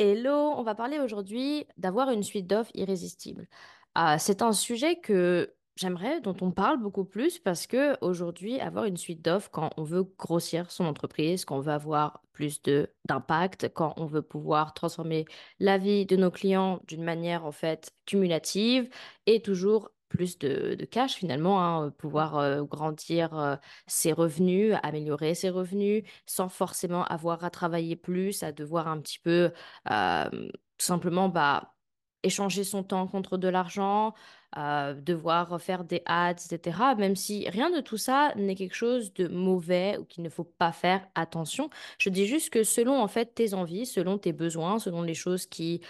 Hello, 0.00 0.54
on 0.56 0.62
va 0.62 0.76
parler 0.76 1.00
aujourd'hui 1.00 1.66
d'avoir 1.76 2.10
une 2.10 2.22
suite 2.22 2.46
d'offres 2.46 2.70
irrésistible. 2.74 3.48
Ah, 3.96 4.16
c'est 4.20 4.42
un 4.42 4.52
sujet 4.52 5.00
que 5.00 5.56
j'aimerais, 5.74 6.20
dont 6.20 6.36
on 6.40 6.52
parle 6.52 6.78
beaucoup 6.80 7.04
plus 7.04 7.40
parce 7.40 7.66
que 7.66 7.96
aujourd'hui, 8.00 8.60
avoir 8.60 8.84
une 8.84 8.96
suite 8.96 9.22
d'offres 9.22 9.50
quand 9.50 9.70
on 9.76 9.82
veut 9.82 10.04
grossir 10.04 10.70
son 10.70 10.84
entreprise, 10.84 11.44
quand 11.44 11.56
on 11.56 11.60
veut 11.60 11.72
avoir 11.72 12.22
plus 12.32 12.62
de 12.62 12.94
d'impact, 13.06 13.70
quand 13.74 13.94
on 13.96 14.06
veut 14.06 14.22
pouvoir 14.22 14.72
transformer 14.72 15.24
la 15.58 15.78
vie 15.78 16.06
de 16.06 16.14
nos 16.14 16.30
clients 16.30 16.80
d'une 16.86 17.02
manière 17.02 17.44
en 17.44 17.52
fait 17.52 17.90
cumulative 18.06 18.88
et 19.26 19.42
toujours 19.42 19.90
plus 20.08 20.38
de, 20.38 20.74
de 20.74 20.84
cash 20.84 21.14
finalement, 21.14 21.62
hein, 21.62 21.90
pouvoir 21.90 22.38
euh, 22.38 22.62
grandir 22.64 23.38
euh, 23.38 23.56
ses 23.86 24.12
revenus, 24.12 24.74
améliorer 24.82 25.34
ses 25.34 25.50
revenus 25.50 26.04
sans 26.26 26.48
forcément 26.48 27.04
avoir 27.04 27.44
à 27.44 27.50
travailler 27.50 27.96
plus, 27.96 28.42
à 28.42 28.52
devoir 28.52 28.88
un 28.88 29.00
petit 29.00 29.18
peu 29.18 29.52
euh, 29.90 30.30
tout 30.30 30.86
simplement 30.86 31.28
bah, 31.28 31.74
échanger 32.22 32.64
son 32.64 32.82
temps 32.82 33.06
contre 33.06 33.36
de 33.36 33.48
l'argent, 33.48 34.14
devoir 34.56 35.60
faire 35.60 35.84
des 35.84 36.02
ads, 36.06 36.32
etc. 36.32 36.94
Même 36.96 37.16
si 37.16 37.48
rien 37.48 37.70
de 37.70 37.80
tout 37.80 37.96
ça 37.96 38.32
n'est 38.36 38.54
quelque 38.54 38.74
chose 38.74 39.12
de 39.12 39.28
mauvais 39.28 39.98
ou 39.98 40.04
qu'il 40.04 40.24
ne 40.24 40.30
faut 40.30 40.44
pas 40.44 40.72
faire 40.72 41.06
attention. 41.14 41.70
Je 41.98 42.08
dis 42.10 42.26
juste 42.26 42.50
que 42.50 42.64
selon 42.64 43.00
en 43.00 43.08
fait 43.08 43.34
tes 43.34 43.54
envies, 43.54 43.86
selon 43.86 44.18
tes 44.18 44.32
besoins, 44.32 44.78
selon 44.78 45.02
les 45.02 45.14
choses 45.14 45.46
qui 45.46 45.82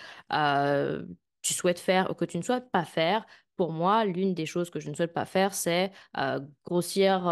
tu 1.42 1.54
souhaites 1.54 1.80
faire 1.80 2.10
ou 2.10 2.14
que 2.14 2.24
tu 2.24 2.38
ne 2.38 2.42
souhaites 2.42 2.70
pas 2.70 2.84
faire, 2.84 3.24
pour 3.58 3.72
moi, 3.72 4.06
l'une 4.06 4.32
des 4.32 4.46
choses 4.46 4.70
que 4.70 4.80
je 4.80 4.88
ne 4.88 4.94
souhaite 4.94 5.12
pas 5.12 5.26
faire, 5.26 5.52
c'est 5.52 5.92
grossir 6.64 7.24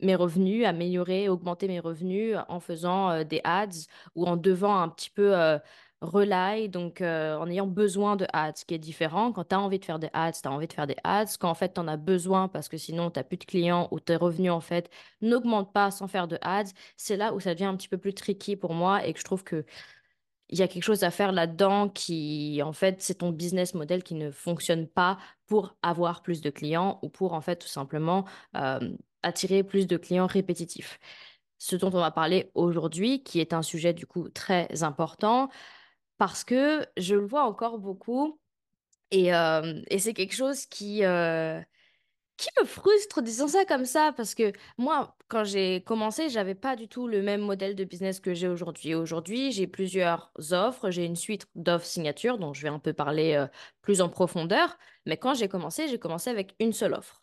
mes 0.00 0.14
revenus, 0.14 0.66
améliorer, 0.66 1.28
augmenter 1.28 1.66
mes 1.66 1.80
revenus 1.80 2.36
en 2.48 2.60
faisant 2.60 3.24
des 3.24 3.40
ads 3.42 3.88
ou 4.14 4.26
en 4.26 4.36
devant 4.36 4.78
un 4.80 4.88
petit 4.88 5.10
peu 5.10 5.34
rely, 6.02 6.68
donc 6.68 7.00
en 7.00 7.46
ayant 7.48 7.66
besoin 7.66 8.16
de 8.16 8.26
ads, 8.32 8.52
ce 8.56 8.64
qui 8.64 8.74
est 8.74 8.78
différent. 8.78 9.32
Quand 9.32 9.44
tu 9.44 9.54
as 9.54 9.60
envie 9.60 9.78
de 9.78 9.84
faire 9.84 9.98
des 9.98 10.10
ads, 10.12 10.32
tu 10.32 10.48
as 10.48 10.52
envie 10.52 10.66
de 10.66 10.72
faire 10.72 10.86
des 10.86 10.96
ads. 11.04 11.36
Quand 11.38 11.50
en 11.50 11.54
fait 11.54 11.74
tu 11.74 11.80
en 11.80 11.88
as 11.88 11.96
besoin 11.96 12.48
parce 12.48 12.68
que 12.68 12.76
sinon 12.76 13.10
tu 13.10 13.18
n'as 13.18 13.24
plus 13.24 13.36
de 13.38 13.44
clients 13.44 13.88
ou 13.90 14.00
tes 14.00 14.16
revenus 14.16 14.52
en 14.52 14.60
fait 14.60 14.90
n'augmentent 15.22 15.72
pas 15.72 15.90
sans 15.90 16.06
faire 16.06 16.28
de 16.28 16.38
ads, 16.42 16.70
c'est 16.96 17.16
là 17.16 17.34
où 17.34 17.40
ça 17.40 17.54
devient 17.54 17.64
un 17.64 17.76
petit 17.76 17.88
peu 17.88 17.98
plus 17.98 18.14
tricky 18.14 18.56
pour 18.56 18.74
moi 18.74 19.06
et 19.06 19.12
que 19.12 19.18
je 19.18 19.24
trouve 19.24 19.44
que 19.44 19.64
il 20.50 20.58
y 20.58 20.62
a 20.62 20.68
quelque 20.68 20.82
chose 20.82 21.04
à 21.04 21.10
faire 21.10 21.32
là-dedans 21.32 21.88
qui, 21.88 22.60
en 22.62 22.72
fait, 22.72 23.00
c'est 23.00 23.14
ton 23.14 23.30
business 23.30 23.74
model 23.74 24.02
qui 24.02 24.14
ne 24.14 24.30
fonctionne 24.30 24.88
pas 24.88 25.18
pour 25.46 25.76
avoir 25.82 26.22
plus 26.22 26.40
de 26.40 26.50
clients 26.50 26.98
ou 27.02 27.08
pour, 27.08 27.32
en 27.32 27.40
fait, 27.40 27.56
tout 27.56 27.68
simplement 27.68 28.26
attirer 29.22 29.62
plus 29.62 29.86
de 29.86 29.96
clients 29.96 30.26
répétitifs. 30.26 30.98
Ce 31.58 31.76
dont 31.76 31.88
on 31.88 32.00
va 32.00 32.10
parler 32.10 32.50
aujourd'hui, 32.54 33.22
qui 33.22 33.38
est 33.38 33.52
un 33.52 33.62
sujet 33.62 33.92
du 33.92 34.06
coup 34.06 34.28
très 34.28 34.82
important, 34.82 35.50
parce 36.18 36.42
que 36.42 36.86
je 36.96 37.14
le 37.14 37.26
vois 37.26 37.44
encore 37.44 37.78
beaucoup 37.78 38.40
et, 39.10 39.28
et 39.28 39.98
c'est 39.98 40.14
quelque 40.14 40.34
chose 40.34 40.66
qui, 40.66 41.02
qui 42.40 42.48
me 42.60 42.64
frustre, 42.66 43.22
disons 43.22 43.48
ça 43.48 43.64
comme 43.66 43.84
ça, 43.84 44.12
parce 44.16 44.34
que 44.34 44.52
moi, 44.78 45.14
quand 45.28 45.44
j'ai 45.44 45.82
commencé, 45.82 46.30
j'avais 46.30 46.54
pas 46.54 46.74
du 46.74 46.88
tout 46.88 47.06
le 47.06 47.22
même 47.22 47.42
modèle 47.42 47.76
de 47.76 47.84
business 47.84 48.18
que 48.18 48.32
j'ai 48.32 48.48
aujourd'hui. 48.48 48.94
Aujourd'hui, 48.94 49.52
j'ai 49.52 49.66
plusieurs 49.66 50.32
offres, 50.52 50.90
j'ai 50.90 51.04
une 51.04 51.16
suite 51.16 51.46
d'offres 51.54 51.84
signature, 51.84 52.38
dont 52.38 52.54
je 52.54 52.62
vais 52.62 52.68
un 52.68 52.78
peu 52.78 52.94
parler 52.94 53.34
euh, 53.34 53.46
plus 53.82 54.00
en 54.00 54.08
profondeur. 54.08 54.78
Mais 55.06 55.18
quand 55.18 55.34
j'ai 55.34 55.48
commencé, 55.48 55.88
j'ai 55.88 55.98
commencé 55.98 56.30
avec 56.30 56.54
une 56.60 56.72
seule 56.72 56.94
offre 56.94 57.22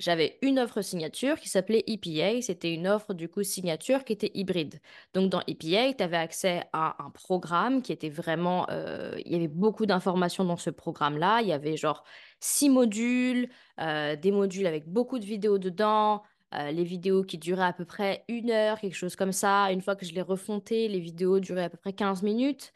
j'avais 0.00 0.38
une 0.42 0.58
offre 0.58 0.82
signature 0.82 1.38
qui 1.38 1.48
s'appelait 1.48 1.84
EPA. 1.86 2.42
C'était 2.42 2.74
une 2.74 2.88
offre 2.88 3.14
du 3.14 3.28
coup 3.28 3.44
signature 3.44 4.04
qui 4.04 4.12
était 4.14 4.32
hybride. 4.34 4.80
Donc 5.14 5.30
dans 5.30 5.42
EPA, 5.46 5.94
tu 5.94 6.02
avais 6.02 6.16
accès 6.16 6.64
à 6.72 6.96
un 7.04 7.10
programme 7.10 7.82
qui 7.82 7.92
était 7.92 8.08
vraiment... 8.10 8.66
euh, 8.70 9.14
il 9.24 9.32
y 9.32 9.36
avait 9.36 9.48
beaucoup 9.48 9.86
d'informations 9.86 10.44
dans 10.44 10.56
ce 10.56 10.70
programme-là. 10.70 11.42
Il 11.42 11.48
y 11.48 11.52
avait 11.52 11.76
genre 11.76 12.02
six 12.40 12.68
modules, 12.70 13.48
euh, 13.80 14.16
des 14.16 14.32
modules 14.32 14.66
avec 14.66 14.88
beaucoup 14.88 15.18
de 15.20 15.24
vidéos 15.26 15.58
dedans. 15.58 16.22
euh, 16.54 16.72
les 16.72 16.84
vidéos 16.84 17.22
qui 17.22 17.38
duraient 17.38 17.64
à 17.66 17.72
peu 17.72 17.84
près 17.84 18.24
une 18.28 18.50
heure, 18.50 18.80
quelque 18.80 18.94
chose 18.96 19.14
comme 19.16 19.32
ça. 19.32 19.70
Une 19.70 19.82
fois 19.82 19.94
que 19.96 20.04
je 20.06 20.12
les 20.14 20.22
refontais, 20.22 20.88
les 20.88 20.98
vidéos 21.00 21.38
duraient 21.40 21.64
à 21.64 21.70
peu 21.70 21.76
près 21.78 21.92
15 21.92 22.22
minutes. 22.22 22.72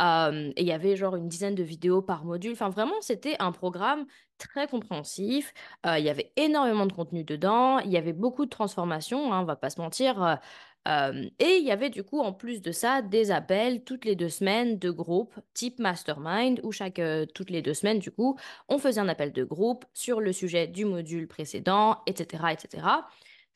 Et 0.00 0.62
il 0.62 0.66
y 0.66 0.72
avait 0.72 0.96
genre 0.96 1.16
une 1.16 1.28
dizaine 1.28 1.54
de 1.56 1.62
vidéos 1.64 2.02
par 2.02 2.24
module. 2.24 2.52
Enfin, 2.52 2.68
vraiment, 2.70 2.94
c'était 3.00 3.36
un 3.40 3.50
programme 3.52 4.06
très 4.38 4.68
compréhensif. 4.68 5.52
Il 5.84 6.02
y 6.02 6.08
avait 6.08 6.32
énormément 6.36 6.86
de 6.86 6.92
contenu 6.92 7.24
dedans. 7.24 7.78
Il 7.80 7.90
y 7.90 7.96
avait 7.96 8.12
beaucoup 8.12 8.44
de 8.44 8.50
transformations, 8.50 9.32
hein, 9.32 9.40
on 9.42 9.44
va 9.44 9.56
pas 9.56 9.70
se 9.70 9.80
mentir. 9.80 10.38
Et 10.86 11.56
il 11.56 11.64
y 11.64 11.70
avait 11.70 11.90
du 11.90 12.02
coup, 12.02 12.20
en 12.20 12.32
plus 12.32 12.62
de 12.62 12.72
ça, 12.72 13.02
des 13.02 13.30
appels 13.30 13.84
toutes 13.84 14.06
les 14.06 14.16
deux 14.16 14.30
semaines 14.30 14.78
de 14.78 14.90
groupe 14.90 15.34
type 15.52 15.78
mastermind, 15.80 16.60
où 16.62 16.72
chaque, 16.72 17.00
toutes 17.34 17.50
les 17.50 17.60
deux 17.60 17.74
semaines, 17.74 17.98
du 17.98 18.10
coup, 18.10 18.38
on 18.68 18.78
faisait 18.78 19.00
un 19.00 19.08
appel 19.08 19.32
de 19.32 19.44
groupe 19.44 19.84
sur 19.92 20.20
le 20.20 20.32
sujet 20.32 20.66
du 20.66 20.86
module 20.86 21.28
précédent, 21.28 21.98
etc., 22.06 22.44
etc. 22.52 22.86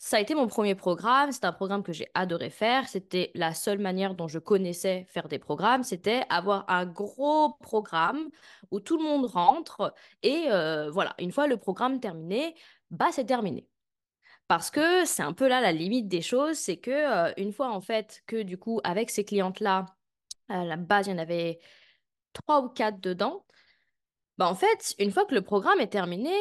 Ça 0.05 0.17
a 0.17 0.21
été 0.21 0.35
mon 0.35 0.49
premier 0.49 0.75
programme. 0.75 1.31
C'est 1.31 1.45
un 1.45 1.53
programme 1.53 1.85
que 1.85 1.93
j'ai 1.93 2.09
adoré 2.15 2.51
faire. 2.51 2.89
C'était 2.89 3.31
la 3.37 3.55
seule 3.55 3.79
manière 3.79 4.17
dont 4.17 4.27
je 4.27 4.41
connaissais 4.41 5.07
faire 5.09 5.29
des 5.29 5.39
programmes. 5.39 5.85
C'était 5.85 6.25
avoir 6.29 6.65
un 6.69 6.87
gros 6.87 7.53
programme 7.61 8.29
où 8.73 8.81
tout 8.81 8.99
le 8.99 9.05
monde 9.05 9.27
rentre 9.27 9.95
et 10.25 10.47
euh, 10.51 10.91
voilà, 10.91 11.15
une 11.21 11.31
fois 11.31 11.47
le 11.47 11.57
programme 11.57 12.01
terminé, 12.01 12.57
bah 12.91 13.11
c'est 13.13 13.27
terminé. 13.27 13.69
Parce 14.49 14.73
que 14.73 15.05
c'est 15.05 15.23
un 15.23 15.33
peu 15.33 15.47
là 15.47 15.61
la 15.61 15.71
limite 15.71 16.09
des 16.09 16.21
choses, 16.21 16.59
c'est 16.59 16.79
que 16.79 16.91
euh, 16.91 17.33
une 17.37 17.53
fois 17.53 17.71
en 17.71 17.81
fait 17.81 18.25
que 18.27 18.43
du 18.43 18.59
coup 18.59 18.81
avec 18.83 19.09
ces 19.09 19.25
clientes-là, 19.25 19.87
à 20.49 20.65
la 20.65 20.77
base 20.77 21.07
il 21.07 21.11
y 21.11 21.15
en 21.15 21.19
avait 21.19 21.61
trois 22.33 22.61
ou 22.63 22.69
quatre 22.71 23.01
dedans, 23.01 23.47
bah 24.37 24.49
en 24.49 24.57
fait 24.57 24.97
une 24.99 25.13
fois 25.13 25.27
que 25.27 25.35
le 25.37 25.43
programme 25.43 25.81
est 25.81 25.93
terminé, 25.93 26.35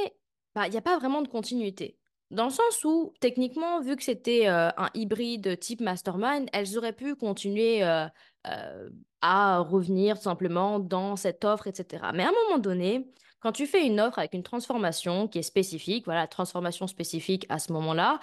bah 0.56 0.68
il 0.68 0.72
n'y 0.72 0.78
a 0.78 0.82
pas 0.82 0.98
vraiment 0.98 1.22
de 1.22 1.28
continuité. 1.28 2.01
Dans 2.32 2.46
le 2.46 2.50
sens 2.50 2.84
où 2.86 3.14
techniquement, 3.20 3.82
vu 3.82 3.98
que 3.98 4.04
c'était 4.04 4.48
euh, 4.48 4.70
un 4.78 4.90
hybride 4.94 5.60
type 5.60 5.82
mastermind, 5.82 6.48
elles 6.54 6.78
auraient 6.78 6.94
pu 6.94 7.16
continuer 7.16 7.84
euh, 7.84 8.08
euh, 8.48 8.90
à 9.22 9.60
revenir 9.60 10.16
simplement 10.16 10.80
dans 10.80 11.18
cette 11.18 11.44
offre, 11.44 11.68
etc. 11.68 12.06
Mais 12.14 12.24
à 12.24 12.30
un 12.30 12.34
moment 12.48 12.58
donné, 12.58 13.06
quand 13.42 13.52
tu 13.52 13.68
fais 13.68 13.86
une 13.86 14.00
offre 14.00 14.18
avec 14.20 14.34
une 14.34 14.44
transformation 14.44 15.28
qui 15.28 15.40
est 15.40 15.44
spécifique, 15.44 16.06
voilà, 16.06 16.26
transformation 16.26 16.88
spécifique 16.88 17.46
à 17.50 17.60
ce 17.60 17.74
moment-là, 17.74 18.20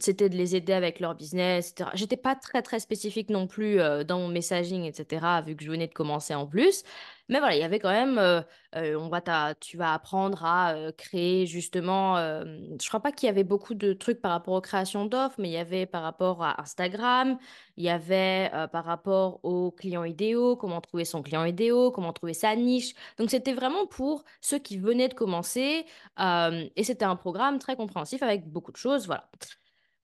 c'était 0.00 0.28
de 0.28 0.36
les 0.36 0.56
aider 0.56 0.72
avec 0.72 0.98
leur 0.98 1.14
business, 1.14 1.70
etc. 1.70 1.90
J'étais 1.94 2.16
pas 2.16 2.34
très 2.34 2.60
très 2.60 2.80
spécifique 2.80 3.30
non 3.30 3.46
plus 3.46 3.76
dans 4.04 4.18
mon 4.18 4.26
messaging, 4.26 4.82
etc. 4.82 5.42
Vu 5.46 5.54
que 5.54 5.62
je 5.62 5.70
venais 5.70 5.86
de 5.86 5.94
commencer 5.94 6.34
en 6.34 6.44
plus. 6.44 6.82
Mais 7.30 7.38
voilà, 7.38 7.54
il 7.54 7.60
y 7.60 7.62
avait 7.62 7.78
quand 7.78 7.90
même, 7.90 8.18
euh, 8.18 8.42
euh, 8.74 8.96
on 8.98 9.08
va 9.08 9.54
tu 9.54 9.76
vas 9.76 9.94
apprendre 9.94 10.44
à 10.44 10.74
euh, 10.74 10.90
créer 10.90 11.46
justement, 11.46 12.16
euh, 12.18 12.44
je 12.82 12.88
crois 12.88 12.98
pas 13.00 13.12
qu'il 13.12 13.28
y 13.28 13.30
avait 13.30 13.44
beaucoup 13.44 13.74
de 13.74 13.92
trucs 13.92 14.20
par 14.20 14.32
rapport 14.32 14.54
aux 14.54 14.60
créations 14.60 15.06
d'offres, 15.06 15.36
mais 15.38 15.48
il 15.48 15.52
y 15.52 15.56
avait 15.56 15.86
par 15.86 16.02
rapport 16.02 16.42
à 16.42 16.60
Instagram, 16.60 17.38
il 17.76 17.84
y 17.84 17.88
avait 17.88 18.50
par 18.72 18.84
rapport 18.84 19.38
aux 19.44 19.70
clients 19.70 20.02
idéaux, 20.04 20.56
comment 20.56 20.80
trouver 20.80 21.04
son 21.04 21.22
client 21.22 21.44
idéal, 21.44 21.90
comment 21.94 22.12
trouver 22.12 22.34
sa 22.34 22.56
niche. 22.56 22.94
Donc 23.16 23.30
c'était 23.30 23.54
vraiment 23.54 23.86
pour 23.86 24.24
ceux 24.40 24.58
qui 24.58 24.78
venaient 24.78 25.08
de 25.08 25.14
commencer 25.14 25.86
et 26.18 26.84
c'était 26.84 27.04
un 27.04 27.16
programme 27.16 27.58
très 27.60 27.76
compréhensif 27.76 28.22
avec 28.22 28.48
beaucoup 28.48 28.72
de 28.72 28.76
choses, 28.76 29.06
voilà. 29.06 29.30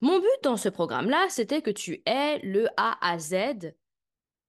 Mon 0.01 0.19
but 0.21 0.29
dans 0.43 0.57
ce 0.57 0.69
programme-là, 0.69 1.27
c'était 1.29 1.63
que 1.63 1.71
tu 1.71 2.03
aies 2.07 2.39
le 2.43 2.69
A 2.77 2.97
à 3.01 3.19
Z 3.19 3.75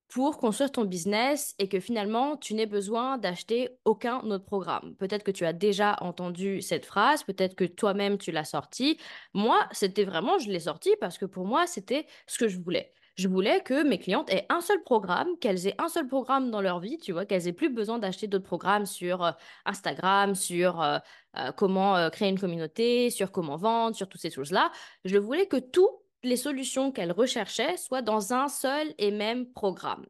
pour 0.08 0.38
construire 0.38 0.72
ton 0.72 0.86
business 0.86 1.54
et 1.60 1.68
que 1.68 1.80
finalement, 1.80 2.38
tu 2.38 2.54
n'aies 2.54 2.66
besoin 2.66 3.18
d'acheter 3.18 3.70
aucun 3.86 4.20
autre 4.20 4.46
programme. 4.46 4.96
Peut-être 4.96 5.24
que 5.24 5.32
tu 5.32 5.46
as 5.46 5.54
déjà 5.54 5.98
entendu 6.02 6.62
cette 6.62 6.86
phrase, 6.86 7.24
peut-être 7.24 7.56
que 7.56 7.66
toi-même 7.66 8.18
tu 8.18 8.32
l'as 8.32 8.46
sortie. 8.46 8.98
Moi, 9.34 9.68
c'était 9.72 10.06
vraiment, 10.06 10.40
je 10.40 10.50
l'ai 10.50 10.62
sortie 10.62 10.96
parce 11.02 11.18
que 11.18 11.26
pour 11.26 11.46
moi, 11.46 11.68
c'était 11.68 12.06
ce 12.26 12.38
que 12.38 12.48
je 12.48 12.58
voulais. 12.60 12.94
Je 13.18 13.28
voulais 13.28 13.62
que 13.62 13.84
mes 13.84 13.98
clientes 13.98 14.30
aient 14.30 14.46
un 14.50 14.62
seul 14.62 14.84
programme, 14.84 15.28
qu'elles 15.42 15.66
aient 15.66 15.76
un 15.80 15.88
seul 15.88 16.08
programme 16.08 16.52
dans 16.52 16.62
leur 16.62 16.80
vie, 16.80 17.00
tu 17.00 17.14
vois, 17.14 17.26
qu'elles 17.26 17.48
aient 17.48 17.54
plus 17.54 17.70
besoin 17.70 17.98
d'acheter 17.98 18.28
d'autres 18.28 18.46
programmes 18.46 18.86
sur 18.86 19.24
euh, 19.24 19.32
Instagram, 19.66 20.36
sur 20.36 20.82
euh, 20.82 21.00
euh, 21.38 21.52
comment 21.52 22.10
créer 22.12 22.30
une 22.30 22.40
communauté, 22.40 23.10
sur 23.10 23.32
comment 23.32 23.58
vendre, 23.58 23.96
sur 23.96 24.08
toutes 24.08 24.22
ces 24.22 24.30
choses-là. 24.30 24.72
Je 25.04 25.18
voulais 25.18 25.48
que 25.48 25.58
tout 25.58 25.90
solutions 26.36 26.92
qu'elle 26.92 27.12
recherchait 27.12 27.78
soient 27.78 28.02
dans 28.02 28.34
un 28.34 28.48
seul 28.48 28.94
et 28.98 29.12
même 29.12 29.52
programme. 29.52 30.06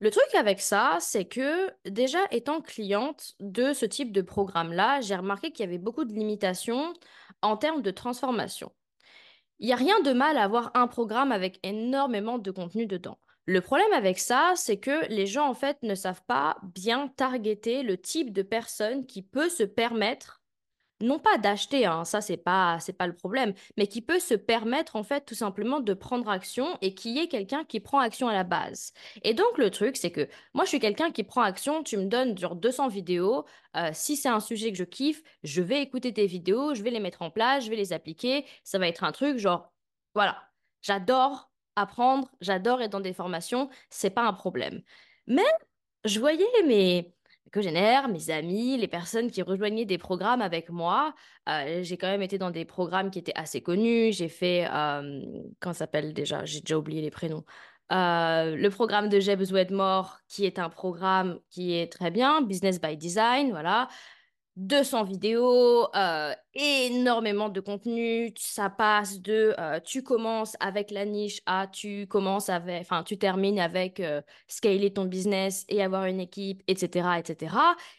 Le 0.00 0.10
truc 0.10 0.32
avec 0.36 0.60
ça, 0.60 0.98
c'est 1.00 1.24
que 1.24 1.70
déjà 1.84 2.20
étant 2.30 2.60
cliente 2.60 3.34
de 3.40 3.72
ce 3.72 3.84
type 3.84 4.12
de 4.12 4.22
programme-là, 4.22 5.00
j'ai 5.00 5.16
remarqué 5.16 5.50
qu'il 5.50 5.64
y 5.64 5.68
avait 5.68 5.78
beaucoup 5.78 6.04
de 6.04 6.12
limitations 6.12 6.92
en 7.42 7.56
termes 7.56 7.82
de 7.82 7.90
transformation. 7.90 8.72
Il 9.58 9.66
n'y 9.66 9.72
a 9.72 9.76
rien 9.76 10.00
de 10.00 10.12
mal 10.12 10.38
à 10.38 10.44
avoir 10.44 10.70
un 10.74 10.86
programme 10.86 11.32
avec 11.32 11.58
énormément 11.64 12.38
de 12.38 12.50
contenu 12.52 12.86
dedans. 12.86 13.18
Le 13.46 13.60
problème 13.60 13.92
avec 13.92 14.18
ça, 14.18 14.52
c'est 14.54 14.78
que 14.78 15.08
les 15.08 15.26
gens 15.26 15.48
en 15.48 15.54
fait 15.54 15.78
ne 15.82 15.94
savent 15.94 16.22
pas 16.26 16.58
bien 16.62 17.08
targeter 17.08 17.82
le 17.82 17.96
type 17.96 18.32
de 18.32 18.42
personne 18.42 19.04
qui 19.04 19.22
peut 19.22 19.48
se 19.48 19.64
permettre 19.64 20.42
non 21.00 21.18
pas 21.18 21.38
d'acheter, 21.38 21.86
hein, 21.86 22.04
ça 22.04 22.20
c'est 22.20 22.36
pas 22.36 22.78
c'est 22.80 22.92
pas 22.92 23.06
le 23.06 23.14
problème, 23.14 23.54
mais 23.76 23.86
qui 23.86 24.02
peut 24.02 24.18
se 24.18 24.34
permettre 24.34 24.96
en 24.96 25.02
fait 25.04 25.24
tout 25.24 25.34
simplement 25.34 25.80
de 25.80 25.94
prendre 25.94 26.28
action 26.28 26.76
et 26.82 26.94
qui 26.94 27.18
est 27.18 27.28
quelqu'un 27.28 27.64
qui 27.64 27.80
prend 27.80 28.00
action 28.00 28.28
à 28.28 28.32
la 28.32 28.44
base. 28.44 28.92
Et 29.22 29.34
donc 29.34 29.58
le 29.58 29.70
truc 29.70 29.96
c'est 29.96 30.10
que 30.10 30.28
moi 30.54 30.64
je 30.64 30.70
suis 30.70 30.80
quelqu'un 30.80 31.10
qui 31.12 31.22
prend 31.24 31.42
action, 31.42 31.82
tu 31.82 31.96
me 31.96 32.06
donnes 32.06 32.36
genre 32.36 32.56
200 32.56 32.88
vidéos, 32.88 33.44
euh, 33.76 33.90
si 33.92 34.16
c'est 34.16 34.28
un 34.28 34.40
sujet 34.40 34.72
que 34.72 34.78
je 34.78 34.84
kiffe, 34.84 35.22
je 35.44 35.62
vais 35.62 35.82
écouter 35.82 36.12
tes 36.12 36.26
vidéos, 36.26 36.74
je 36.74 36.82
vais 36.82 36.90
les 36.90 37.00
mettre 37.00 37.22
en 37.22 37.30
place, 37.30 37.64
je 37.64 37.70
vais 37.70 37.76
les 37.76 37.92
appliquer, 37.92 38.44
ça 38.64 38.78
va 38.78 38.88
être 38.88 39.04
un 39.04 39.12
truc 39.12 39.38
genre 39.38 39.72
voilà, 40.14 40.42
j'adore 40.82 41.50
apprendre, 41.76 42.28
j'adore 42.40 42.82
être 42.82 42.90
dans 42.90 43.00
des 43.00 43.12
formations, 43.12 43.70
c'est 43.90 44.10
pas 44.10 44.22
un 44.26 44.32
problème. 44.32 44.82
Mais 45.26 45.44
je 46.04 46.18
voyais 46.20 46.46
mes 46.66 47.14
congénères, 47.52 48.08
mes 48.08 48.30
amis, 48.30 48.76
les 48.76 48.88
personnes 48.88 49.30
qui 49.30 49.42
rejoignaient 49.42 49.84
des 49.84 49.98
programmes 49.98 50.42
avec 50.42 50.70
moi. 50.70 51.14
Euh, 51.48 51.82
j'ai 51.82 51.96
quand 51.96 52.08
même 52.08 52.22
été 52.22 52.38
dans 52.38 52.50
des 52.50 52.64
programmes 52.64 53.10
qui 53.10 53.18
étaient 53.18 53.36
assez 53.36 53.60
connus. 53.60 54.12
J'ai 54.12 54.28
fait, 54.28 54.66
euh, 54.72 55.20
comment 55.60 55.72
s'appelle 55.72 56.12
déjà? 56.12 56.44
J'ai 56.44 56.60
déjà 56.60 56.78
oublié 56.78 57.02
les 57.02 57.10
prénoms. 57.10 57.44
Euh, 57.90 58.54
le 58.56 58.68
programme 58.70 59.08
de 59.08 59.18
Jeb 59.18 59.40
Wedmore, 59.40 60.18
qui 60.28 60.44
est 60.44 60.58
un 60.58 60.68
programme 60.68 61.38
qui 61.48 61.74
est 61.74 61.90
très 61.90 62.10
bien, 62.10 62.42
Business 62.42 62.80
by 62.80 62.96
Design, 62.96 63.50
voilà. 63.50 63.88
200 64.58 65.04
vidéos, 65.04 65.86
euh, 65.94 66.34
énormément 66.54 67.48
de 67.48 67.60
contenu. 67.60 68.32
Ça 68.36 68.68
passe 68.68 69.20
de 69.20 69.54
euh, 69.56 69.78
tu 69.78 70.02
commences 70.02 70.56
avec 70.58 70.90
la 70.90 71.04
niche 71.04 71.40
à 71.46 71.68
tu 71.68 72.08
commences 72.08 72.48
avec, 72.48 72.80
enfin, 72.80 73.04
tu 73.04 73.18
termines 73.18 73.60
avec 73.60 74.00
euh, 74.00 74.20
scaler 74.48 74.92
ton 74.92 75.04
business 75.04 75.64
et 75.68 75.80
avoir 75.80 76.06
une 76.06 76.18
équipe, 76.18 76.62
etc., 76.66 77.08
etc. 77.18 77.54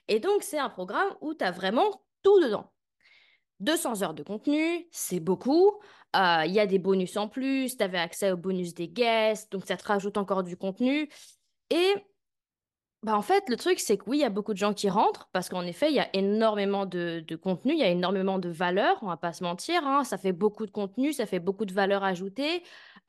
Et 0.10 0.20
donc, 0.20 0.44
c'est 0.44 0.60
un 0.60 0.70
programme 0.70 1.10
où 1.22 1.34
tu 1.34 1.46
as 1.46 1.52
vraiment 1.52 2.04
tout 2.24 2.42
dedans. 2.42 2.70
200 3.62 4.04
heures 4.04 4.14
de 4.14 4.24
contenu, 4.24 4.86
c'est 4.92 5.22
beaucoup. 5.22 5.80
Il 6.14 6.52
y 6.52 6.60
a 6.60 6.66
des 6.66 6.80
bonus 6.80 7.16
en 7.18 7.30
plus, 7.30 7.78
tu 7.78 7.84
avais 7.84 8.00
accès 8.00 8.32
aux 8.32 8.38
bonus 8.38 8.74
des 8.74 8.88
guests, 8.90 9.52
donc 9.52 9.66
ça 9.66 9.78
te 9.78 9.86
rajoute 9.86 10.18
encore 10.18 10.44
du 10.44 10.58
contenu. 10.58 11.10
Et 11.70 11.94
bah 13.04 13.16
en 13.16 13.22
fait, 13.22 13.48
le 13.48 13.56
truc, 13.56 13.80
c'est 13.80 13.98
que 13.98 14.04
oui, 14.08 14.18
il 14.18 14.22
y 14.22 14.26
a 14.26 14.30
beaucoup 14.30 14.52
de 14.52 14.58
gens 14.58 14.74
qui 14.74 14.90
rentrent 14.90 15.30
parce 15.32 15.48
qu'en 15.48 15.66
effet, 15.66 15.90
il 15.90 15.96
y 15.96 16.02
a 16.02 16.10
énormément 16.14 16.86
de, 16.86 17.24
contenu, 17.42 17.72
il 17.72 17.80
y 17.80 17.84
a 17.84 17.88
énormément 17.88 18.40
de 18.40 18.50
valeur, 18.50 18.98
on 19.02 19.08
va 19.08 19.16
pas 19.16 19.32
se 19.32 19.42
mentir, 19.42 19.88
hein, 19.88 20.04
ça 20.04 20.18
fait 20.18 20.34
beaucoup 20.34 20.66
de 20.66 20.72
contenu, 20.72 21.14
ça 21.14 21.26
fait 21.26 21.40
beaucoup 21.40 21.64
de 21.64 21.74
valeur 21.74 22.04
ajoutée. 22.04 22.62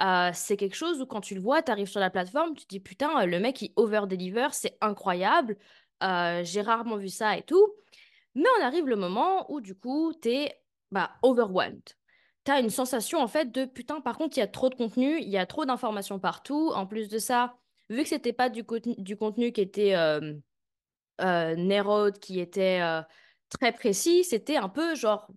Euh, 0.02 0.30
c'est 0.32 0.56
quelque 0.56 0.76
chose 0.76 1.00
où 1.02 1.06
quand 1.06 1.20
tu 1.20 1.34
le 1.34 1.40
vois, 1.40 1.62
tu 1.62 1.72
arrives 1.72 1.88
sur 1.88 1.98
la 1.98 2.08
plateforme, 2.10 2.54
tu 2.54 2.64
te 2.64 2.68
dis 2.68 2.78
putain, 2.78 3.26
le 3.26 3.40
mec 3.40 3.62
il 3.62 3.72
over-deliver, 3.74 4.48
c'est 4.52 4.78
incroyable, 4.80 5.56
euh, 6.04 6.42
j'ai 6.44 6.62
rarement 6.62 6.96
vu 6.96 7.08
ça 7.08 7.36
et 7.36 7.42
tout. 7.42 7.74
Mais 8.36 8.46
on 8.60 8.64
arrive 8.64 8.86
le 8.86 8.96
moment 8.96 9.50
où 9.52 9.60
du 9.60 9.74
coup, 9.74 10.12
tu 10.22 10.30
es 10.30 10.62
bah, 10.92 11.10
overwhelmed. 11.22 11.82
Tu 12.44 12.52
as 12.52 12.60
une 12.60 12.70
sensation 12.70 13.20
en 13.20 13.28
fait 13.28 13.52
de 13.52 13.64
putain, 13.64 14.00
par 14.00 14.16
contre, 14.18 14.36
il 14.38 14.40
y 14.40 14.42
a 14.42 14.46
trop 14.46 14.68
de 14.68 14.76
contenu, 14.76 15.18
il 15.20 15.28
y 15.28 15.38
a 15.38 15.46
trop 15.46 15.64
d'informations 15.64 16.20
partout. 16.20 16.70
En 16.74 16.86
plus 16.86 17.08
de 17.08 17.18
ça, 17.18 17.59
vu 17.90 18.02
que 18.02 18.08
c'était 18.08 18.32
pas 18.32 18.48
du, 18.48 18.64
contenu, 18.64 18.94
du 18.98 19.16
contenu 19.16 19.52
qui 19.52 19.60
était 19.60 19.94
euh, 19.94 20.34
euh 21.20 22.10
qui 22.12 22.40
était 22.40 22.80
euh, 22.80 23.02
très 23.50 23.72
précis, 23.72 24.24
c'était 24.24 24.56
un 24.56 24.68
peu 24.68 24.94
genre 24.94 25.28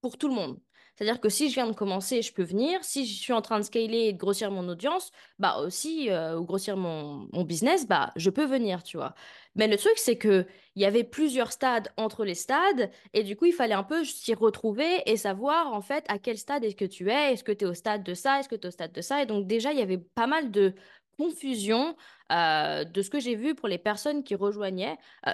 pour 0.00 0.18
tout 0.18 0.28
le 0.28 0.34
monde. 0.34 0.60
C'est-à-dire 0.98 1.20
que 1.20 1.28
si 1.28 1.48
je 1.48 1.54
viens 1.54 1.68
de 1.68 1.74
commencer, 1.74 2.22
je 2.22 2.32
peux 2.32 2.42
venir. 2.42 2.82
Si 2.82 3.06
je 3.06 3.20
suis 3.20 3.32
en 3.32 3.40
train 3.40 3.58
de 3.60 3.64
scaler 3.64 4.08
et 4.08 4.12
de 4.12 4.18
grossir 4.18 4.50
mon 4.50 4.68
audience, 4.68 5.12
bah 5.38 5.58
aussi, 5.58 6.10
euh, 6.10 6.36
ou 6.36 6.44
grossir 6.44 6.76
mon, 6.76 7.28
mon, 7.32 7.44
business, 7.44 7.86
bah 7.86 8.12
je 8.16 8.30
peux 8.30 8.44
venir, 8.44 8.82
tu 8.82 8.96
vois. 8.96 9.14
Mais 9.54 9.68
le 9.68 9.76
truc, 9.76 9.92
c'est 9.96 10.18
que 10.18 10.44
il 10.74 10.82
y 10.82 10.84
avait 10.84 11.04
plusieurs 11.04 11.52
stades 11.52 11.88
entre 11.96 12.24
les 12.24 12.34
stades, 12.34 12.90
et 13.12 13.22
du 13.22 13.36
coup, 13.36 13.44
il 13.44 13.52
fallait 13.52 13.74
un 13.74 13.84
peu 13.84 14.04
s'y 14.04 14.34
retrouver 14.34 15.02
et 15.06 15.16
savoir, 15.16 15.72
en 15.72 15.82
fait, 15.82 16.04
à 16.08 16.18
quel 16.18 16.36
stade 16.36 16.64
est-ce 16.64 16.74
que 16.74 16.84
tu 16.84 17.08
es? 17.10 17.32
Est-ce 17.32 17.44
que 17.44 17.52
tu 17.52 17.64
es 17.64 17.68
au 17.68 17.74
stade 17.74 18.02
de 18.02 18.14
ça? 18.14 18.40
Est-ce 18.40 18.48
que 18.48 18.56
tu 18.56 18.62
es 18.62 18.68
au 18.68 18.72
stade 18.72 18.92
de 18.92 19.00
ça? 19.00 19.22
Et 19.22 19.26
donc, 19.26 19.46
déjà, 19.46 19.72
il 19.72 19.78
y 19.78 19.82
avait 19.82 19.98
pas 19.98 20.26
mal 20.26 20.50
de 20.50 20.74
confusion 21.18 21.96
euh, 22.32 22.84
de 22.84 23.02
ce 23.02 23.10
que 23.10 23.20
j'ai 23.20 23.34
vu 23.34 23.54
pour 23.54 23.68
les 23.68 23.78
personnes 23.78 24.22
qui 24.24 24.34
rejoignaient. 24.34 24.96
Euh, 25.26 25.32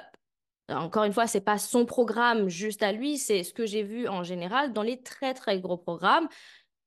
encore 0.70 1.04
une 1.04 1.12
fois, 1.12 1.26
c'est 1.26 1.42
pas 1.42 1.58
son 1.58 1.84
programme 1.84 2.48
juste 2.48 2.82
à 2.82 2.92
lui, 2.92 3.18
c'est 3.18 3.42
ce 3.42 3.52
que 3.52 3.66
j'ai 3.66 3.82
vu 3.82 4.08
en 4.08 4.22
général 4.22 4.72
dans 4.72 4.82
les 4.82 5.02
très 5.02 5.34
très 5.34 5.60
gros 5.60 5.76
programmes. 5.76 6.28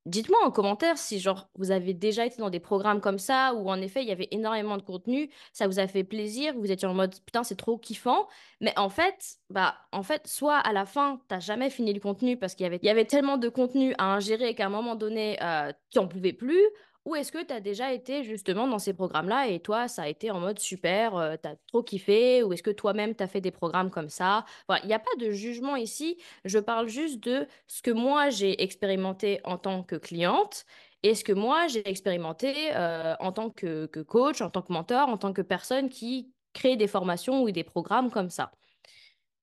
Dites-moi 0.07 0.39
en 0.45 0.51
commentaire 0.51 0.97
si 0.97 1.19
genre 1.19 1.49
vous 1.57 1.71
avez 1.71 1.93
déjà 1.93 2.25
été 2.25 2.37
dans 2.37 2.49
des 2.49 2.61
programmes 2.61 3.01
comme 3.01 3.19
ça 3.19 3.53
où 3.55 3.69
en 3.69 3.81
effet 3.81 4.01
il 4.03 4.07
y 4.07 4.11
avait 4.13 4.29
énormément 4.31 4.77
de 4.77 4.81
contenu, 4.81 5.29
ça 5.51 5.67
vous 5.67 5.79
a 5.79 5.87
fait 5.87 6.05
plaisir, 6.05 6.53
vous 6.57 6.71
étiez 6.71 6.87
en 6.87 6.93
mode 6.93 7.13
putain 7.25 7.43
c'est 7.43 7.57
trop 7.57 7.77
kiffant, 7.77 8.25
mais 8.61 8.71
en 8.79 8.87
fait 8.87 9.35
bah 9.49 9.75
en 9.91 10.03
fait 10.03 10.25
soit 10.25 10.59
à 10.59 10.71
la 10.71 10.85
fin 10.85 11.19
t'as 11.27 11.41
jamais 11.41 11.69
fini 11.69 11.91
le 11.91 11.99
contenu 11.99 12.37
parce 12.37 12.55
qu'il 12.55 12.63
y 12.63 12.67
avait, 12.67 12.79
y 12.81 12.89
avait 12.89 13.03
tellement 13.03 13.35
de 13.35 13.49
contenu 13.49 13.95
à 13.97 14.05
ingérer 14.05 14.55
qu'à 14.55 14.67
un 14.67 14.69
moment 14.69 14.95
donné 14.95 15.37
euh, 15.43 15.73
tu 15.91 15.99
en 15.99 16.07
pouvais 16.07 16.31
plus, 16.31 16.63
ou 17.07 17.15
est-ce 17.15 17.31
que 17.31 17.41
tu 17.41 17.53
as 17.53 17.61
déjà 17.61 17.93
été 17.93 18.25
justement 18.25 18.67
dans 18.67 18.79
ces 18.79 18.93
programmes-là 18.93 19.47
et 19.47 19.61
toi, 19.61 19.87
ça 19.87 20.01
a 20.03 20.07
été 20.09 20.29
en 20.29 20.41
mode 20.41 20.59
super, 20.59 21.15
euh, 21.15 21.35
tu 21.41 21.47
as 21.47 21.55
trop 21.67 21.81
kiffé, 21.81 22.43
ou 22.43 22.51
est-ce 22.51 22.61
que 22.61 22.69
toi-même, 22.69 23.15
tu 23.15 23.23
as 23.23 23.27
fait 23.27 23.39
des 23.39 23.51
programmes 23.51 23.89
comme 23.89 24.09
ça? 24.09 24.43
Il 24.83 24.87
n'y 24.87 24.93
a 24.93 24.99
pas 24.99 25.15
de 25.17 25.31
jugement 25.31 25.77
ici, 25.77 26.17
je 26.43 26.59
parle 26.59 26.89
juste 26.89 27.21
de 27.21 27.47
ce 27.67 27.81
que 27.81 27.91
moi, 27.91 28.29
j'ai 28.29 28.61
expérimenté 28.61 29.39
en 29.45 29.57
tant 29.57 29.83
que 29.83 29.95
cliente 29.95 30.65
et 31.01 31.15
ce 31.15 31.23
que 31.23 31.31
moi, 31.31 31.67
j'ai 31.67 31.87
expérimenté 31.87 32.75
euh, 32.75 33.15
en 33.21 33.31
tant 33.31 33.51
que, 33.51 33.85
que, 33.85 34.01
coach, 34.01 34.41
en 34.41 34.49
tant 34.49 34.61
que 34.61 34.73
mentor, 34.73 35.07
en 35.07 35.17
tant 35.17 35.31
que 35.31 35.41
personne 35.41 35.87
qui 35.87 36.33
crée 36.51 36.75
des 36.75 36.87
formations 36.87 37.41
ou 37.41 37.51
des 37.51 37.63
programmes 37.63 38.11
comme 38.11 38.29
ça. 38.29 38.51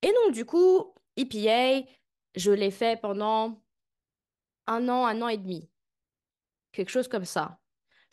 Et 0.03 0.13
donc, 0.13 0.35
du 0.35 0.45
coup, 0.45 0.93
EPA, 1.17 1.87
je 2.35 2.51
l'ai 2.51 2.69
fait 2.69 3.01
pendant 3.01 3.59
un 4.67 4.87
an, 4.87 5.07
un 5.07 5.21
an 5.23 5.29
et 5.29 5.37
demi 5.37 5.67
quelque 6.75 6.89
chose 6.89 7.07
comme 7.07 7.25
ça. 7.25 7.57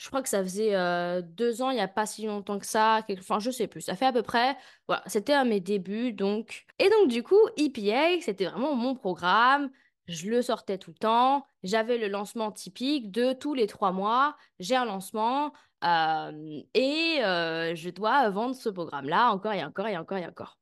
Je 0.02 0.08
crois 0.08 0.22
que 0.22 0.28
ça 0.28 0.42
faisait 0.42 0.74
euh, 0.74 1.22
deux 1.22 1.62
ans, 1.62 1.70
il 1.70 1.74
n'y 1.74 1.80
a 1.80 1.86
pas 1.86 2.06
si 2.06 2.26
longtemps 2.26 2.58
que 2.58 2.66
ça. 2.66 3.04
Enfin, 3.18 3.38
je 3.38 3.52
sais 3.52 3.68
plus. 3.68 3.82
Ça 3.82 3.94
fait 3.94 4.06
à 4.06 4.12
peu 4.12 4.22
près. 4.22 4.56
Voilà, 4.88 5.02
c'était 5.06 5.32
à 5.32 5.44
mes 5.44 5.60
débuts. 5.60 6.12
Donc... 6.12 6.66
Et 6.80 6.90
donc, 6.90 7.08
du 7.08 7.22
coup, 7.22 7.38
EPA, 7.56 8.20
c'était 8.20 8.46
vraiment 8.46 8.74
mon 8.74 8.94
programme. 8.96 9.70
Je 10.08 10.28
le 10.28 10.42
sortais 10.42 10.78
tout 10.78 10.90
le 10.90 10.98
temps. 10.98 11.46
J'avais 11.62 11.98
le 11.98 12.08
lancement 12.08 12.50
typique 12.50 13.12
de 13.12 13.32
tous 13.32 13.54
les 13.54 13.68
trois 13.68 13.92
mois. 13.92 14.36
J'ai 14.58 14.74
un 14.74 14.86
lancement 14.86 15.52
euh, 15.84 16.60
et 16.74 17.18
euh, 17.22 17.76
je 17.76 17.90
dois 17.90 18.28
vendre 18.30 18.56
ce 18.56 18.70
programme-là 18.70 19.30
encore 19.30 19.52
et 19.52 19.64
encore 19.64 19.86
et 19.86 19.96
encore 19.96 20.18
et 20.18 20.26
encore. 20.26 20.58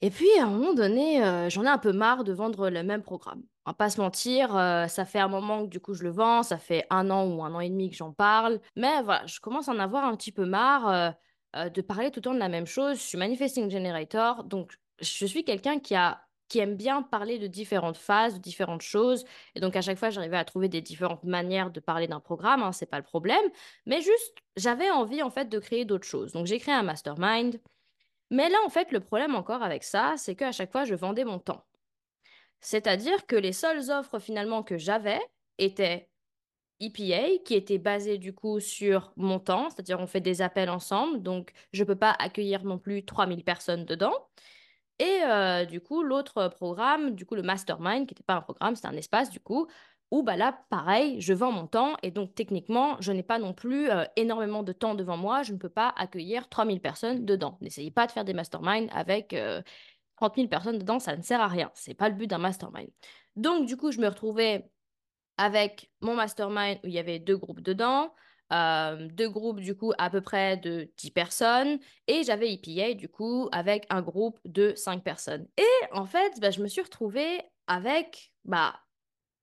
Et 0.00 0.10
puis, 0.10 0.28
à 0.40 0.44
un 0.44 0.50
moment 0.50 0.72
donné, 0.74 1.20
j'en 1.50 1.64
ai 1.64 1.68
un 1.68 1.78
peu 1.78 1.92
marre 1.92 2.24
de 2.24 2.32
vendre 2.32 2.70
le 2.70 2.82
même 2.82 3.02
programme. 3.02 3.42
On 3.66 3.70
va 3.72 3.74
pas 3.74 3.90
se 3.90 4.00
mentir, 4.00 4.56
euh, 4.56 4.86
ça 4.86 5.04
fait 5.04 5.18
un 5.18 5.28
moment 5.28 5.64
que 5.64 5.70
du 5.70 5.80
coup 5.80 5.92
je 5.94 6.04
le 6.04 6.10
vends, 6.10 6.44
ça 6.44 6.56
fait 6.56 6.86
un 6.88 7.10
an 7.10 7.26
ou 7.26 7.42
un 7.42 7.52
an 7.54 7.60
et 7.60 7.68
demi 7.68 7.90
que 7.90 7.96
j'en 7.96 8.12
parle. 8.12 8.60
Mais 8.76 9.02
voilà, 9.02 9.26
je 9.26 9.40
commence 9.40 9.68
à 9.68 9.72
en 9.72 9.78
avoir 9.80 10.04
un 10.04 10.16
petit 10.16 10.32
peu 10.32 10.46
marre 10.46 11.14
euh, 11.56 11.68
de 11.68 11.82
parler 11.82 12.10
tout 12.10 12.20
le 12.20 12.22
temps 12.22 12.34
de 12.34 12.38
la 12.38 12.48
même 12.48 12.66
chose. 12.66 12.96
Je 12.98 13.02
suis 13.02 13.18
manifesting 13.18 13.68
generator, 13.70 14.44
donc 14.44 14.78
je 15.00 15.26
suis 15.26 15.44
quelqu'un 15.44 15.80
qui 15.80 15.94
a 15.96 16.26
qui 16.48 16.58
aime 16.60 16.76
bien 16.76 17.02
parler 17.02 17.38
de 17.38 17.46
différentes 17.46 17.96
phases, 17.96 18.34
de 18.34 18.38
différentes 18.38 18.82
choses. 18.82 19.24
Et 19.54 19.60
donc, 19.60 19.76
à 19.76 19.82
chaque 19.82 19.98
fois, 19.98 20.10
j'arrivais 20.10 20.36
à 20.36 20.44
trouver 20.44 20.68
des 20.68 20.80
différentes 20.80 21.24
manières 21.24 21.70
de 21.70 21.80
parler 21.80 22.06
d'un 22.06 22.20
programme, 22.20 22.62
hein, 22.62 22.72
c'est 22.72 22.86
pas 22.86 22.98
le 22.98 23.04
problème. 23.04 23.44
Mais 23.86 24.00
juste, 24.00 24.36
j'avais 24.56 24.90
envie, 24.90 25.22
en 25.22 25.30
fait, 25.30 25.46
de 25.48 25.58
créer 25.58 25.84
d'autres 25.84 26.06
choses. 26.06 26.32
Donc, 26.32 26.46
j'ai 26.46 26.58
créé 26.58 26.74
un 26.74 26.82
mastermind. 26.82 27.60
Mais 28.30 28.48
là, 28.48 28.58
en 28.66 28.70
fait, 28.70 28.92
le 28.92 29.00
problème 29.00 29.34
encore 29.34 29.62
avec 29.62 29.84
ça, 29.84 30.14
c'est 30.16 30.36
qu'à 30.36 30.52
chaque 30.52 30.72
fois, 30.72 30.84
je 30.84 30.94
vendais 30.94 31.24
mon 31.24 31.38
temps. 31.38 31.64
C'est-à-dire 32.60 33.26
que 33.26 33.36
les 33.36 33.52
seules 33.52 33.90
offres 33.90 34.18
finalement 34.18 34.62
que 34.62 34.78
j'avais 34.78 35.20
étaient 35.58 36.08
EPA, 36.80 37.38
qui 37.44 37.54
étaient 37.54 37.78
basées 37.78 38.18
du 38.18 38.34
coup 38.34 38.60
sur 38.60 39.12
mon 39.16 39.38
temps, 39.38 39.70
c'est-à-dire 39.70 39.98
on 40.00 40.06
fait 40.06 40.20
des 40.20 40.42
appels 40.42 40.68
ensemble, 40.70 41.22
donc 41.22 41.52
je 41.72 41.82
ne 41.82 41.86
peux 41.86 41.96
pas 41.96 42.14
accueillir 42.18 42.64
non 42.64 42.78
plus 42.78 43.04
3000 43.04 43.44
personnes 43.44 43.84
dedans. 43.84 44.14
Et 44.98 45.20
euh, 45.24 45.64
du 45.66 45.80
coup, 45.80 46.02
l'autre 46.02 46.48
programme, 46.48 47.14
du 47.14 47.26
coup 47.26 47.34
le 47.34 47.42
mastermind, 47.42 48.06
qui 48.06 48.14
n'était 48.14 48.24
pas 48.24 48.36
un 48.36 48.40
programme, 48.42 48.76
c'était 48.76 48.88
un 48.88 48.96
espace 48.96 49.30
du 49.30 49.40
coup, 49.40 49.66
où 50.10 50.22
bah 50.22 50.36
là, 50.36 50.64
pareil, 50.70 51.20
je 51.20 51.32
vends 51.32 51.52
mon 51.52 51.66
temps 51.66 51.96
et 52.02 52.10
donc 52.10 52.34
techniquement, 52.34 52.96
je 53.00 53.12
n'ai 53.12 53.22
pas 53.22 53.38
non 53.38 53.52
plus 53.52 53.90
euh, 53.90 54.04
énormément 54.16 54.62
de 54.62 54.72
temps 54.72 54.94
devant 54.94 55.16
moi, 55.16 55.42
je 55.42 55.52
ne 55.52 55.58
peux 55.58 55.68
pas 55.68 55.92
accueillir 55.96 56.48
3000 56.48 56.80
personnes 56.80 57.24
dedans. 57.24 57.58
N'essayez 57.60 57.90
pas 57.90 58.06
de 58.06 58.12
faire 58.12 58.24
des 58.24 58.34
masterminds 58.34 58.88
avec 58.92 59.34
30 60.16 60.32
euh, 60.32 60.34
000 60.36 60.48
personnes 60.48 60.78
dedans, 60.78 60.98
ça 60.98 61.16
ne 61.16 61.22
sert 61.22 61.40
à 61.40 61.48
rien. 61.48 61.70
C'est 61.74 61.94
pas 61.94 62.08
le 62.08 62.14
but 62.14 62.26
d'un 62.26 62.38
mastermind. 62.38 62.88
Donc 63.36 63.66
du 63.66 63.76
coup, 63.76 63.92
je 63.92 63.98
me 64.00 64.08
retrouvais 64.08 64.70
avec 65.38 65.90
mon 66.00 66.14
mastermind 66.14 66.78
où 66.84 66.88
il 66.88 66.94
y 66.94 66.98
avait 66.98 67.18
deux 67.18 67.36
groupes 67.36 67.60
dedans, 67.60 68.14
euh, 68.52 69.08
deux 69.12 69.28
groupes 69.28 69.60
du 69.60 69.76
coup 69.76 69.92
à 69.98 70.08
peu 70.08 70.20
près 70.20 70.56
de 70.56 70.90
10 70.96 71.10
personnes 71.10 71.78
et 72.06 72.22
j'avais 72.22 72.52
EPA 72.52 72.94
du 72.94 73.08
coup 73.08 73.48
avec 73.52 73.86
un 73.90 74.02
groupe 74.02 74.38
de 74.44 74.72
5 74.76 75.02
personnes. 75.02 75.46
Et 75.58 75.92
en 75.92 76.06
fait, 76.06 76.40
bah, 76.40 76.50
je 76.50 76.62
me 76.62 76.68
suis 76.68 76.82
retrouvée 76.82 77.40
avec 77.66 78.32
bah, 78.44 78.80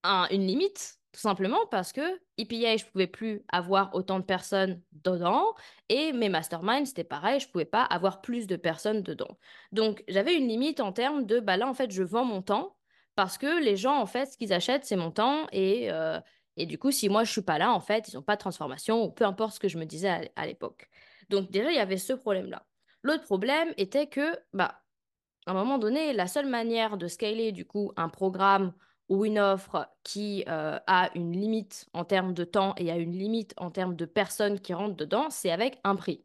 une 0.03 0.47
limite 0.47 0.99
Tout 1.13 1.19
simplement 1.19 1.67
parce 1.69 1.93
que 1.93 2.01
EPA, 2.39 2.75
je 2.75 2.85
pouvais 2.85 3.05
plus 3.05 3.45
avoir 3.47 3.93
autant 3.93 4.19
de 4.19 4.25
personnes 4.25 4.81
dedans 4.93 5.53
et 5.87 6.11
mes 6.11 6.27
masterminds, 6.27 6.87
c'était 6.87 7.03
pareil, 7.03 7.39
je 7.39 7.47
pouvais 7.47 7.65
pas 7.65 7.83
avoir 7.83 8.19
plus 8.21 8.47
de 8.47 8.55
personnes 8.55 9.03
dedans. 9.03 9.37
Donc, 9.71 10.03
j'avais 10.07 10.35
une 10.35 10.47
limite 10.47 10.79
en 10.79 10.91
termes 10.91 11.27
de, 11.27 11.39
bah 11.39 11.55
là, 11.55 11.67
en 11.67 11.75
fait, 11.75 11.91
je 11.91 12.01
vends 12.01 12.25
mon 12.25 12.41
temps 12.41 12.75
parce 13.15 13.37
que 13.37 13.63
les 13.63 13.77
gens, 13.77 13.95
en 13.95 14.07
fait, 14.07 14.25
ce 14.25 14.37
qu'ils 14.39 14.53
achètent, 14.53 14.85
c'est 14.85 14.95
mon 14.95 15.11
temps 15.11 15.45
et, 15.51 15.91
euh, 15.91 16.19
et 16.57 16.65
du 16.65 16.79
coup, 16.79 16.89
si 16.89 17.09
moi, 17.09 17.23
je 17.23 17.31
suis 17.31 17.43
pas 17.43 17.59
là, 17.59 17.71
en 17.71 17.79
fait, 17.79 18.09
ils 18.11 18.15
n'ont 18.15 18.23
pas 18.23 18.35
de 18.35 18.41
transformation 18.41 19.03
ou 19.03 19.11
peu 19.11 19.25
importe 19.25 19.53
ce 19.53 19.59
que 19.59 19.67
je 19.67 19.77
me 19.77 19.85
disais 19.85 20.09
à, 20.09 20.21
à 20.35 20.47
l'époque. 20.47 20.89
Donc, 21.29 21.51
déjà, 21.51 21.69
il 21.69 21.75
y 21.75 21.79
avait 21.79 21.97
ce 21.97 22.13
problème-là. 22.13 22.65
L'autre 23.03 23.23
problème 23.23 23.71
était 23.77 24.07
que, 24.07 24.35
bah, 24.53 24.81
à 25.45 25.51
un 25.51 25.53
moment 25.53 25.77
donné, 25.77 26.13
la 26.13 26.25
seule 26.25 26.47
manière 26.47 26.97
de 26.97 27.07
scaler, 27.07 27.51
du 27.51 27.65
coup, 27.65 27.91
un 27.97 28.09
programme 28.09 28.73
ou 29.09 29.25
une 29.25 29.39
offre 29.39 29.89
qui 30.03 30.43
euh, 30.47 30.79
a 30.87 31.09
une 31.15 31.33
limite 31.33 31.87
en 31.93 32.05
termes 32.05 32.33
de 32.33 32.43
temps 32.43 32.73
et 32.77 32.91
a 32.91 32.97
une 32.97 33.17
limite 33.17 33.53
en 33.57 33.71
termes 33.71 33.95
de 33.95 34.05
personnes 34.05 34.59
qui 34.59 34.73
rentrent 34.73 34.95
dedans, 34.95 35.29
c'est 35.29 35.51
avec 35.51 35.79
un 35.83 35.95
prix. 35.95 36.23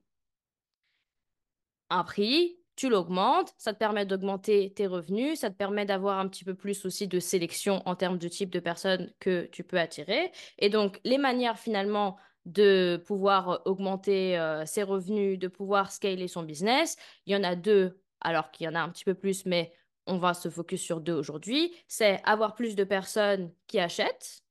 Un 1.90 2.04
prix, 2.04 2.58
tu 2.76 2.88
l'augmentes, 2.88 3.54
ça 3.58 3.72
te 3.72 3.78
permet 3.78 4.06
d'augmenter 4.06 4.72
tes 4.72 4.86
revenus, 4.86 5.40
ça 5.40 5.50
te 5.50 5.56
permet 5.56 5.84
d'avoir 5.84 6.18
un 6.18 6.28
petit 6.28 6.44
peu 6.44 6.54
plus 6.54 6.84
aussi 6.86 7.08
de 7.08 7.18
sélection 7.18 7.82
en 7.86 7.96
termes 7.96 8.18
de 8.18 8.28
type 8.28 8.50
de 8.50 8.60
personnes 8.60 9.12
que 9.18 9.46
tu 9.46 9.64
peux 9.64 9.80
attirer. 9.80 10.30
Et 10.58 10.68
donc, 10.68 11.00
les 11.04 11.18
manières 11.18 11.58
finalement 11.58 12.16
de 12.46 13.02
pouvoir 13.06 13.62
augmenter 13.66 14.38
euh, 14.38 14.64
ses 14.64 14.82
revenus, 14.82 15.38
de 15.38 15.48
pouvoir 15.48 15.90
scaler 15.92 16.28
son 16.28 16.42
business, 16.44 16.96
il 17.26 17.32
y 17.32 17.36
en 17.36 17.42
a 17.42 17.56
deux, 17.56 18.00
alors 18.20 18.50
qu'il 18.50 18.66
y 18.66 18.68
en 18.68 18.74
a 18.74 18.80
un 18.80 18.88
petit 18.90 19.04
peu 19.04 19.14
plus, 19.14 19.44
mais 19.44 19.72
on 20.08 20.18
va 20.18 20.34
se 20.34 20.48
focus 20.48 20.82
sur 20.82 21.00
deux 21.00 21.14
aujourd'hui, 21.14 21.76
c'est 21.86 22.20
avoir 22.24 22.54
plus 22.54 22.74
de 22.74 22.82
personnes 22.82 23.52
qui 23.66 23.78
achètent, 23.78 24.42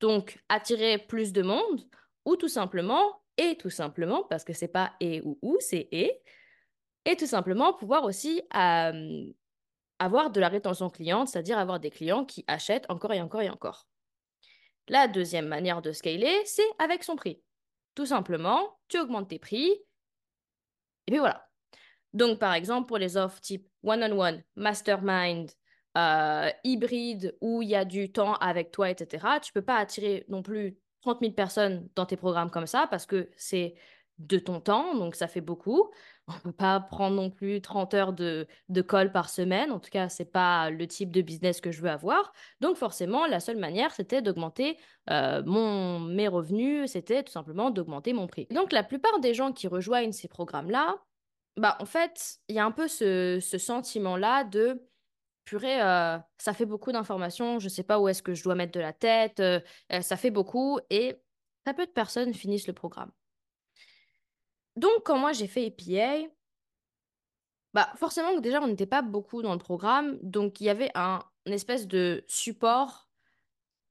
donc 0.00 0.42
attirer 0.48 0.98
plus 0.98 1.32
de 1.32 1.42
monde, 1.42 1.88
ou 2.24 2.36
tout 2.36 2.48
simplement, 2.48 3.22
et 3.38 3.56
tout 3.56 3.70
simplement, 3.70 4.24
parce 4.24 4.44
que 4.44 4.52
c'est 4.52 4.68
pas 4.68 4.92
et 5.00 5.22
ou 5.22 5.38
ou, 5.40 5.56
c'est 5.60 5.88
et, 5.92 6.20
et 7.06 7.16
tout 7.16 7.26
simplement 7.26 7.72
pouvoir 7.72 8.04
aussi 8.04 8.42
avoir 8.52 10.30
de 10.30 10.40
la 10.40 10.48
rétention 10.48 10.90
cliente, 10.90 11.28
c'est-à-dire 11.28 11.58
avoir 11.58 11.80
des 11.80 11.90
clients 11.90 12.24
qui 12.24 12.44
achètent 12.46 12.90
encore 12.90 13.12
et 13.12 13.22
encore 13.22 13.42
et 13.42 13.50
encore. 13.50 13.86
La 14.88 15.08
deuxième 15.08 15.46
manière 15.46 15.82
de 15.82 15.92
scaler, 15.92 16.36
c'est 16.44 16.68
avec 16.78 17.04
son 17.04 17.16
prix. 17.16 17.40
Tout 17.94 18.06
simplement, 18.06 18.78
tu 18.88 18.98
augmentes 18.98 19.28
tes 19.28 19.38
prix, 19.38 19.70
et 21.06 21.12
puis 21.12 21.18
voilà. 21.18 21.49
Donc, 22.12 22.38
par 22.38 22.54
exemple, 22.54 22.88
pour 22.88 22.98
les 22.98 23.16
offres 23.16 23.40
type 23.40 23.68
one-on-one, 23.82 24.42
mastermind, 24.56 25.50
euh, 25.96 26.50
hybride, 26.64 27.36
où 27.40 27.62
il 27.62 27.68
y 27.68 27.74
a 27.74 27.84
du 27.84 28.12
temps 28.12 28.34
avec 28.34 28.70
toi, 28.70 28.90
etc., 28.90 29.26
tu 29.42 29.52
peux 29.52 29.62
pas 29.62 29.76
attirer 29.76 30.24
non 30.28 30.42
plus 30.42 30.76
30 31.02 31.20
000 31.20 31.32
personnes 31.32 31.88
dans 31.94 32.06
tes 32.06 32.16
programmes 32.16 32.50
comme 32.50 32.66
ça 32.66 32.86
parce 32.90 33.06
que 33.06 33.30
c'est 33.36 33.74
de 34.18 34.38
ton 34.38 34.60
temps, 34.60 34.94
donc 34.94 35.14
ça 35.14 35.28
fait 35.28 35.40
beaucoup. 35.40 35.90
On 36.28 36.34
ne 36.34 36.38
peut 36.38 36.52
pas 36.52 36.78
prendre 36.78 37.16
non 37.16 37.30
plus 37.30 37.60
30 37.62 37.94
heures 37.94 38.12
de, 38.12 38.46
de 38.68 38.82
call 38.82 39.12
par 39.12 39.30
semaine. 39.30 39.72
En 39.72 39.80
tout 39.80 39.90
cas, 39.90 40.08
c'est 40.08 40.30
pas 40.30 40.70
le 40.70 40.86
type 40.86 41.10
de 41.10 41.22
business 41.22 41.60
que 41.60 41.72
je 41.72 41.80
veux 41.80 41.88
avoir. 41.88 42.32
Donc 42.60 42.76
forcément, 42.76 43.26
la 43.26 43.40
seule 43.40 43.56
manière, 43.56 43.92
c'était 43.92 44.20
d'augmenter 44.20 44.76
euh, 45.08 45.42
mes 45.42 46.28
revenus, 46.28 46.92
c'était 46.92 47.22
tout 47.22 47.32
simplement 47.32 47.70
d'augmenter 47.70 48.12
mon 48.12 48.26
prix. 48.26 48.46
Donc 48.50 48.72
la 48.72 48.84
plupart 48.84 49.18
des 49.20 49.32
gens 49.34 49.52
qui 49.52 49.66
rejoignent 49.66 50.12
ces 50.12 50.28
programmes-là, 50.28 50.96
bah, 51.56 51.76
en 51.80 51.86
fait, 51.86 52.38
il 52.48 52.56
y 52.56 52.58
a 52.58 52.64
un 52.64 52.70
peu 52.70 52.88
ce, 52.88 53.38
ce 53.40 53.58
sentiment-là 53.58 54.44
de 54.44 54.86
purée, 55.44 55.82
euh, 55.82 56.18
ça 56.38 56.52
fait 56.54 56.66
beaucoup 56.66 56.92
d'informations, 56.92 57.58
je 57.58 57.68
sais 57.68 57.82
pas 57.82 57.98
où 58.00 58.08
est-ce 58.08 58.22
que 58.22 58.34
je 58.34 58.42
dois 58.44 58.54
mettre 58.54 58.72
de 58.72 58.80
la 58.80 58.92
tête, 58.92 59.40
euh, 59.40 59.60
euh, 59.92 60.00
ça 60.00 60.16
fait 60.16 60.30
beaucoup 60.30 60.78
et 60.90 61.16
très 61.64 61.74
peu 61.74 61.86
de 61.86 61.90
personnes 61.90 62.34
finissent 62.34 62.68
le 62.68 62.72
programme. 62.72 63.10
Donc, 64.76 65.02
quand 65.04 65.18
moi 65.18 65.32
j'ai 65.32 65.46
fait 65.46 65.66
EPA, 65.66 66.28
bah 67.74 67.92
forcément 67.96 68.38
déjà 68.40 68.60
on 68.60 68.66
n'était 68.66 68.86
pas 68.86 69.02
beaucoup 69.02 69.42
dans 69.42 69.52
le 69.52 69.58
programme, 69.58 70.18
donc 70.22 70.60
il 70.60 70.64
y 70.64 70.68
avait 70.70 70.90
un 70.94 71.20
une 71.46 71.52
espèce 71.52 71.86
de 71.88 72.24
support 72.28 73.09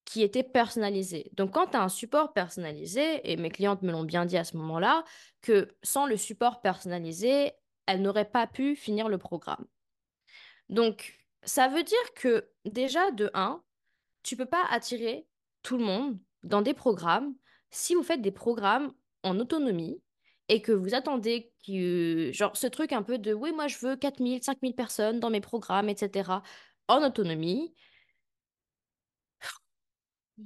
qui 0.09 0.23
était 0.23 0.41
personnalisé. 0.41 1.29
Donc, 1.33 1.51
quand 1.51 1.67
tu 1.67 1.77
as 1.77 1.83
un 1.83 1.87
support 1.87 2.33
personnalisé, 2.33 3.21
et 3.31 3.37
mes 3.37 3.51
clientes 3.51 3.83
me 3.83 3.91
l'ont 3.91 4.03
bien 4.03 4.25
dit 4.25 4.37
à 4.37 4.43
ce 4.43 4.57
moment-là, 4.57 5.03
que 5.43 5.67
sans 5.83 6.07
le 6.07 6.17
support 6.17 6.61
personnalisé, 6.61 7.51
elles 7.85 8.01
n'auraient 8.01 8.25
pas 8.25 8.47
pu 8.47 8.75
finir 8.75 9.07
le 9.07 9.19
programme. 9.19 9.67
Donc, 10.67 11.13
ça 11.43 11.67
veut 11.67 11.83
dire 11.83 12.13
que 12.15 12.49
déjà, 12.65 13.11
de 13.11 13.29
1, 13.35 13.61
tu 14.23 14.35
peux 14.35 14.47
pas 14.47 14.63
attirer 14.71 15.27
tout 15.61 15.77
le 15.77 15.85
monde 15.85 16.17
dans 16.41 16.63
des 16.63 16.73
programmes 16.73 17.35
si 17.69 17.93
vous 17.93 18.01
faites 18.01 18.23
des 18.23 18.31
programmes 18.31 18.91
en 19.21 19.37
autonomie 19.39 20.01
et 20.47 20.63
que 20.63 20.71
vous 20.71 20.95
attendez 20.95 21.53
que, 21.67 22.31
genre, 22.33 22.57
ce 22.57 22.65
truc 22.65 22.93
un 22.93 23.03
peu 23.03 23.19
de 23.19 23.31
oui, 23.31 23.51
moi 23.51 23.67
je 23.67 23.77
veux 23.77 23.95
4000, 23.95 24.41
5000 24.41 24.73
personnes 24.73 25.19
dans 25.19 25.29
mes 25.29 25.39
programmes, 25.39 25.87
etc., 25.87 26.31
en 26.87 27.05
autonomie, 27.05 27.75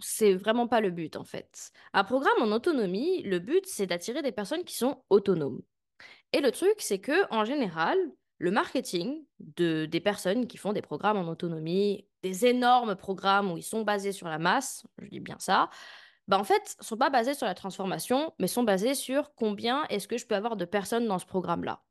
c'est 0.02 0.34
vraiment 0.34 0.68
pas 0.68 0.82
le 0.82 0.92
but 0.92 1.16
en 1.16 1.24
fait. 1.24 1.72
Un 1.94 2.04
programme 2.04 2.42
en 2.42 2.56
autonomie, 2.56 3.24
le 3.24 3.40
but 3.40 3.66
c'est 3.66 3.88
d'attirer 3.88 4.22
des 4.22 4.32
personnes 4.32 4.64
qui 4.64 4.76
sont 4.76 5.04
autonomes. 5.10 5.62
Et 6.34 6.42
le 6.42 6.52
truc 6.52 6.76
c'est 6.80 7.00
que 7.00 7.32
en 7.34 7.46
général, 7.46 7.98
le 8.40 8.52
marketing 8.52 9.24
de 9.40 9.86
des 9.86 10.00
personnes 10.00 10.48
qui 10.48 10.58
font 10.58 10.74
des 10.74 10.82
programmes 10.82 11.18
en 11.18 11.28
autonomie, 11.30 12.08
des 12.24 12.46
énormes 12.46 12.96
programmes 12.96 13.52
où 13.52 13.58
ils 13.58 13.64
sont 13.64 13.84
basés 13.84 14.12
sur 14.12 14.28
la 14.28 14.40
masse, 14.40 14.86
je 15.00 15.08
dis 15.10 15.20
bien 15.20 15.38
ça, 15.40 15.70
bah 16.28 16.40
en 16.40 16.44
fait, 16.44 16.76
sont 16.80 16.98
pas 16.98 17.10
basés 17.10 17.34
sur 17.34 17.46
la 17.46 17.54
transformation, 17.54 18.34
mais 18.40 18.48
sont 18.48 18.64
basés 18.64 18.96
sur 18.96 19.34
combien 19.36 19.86
est-ce 19.90 20.08
que 20.08 20.18
je 20.18 20.26
peux 20.26 20.36
avoir 20.36 20.56
de 20.56 20.66
personnes 20.66 21.08
dans 21.08 21.20
ce 21.20 21.26
programme-là. 21.26 21.84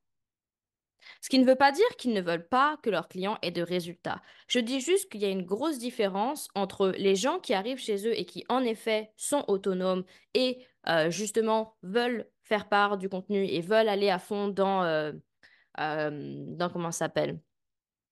Ce 1.22 1.28
qui 1.28 1.38
ne 1.38 1.46
veut 1.46 1.54
pas 1.54 1.70
dire 1.70 1.88
qu'ils 1.96 2.12
ne 2.12 2.20
veulent 2.20 2.48
pas 2.48 2.76
que 2.82 2.90
leurs 2.90 3.08
clients 3.08 3.38
aient 3.42 3.52
de 3.52 3.62
résultats. 3.62 4.20
Je 4.48 4.58
dis 4.58 4.80
juste 4.80 5.08
qu'il 5.08 5.22
y 5.22 5.24
a 5.24 5.28
une 5.28 5.46
grosse 5.46 5.78
différence 5.78 6.48
entre 6.56 6.88
les 6.98 7.14
gens 7.14 7.38
qui 7.38 7.54
arrivent 7.54 7.78
chez 7.78 8.08
eux 8.08 8.18
et 8.18 8.24
qui, 8.24 8.44
en 8.48 8.64
effet, 8.64 9.12
sont 9.16 9.44
autonomes 9.46 10.04
et 10.34 10.66
euh, 10.88 11.10
justement 11.10 11.76
veulent 11.84 12.28
faire 12.42 12.68
part 12.68 12.98
du 12.98 13.08
contenu 13.08 13.46
et 13.46 13.60
veulent 13.60 13.88
aller 13.88 14.10
à 14.10 14.18
fond 14.18 14.48
dans, 14.48 14.82
euh, 14.82 15.12
euh, 15.78 16.44
dans 16.56 16.68
comment 16.68 16.90
ça 16.90 17.06
s'appelle 17.06 17.38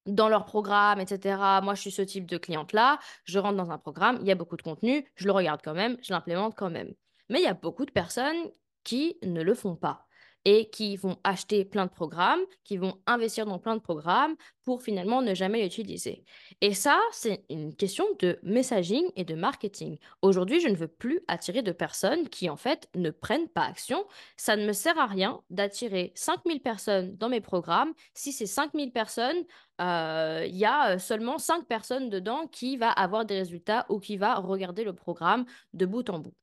dans 0.06 0.28
leur 0.28 0.44
programme, 0.44 1.00
etc. 1.00 1.36
Moi, 1.62 1.74
je 1.74 1.80
suis 1.82 1.90
ce 1.90 2.02
type 2.02 2.26
de 2.26 2.38
cliente-là. 2.38 2.98
Je 3.24 3.38
rentre 3.38 3.56
dans 3.56 3.70
un 3.70 3.78
programme, 3.78 4.18
il 4.22 4.26
y 4.26 4.30
a 4.30 4.34
beaucoup 4.34 4.56
de 4.56 4.62
contenu, 4.62 5.04
je 5.16 5.26
le 5.26 5.32
regarde 5.32 5.60
quand 5.62 5.74
même, 5.74 5.98
je 6.02 6.12
l'implémente 6.12 6.54
quand 6.56 6.70
même. 6.70 6.94
Mais 7.28 7.40
il 7.40 7.44
y 7.44 7.48
a 7.48 7.54
beaucoup 7.54 7.84
de 7.84 7.90
personnes 7.90 8.50
qui 8.82 9.18
ne 9.22 9.42
le 9.42 9.54
font 9.54 9.76
pas 9.76 10.06
et 10.44 10.70
qui 10.70 10.96
vont 10.96 11.18
acheter 11.24 11.64
plein 11.64 11.86
de 11.86 11.90
programmes, 11.90 12.40
qui 12.64 12.76
vont 12.76 12.98
investir 13.06 13.46
dans 13.46 13.58
plein 13.58 13.76
de 13.76 13.80
programmes 13.80 14.36
pour 14.64 14.82
finalement 14.82 15.22
ne 15.22 15.34
jamais 15.34 15.62
l'utiliser. 15.62 16.24
Et 16.60 16.72
ça, 16.74 16.98
c'est 17.12 17.44
une 17.50 17.74
question 17.74 18.04
de 18.20 18.38
messaging 18.42 19.04
et 19.16 19.24
de 19.24 19.34
marketing. 19.34 19.98
Aujourd'hui, 20.22 20.60
je 20.60 20.68
ne 20.68 20.76
veux 20.76 20.88
plus 20.88 21.20
attirer 21.28 21.62
de 21.62 21.72
personnes 21.72 22.28
qui, 22.28 22.48
en 22.48 22.56
fait, 22.56 22.88
ne 22.94 23.10
prennent 23.10 23.48
pas 23.48 23.64
action. 23.64 24.06
Ça 24.36 24.56
ne 24.56 24.66
me 24.66 24.72
sert 24.72 24.98
à 24.98 25.06
rien 25.06 25.40
d'attirer 25.50 26.12
5000 26.14 26.60
personnes 26.60 27.16
dans 27.16 27.28
mes 27.28 27.40
programmes 27.40 27.92
si 28.14 28.32
ces 28.32 28.46
5000 28.46 28.92
personnes, 28.92 29.44
euh, 29.80 30.44
il 30.46 30.56
y 30.56 30.64
a 30.64 30.98
seulement 30.98 31.38
5 31.38 31.66
personnes 31.66 32.08
dedans 32.08 32.46
qui 32.46 32.76
va 32.76 32.90
avoir 32.90 33.24
des 33.24 33.38
résultats 33.38 33.86
ou 33.88 33.98
qui 33.98 34.16
va 34.16 34.36
regarder 34.36 34.84
le 34.84 34.94
programme 34.94 35.44
de 35.74 35.86
bout 35.86 36.08
en 36.10 36.18
bout. 36.18 36.34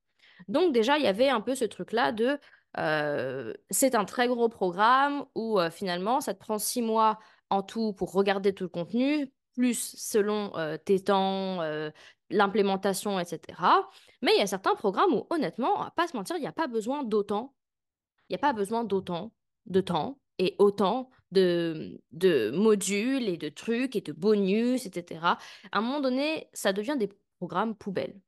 Donc 0.48 0.74
déjà, 0.74 0.98
il 0.98 1.04
y 1.04 1.08
avait 1.08 1.30
un 1.30 1.42
peu 1.42 1.56
ce 1.56 1.66
truc-là 1.66 2.12
de 2.12 2.40
c'est 2.76 3.96
un 3.96 4.06
très 4.06 4.28
gros 4.28 4.50
programme 4.50 5.26
où 5.36 5.60
finalement, 5.72 6.22
ça 6.22 6.34
te 6.34 6.40
prend 6.40 6.60
six 6.60 6.82
mois 6.82 7.20
en 7.50 7.64
tout 7.64 7.94
pour 7.94 8.14
regarder 8.14 8.54
tout 8.54 8.66
le 8.66 8.70
contenu, 8.70 9.32
plus 9.56 9.96
selon 9.98 10.52
tes 10.86 11.00
temps, 11.00 11.62
l'implémentation, 12.30 13.20
etc. 13.20 13.60
Mais 14.22 14.34
il 14.36 14.40
y 14.40 14.42
a 14.42 14.48
certains 14.48 14.76
programmes 14.76 15.14
où, 15.14 15.26
honnêtement, 15.30 15.80
on 15.80 15.84
va 15.84 15.92
pas 15.92 16.08
se 16.08 16.16
mentir, 16.16 16.36
il 16.36 16.42
n'y 16.42 16.48
a 16.48 16.52
pas 16.52 16.68
besoin 16.68 17.04
d'autant. 17.04 17.56
Il 18.30 18.34
n'y 18.34 18.36
a 18.36 18.40
pas 18.40 18.54
besoin 18.54 18.84
d'autant 18.84 19.32
de 19.68 19.82
temps 19.82 20.20
et 20.38 20.56
autant 20.60 21.10
de, 21.32 22.02
de 22.12 22.52
modules 22.52 23.28
et 23.28 23.38
de 23.38 23.50
trucs 23.50 23.96
et 23.96 24.02
de 24.02 24.14
bonus, 24.14 24.86
etc. 24.86 25.22
À 25.24 25.40
un 25.72 25.82
moment 25.82 26.00
donné, 26.00 26.50
ça 26.54 26.74
devient 26.74 26.96
des 26.98 27.10
programmes 27.38 27.76
poubelles. 27.76 28.20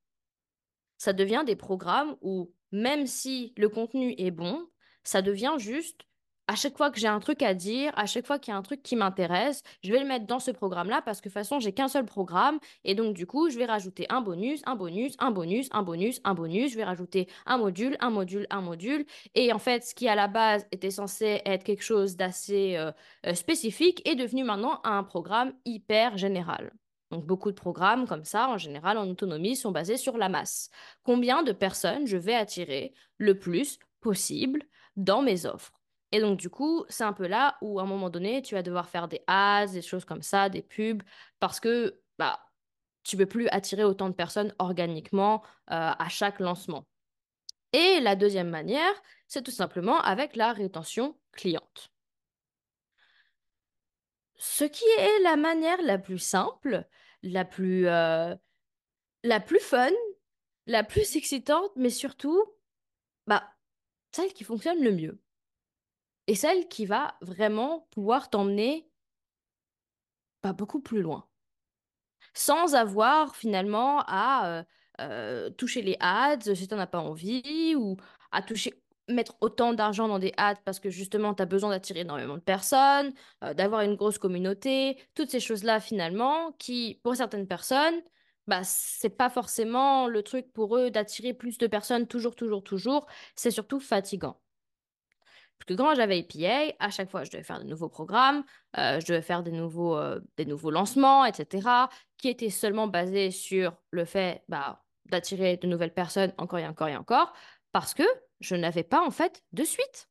Ça 0.98 1.14
devient 1.14 1.44
des 1.46 1.56
programmes 1.56 2.18
où 2.22 2.54
même 2.72 3.08
si 3.08 3.54
le 3.58 3.70
contenu 3.70 4.16
est 4.18 4.32
bon, 4.32 4.68
ça 5.04 5.22
devient 5.22 5.56
juste 5.58 6.02
à 6.50 6.56
chaque 6.56 6.76
fois 6.78 6.90
que 6.90 7.00
j'ai 7.00 7.08
un 7.08 7.20
truc 7.20 7.44
à 7.44 7.54
dire, 7.54 7.92
à 7.96 8.08
chaque 8.08 8.26
fois 8.26 8.40
qu'il 8.40 8.52
y 8.52 8.56
a 8.56 8.58
un 8.58 8.64
truc 8.64 8.82
qui 8.82 8.96
m'intéresse, 8.96 9.62
je 9.84 9.92
vais 9.92 10.00
le 10.00 10.08
mettre 10.08 10.26
dans 10.26 10.40
ce 10.40 10.50
programme-là 10.50 11.04
parce 11.04 11.22
que 11.22 11.30
de 11.30 11.34
toute 11.34 11.36
façon, 11.36 11.60
j'ai 11.60 11.74
qu'un 11.74 11.88
seul 11.88 12.06
programme 12.06 12.58
et 12.84 12.96
donc 12.96 13.14
du 13.16 13.28
coup, 13.28 13.52
je 13.52 13.58
vais 13.60 13.68
rajouter 13.68 14.08
un 14.10 14.22
bonus, 14.22 14.64
un 14.66 14.76
bonus, 14.76 15.14
un 15.20 15.30
bonus, 15.30 15.70
un 15.72 15.84
bonus, 15.84 16.20
un 16.24 16.34
bonus, 16.34 16.72
je 16.72 16.78
vais 16.78 16.84
rajouter 16.84 17.28
un 17.46 17.60
module, 17.60 17.98
un 18.00 18.10
module, 18.10 18.48
un 18.50 18.62
module 18.62 19.06
et 19.36 19.54
en 19.54 19.60
fait, 19.60 19.84
ce 19.84 19.94
qui 19.94 20.08
à 20.08 20.16
la 20.16 20.28
base 20.28 20.66
était 20.72 20.90
censé 20.90 21.40
être 21.46 21.64
quelque 21.64 21.84
chose 21.84 22.16
d'assez 22.16 22.78
euh, 22.78 22.92
euh, 23.28 23.36
spécifique 23.36 24.02
est 24.10 24.16
devenu 24.16 24.44
maintenant 24.44 24.82
un 24.84 25.04
programme 25.04 25.54
hyper 25.66 26.18
général. 26.18 26.72
Donc 27.12 27.26
beaucoup 27.26 27.50
de 27.52 27.56
programmes 27.56 28.08
comme 28.08 28.24
ça, 28.24 28.50
en 28.50 28.58
général, 28.58 28.98
en 28.98 29.08
autonomie, 29.10 29.56
sont 29.56 29.72
basés 29.72 29.98
sur 29.98 30.18
la 30.18 30.30
masse. 30.30 30.70
Combien 31.04 31.44
de 31.44 31.52
personnes 31.52 32.06
je 32.06 32.18
vais 32.18 32.36
attirer 32.36 32.94
le 33.18 33.38
plus 33.40 33.80
possible 34.00 34.64
dans 34.96 35.22
mes 35.22 35.46
offres? 35.46 35.74
Et 36.12 36.22
donc 36.22 36.40
du 36.40 36.50
coup, 36.50 36.86
c'est 36.90 37.04
un 37.04 37.14
peu 37.14 37.28
là 37.28 37.58
où 37.62 37.80
à 37.80 37.84
un 37.84 37.86
moment 37.86 38.10
donné, 38.10 38.42
tu 38.42 38.56
vas 38.56 38.64
devoir 38.64 38.90
faire 38.90 39.08
des 39.08 39.22
ads, 39.28 39.68
des 39.68 39.82
choses 39.82 40.06
comme 40.06 40.22
ça, 40.22 40.50
des 40.50 40.62
pubs, 40.62 41.04
parce 41.40 41.60
que 41.60 42.00
bah 42.18 42.40
tu 43.04 43.18
peux 43.18 43.26
plus 43.26 43.48
attirer 43.50 43.84
autant 43.84 44.10
de 44.10 44.14
personnes 44.14 44.54
organiquement 44.60 45.42
euh, 45.72 45.92
à 45.98 46.10
chaque 46.10 46.40
lancement. 46.40 46.86
Et 47.74 48.00
la 48.02 48.16
deuxième 48.16 48.50
manière, 48.50 48.94
c'est 49.28 49.44
tout 49.44 49.52
simplement 49.52 50.00
avec 50.02 50.36
la 50.36 50.54
rétention 50.54 51.18
cliente. 51.32 51.92
Ce 54.40 54.64
qui 54.64 54.86
est 54.98 55.20
la 55.20 55.36
manière 55.36 55.82
la 55.82 55.98
plus 55.98 56.18
simple, 56.18 56.88
la 57.24 57.44
plus, 57.44 57.88
euh, 57.88 58.34
la 59.24 59.40
plus 59.42 59.60
fun, 59.60 59.92
la 60.66 60.86
plus 60.86 61.18
excitante, 61.18 61.72
mais 61.76 61.90
surtout, 61.90 62.42
bah, 63.28 63.44
celle 64.14 64.34
qui 64.34 64.46
fonctionne 64.46 64.82
le 64.82 64.94
mieux. 64.94 65.22
Et 66.28 66.36
celle 66.36 66.70
qui 66.70 66.86
va 66.86 67.18
vraiment 67.20 67.88
pouvoir 67.92 68.30
t'emmener 68.30 68.90
pas 70.42 70.54
beaucoup 70.54 70.80
plus 70.80 71.02
loin. 71.02 71.28
Sans 72.34 72.76
avoir 72.76 73.36
finalement 73.36 74.04
à 74.08 74.48
euh, 74.48 74.64
euh, 75.02 75.50
toucher 75.50 75.82
les 75.82 75.98
ads 76.00 76.56
si 76.56 76.66
tu 76.66 76.74
n'en 76.74 76.80
as 76.80 76.88
pas 76.88 77.02
envie, 77.02 77.76
ou 77.76 77.98
à 78.32 78.42
toucher 78.42 78.82
mettre 79.10 79.36
autant 79.42 79.74
d'argent 79.74 80.08
dans 80.08 80.20
des 80.20 80.34
ads 80.38 80.56
parce 80.66 80.80
que 80.80 80.90
justement 80.90 81.34
tu 81.34 81.42
as 81.44 81.46
besoin 81.46 81.70
d'attirer 81.72 82.02
énormément 82.02 82.36
de 82.36 82.42
personnes, 82.42 83.14
euh, 83.44 83.54
d'avoir 83.54 83.82
une 83.82 83.96
grosse 83.96 84.18
communauté, 84.18 84.98
toutes 85.16 85.30
ces 85.32 85.40
choses-là 85.40 85.80
finalement 85.80 86.54
qui 86.60 87.00
pour 87.04 87.16
certaines 87.16 87.48
personnes 87.48 88.02
bah 88.48 88.64
c'est 88.64 89.10
pas 89.10 89.30
forcément 89.30 90.08
le 90.08 90.24
truc 90.24 90.52
pour 90.54 90.76
eux 90.78 90.90
d'attirer 90.92 91.34
plus 91.34 91.58
de 91.60 91.68
personnes 91.68 92.08
toujours 92.08 92.36
toujours 92.36 92.64
toujours, 92.64 93.08
c'est 93.36 93.52
surtout 93.52 93.80
fatigant. 93.80 94.40
Parce 95.60 95.68
que 95.68 95.74
quand 95.74 95.94
j'avais 95.94 96.20
APA, 96.20 96.74
à 96.80 96.90
chaque 96.90 97.10
fois, 97.10 97.24
je 97.26 97.32
devais 97.32 97.44
faire 97.44 97.60
de 97.60 97.66
nouveaux 97.66 97.90
programmes, 97.90 98.44
euh, 98.78 99.00
je 99.00 99.06
devais 99.06 99.22
faire 99.22 99.44
des 99.44 99.52
nouveaux, 99.52 99.98
euh, 99.98 100.20
des 100.38 100.46
nouveaux 100.46 100.72
lancements, 100.72 101.26
etc., 101.26 101.90
qui 102.18 102.30
étaient 102.30 102.50
seulement 102.50 102.88
basés 102.88 103.30
sur 103.32 103.76
le 103.92 104.06
fait 104.06 104.44
bah, 104.48 104.84
d'attirer 105.06 105.58
de 105.58 105.68
nouvelles 105.68 105.94
personnes 105.94 106.34
encore 106.38 106.60
et 106.60 106.68
encore 106.68 106.88
et 106.88 106.96
encore, 106.96 107.34
parce 107.74 107.94
que 107.94 108.04
je 108.40 108.56
n'avais 108.56 108.84
pas 108.84 109.02
en 109.06 109.12
fait 109.12 109.44
de 109.54 109.64
suite. 109.64 110.10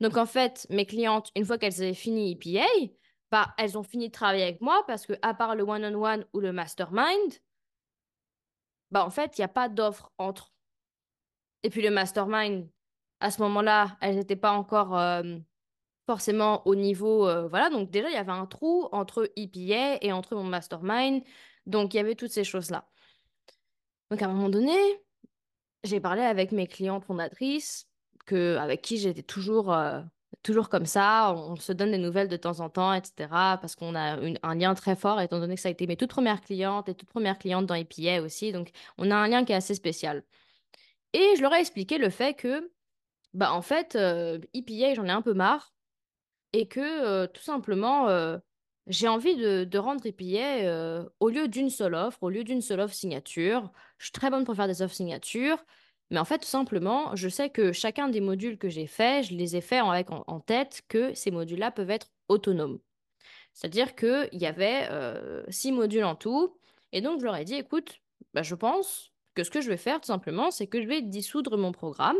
Donc 0.00 0.16
en 0.16 0.26
fait, 0.26 0.66
mes 0.70 0.86
clientes, 0.86 1.30
une 1.36 1.44
fois 1.44 1.58
qu'elles 1.58 1.82
avaient 1.82 1.94
fini 1.94 2.32
EPA, 2.32 2.66
bah, 3.30 3.54
elles 3.58 3.78
ont 3.78 3.82
fini 3.82 4.08
de 4.08 4.12
travailler 4.12 4.42
avec 4.42 4.60
moi 4.60 4.82
parce 4.86 5.06
que 5.06 5.12
à 5.22 5.34
part 5.34 5.54
le 5.54 5.62
one-on-one 5.62 6.24
ou 6.32 6.40
le 6.40 6.52
mastermind, 6.52 7.32
bah 8.90 9.04
en 9.04 9.10
fait, 9.10 9.38
il 9.38 9.40
n'y 9.42 9.44
a 9.44 9.48
pas 9.48 9.68
d'offre 9.68 10.12
entre. 10.18 10.52
Et 11.62 11.70
puis 11.70 11.82
le 11.82 11.90
mastermind, 11.90 12.68
à 13.20 13.30
ce 13.30 13.42
moment-là, 13.42 13.98
elles 14.00 14.16
n'étaient 14.16 14.36
pas 14.36 14.52
encore 14.52 14.98
euh, 14.98 15.38
forcément 16.06 16.66
au 16.66 16.74
niveau. 16.74 17.28
Euh, 17.28 17.46
voilà, 17.48 17.70
donc 17.70 17.90
déjà, 17.90 18.08
il 18.08 18.14
y 18.14 18.16
avait 18.16 18.32
un 18.32 18.46
trou 18.46 18.88
entre 18.92 19.30
EPA 19.36 19.98
et 20.00 20.12
entre 20.12 20.34
mon 20.34 20.44
mastermind. 20.44 21.22
Donc 21.66 21.94
il 21.94 21.98
y 21.98 22.00
avait 22.00 22.14
toutes 22.16 22.32
ces 22.32 22.44
choses-là. 22.44 22.88
Donc 24.10 24.22
à 24.22 24.26
un 24.26 24.32
moment 24.32 24.48
donné, 24.48 24.76
j'ai 25.84 26.00
parlé 26.00 26.22
avec 26.22 26.52
mes 26.52 26.66
clientes 26.66 27.04
fondatrices, 27.04 27.88
que, 28.26 28.56
avec 28.56 28.82
qui 28.82 28.98
j'étais 28.98 29.22
toujours, 29.22 29.72
euh, 29.72 30.00
toujours 30.42 30.68
comme 30.68 30.86
ça. 30.86 31.34
On 31.34 31.56
se 31.56 31.72
donne 31.72 31.90
des 31.90 31.98
nouvelles 31.98 32.28
de 32.28 32.36
temps 32.36 32.60
en 32.60 32.68
temps, 32.68 32.92
etc. 32.92 33.28
Parce 33.60 33.74
qu'on 33.76 33.94
a 33.94 34.18
un 34.42 34.54
lien 34.54 34.74
très 34.74 34.96
fort, 34.96 35.20
étant 35.20 35.40
donné 35.40 35.54
que 35.54 35.60
ça 35.60 35.68
a 35.68 35.72
été 35.72 35.86
mes 35.86 35.96
toutes 35.96 36.10
premières 36.10 36.40
clientes 36.40 36.88
et 36.88 36.94
toutes 36.94 37.08
premières 37.10 37.38
clientes 37.38 37.66
dans 37.66 37.74
EPA 37.74 38.22
aussi. 38.22 38.52
Donc, 38.52 38.70
on 38.98 39.10
a 39.10 39.16
un 39.16 39.28
lien 39.28 39.44
qui 39.44 39.52
est 39.52 39.56
assez 39.56 39.74
spécial. 39.74 40.24
Et 41.12 41.34
je 41.36 41.42
leur 41.42 41.54
ai 41.54 41.60
expliqué 41.60 41.98
le 41.98 42.10
fait 42.10 42.34
que, 42.34 42.70
bah, 43.34 43.52
en 43.52 43.62
fait, 43.62 43.96
euh, 43.96 44.38
EPA, 44.54 44.94
j'en 44.94 45.06
ai 45.06 45.10
un 45.10 45.22
peu 45.22 45.34
marre. 45.34 45.72
Et 46.52 46.66
que, 46.66 46.80
euh, 46.80 47.26
tout 47.28 47.42
simplement, 47.42 48.08
j'ai 48.90 49.08
envie 49.08 49.36
de, 49.36 49.78
rendre 49.78 50.04
EPA 50.04 50.64
euh, 50.66 51.08
au 51.20 51.28
lieu 51.28 51.48
d'une 51.48 51.70
seule 51.70 51.94
offre, 51.94 52.18
au 52.22 52.28
lieu 52.28 52.44
d'une 52.44 52.60
seule 52.60 52.80
offre 52.80 52.94
signature. 52.94 53.70
Je 53.98 54.06
suis 54.06 54.12
très 54.12 54.30
bonne 54.30 54.44
pour 54.44 54.56
faire 54.56 54.66
des 54.66 54.82
offres 54.82 54.94
signatures, 54.94 55.64
mais 56.10 56.18
en 56.18 56.24
fait, 56.24 56.38
tout 56.38 56.48
simplement, 56.48 57.14
je 57.14 57.28
sais 57.28 57.50
que 57.50 57.72
chacun 57.72 58.08
des 58.08 58.20
modules 58.20 58.58
que 58.58 58.68
j'ai 58.68 58.88
faits, 58.88 59.26
je 59.26 59.34
les 59.34 59.56
ai 59.56 59.60
faits 59.60 59.82
avec 59.84 60.08
en, 60.10 60.40
tête 60.40 60.82
que 60.88 61.14
ces 61.14 61.30
modules-là 61.30 61.70
peuvent 61.70 61.90
être 61.90 62.08
autonomes. 62.28 62.80
C'est-à-dire 63.54 63.94
qu'il 63.94 64.28
y 64.32 64.46
avait 64.46 64.88
euh, 64.90 65.44
six 65.48 65.70
modules 65.72 66.04
en 66.04 66.16
tout, 66.16 66.58
et 66.92 67.00
donc 67.00 67.20
je 67.20 67.24
leur 67.24 67.36
ai 67.36 67.44
dit, 67.44 67.54
écoute, 67.54 68.00
bah, 68.34 68.42
je 68.42 68.56
pense 68.56 69.12
que 69.34 69.44
ce 69.44 69.50
que 69.50 69.60
je 69.60 69.68
vais 69.68 69.76
faire, 69.76 70.00
tout 70.00 70.06
simplement, 70.08 70.50
c'est 70.50 70.66
que 70.66 70.82
je 70.82 70.88
vais 70.88 71.00
dissoudre 71.00 71.56
mon 71.56 71.70
programme 71.72 72.18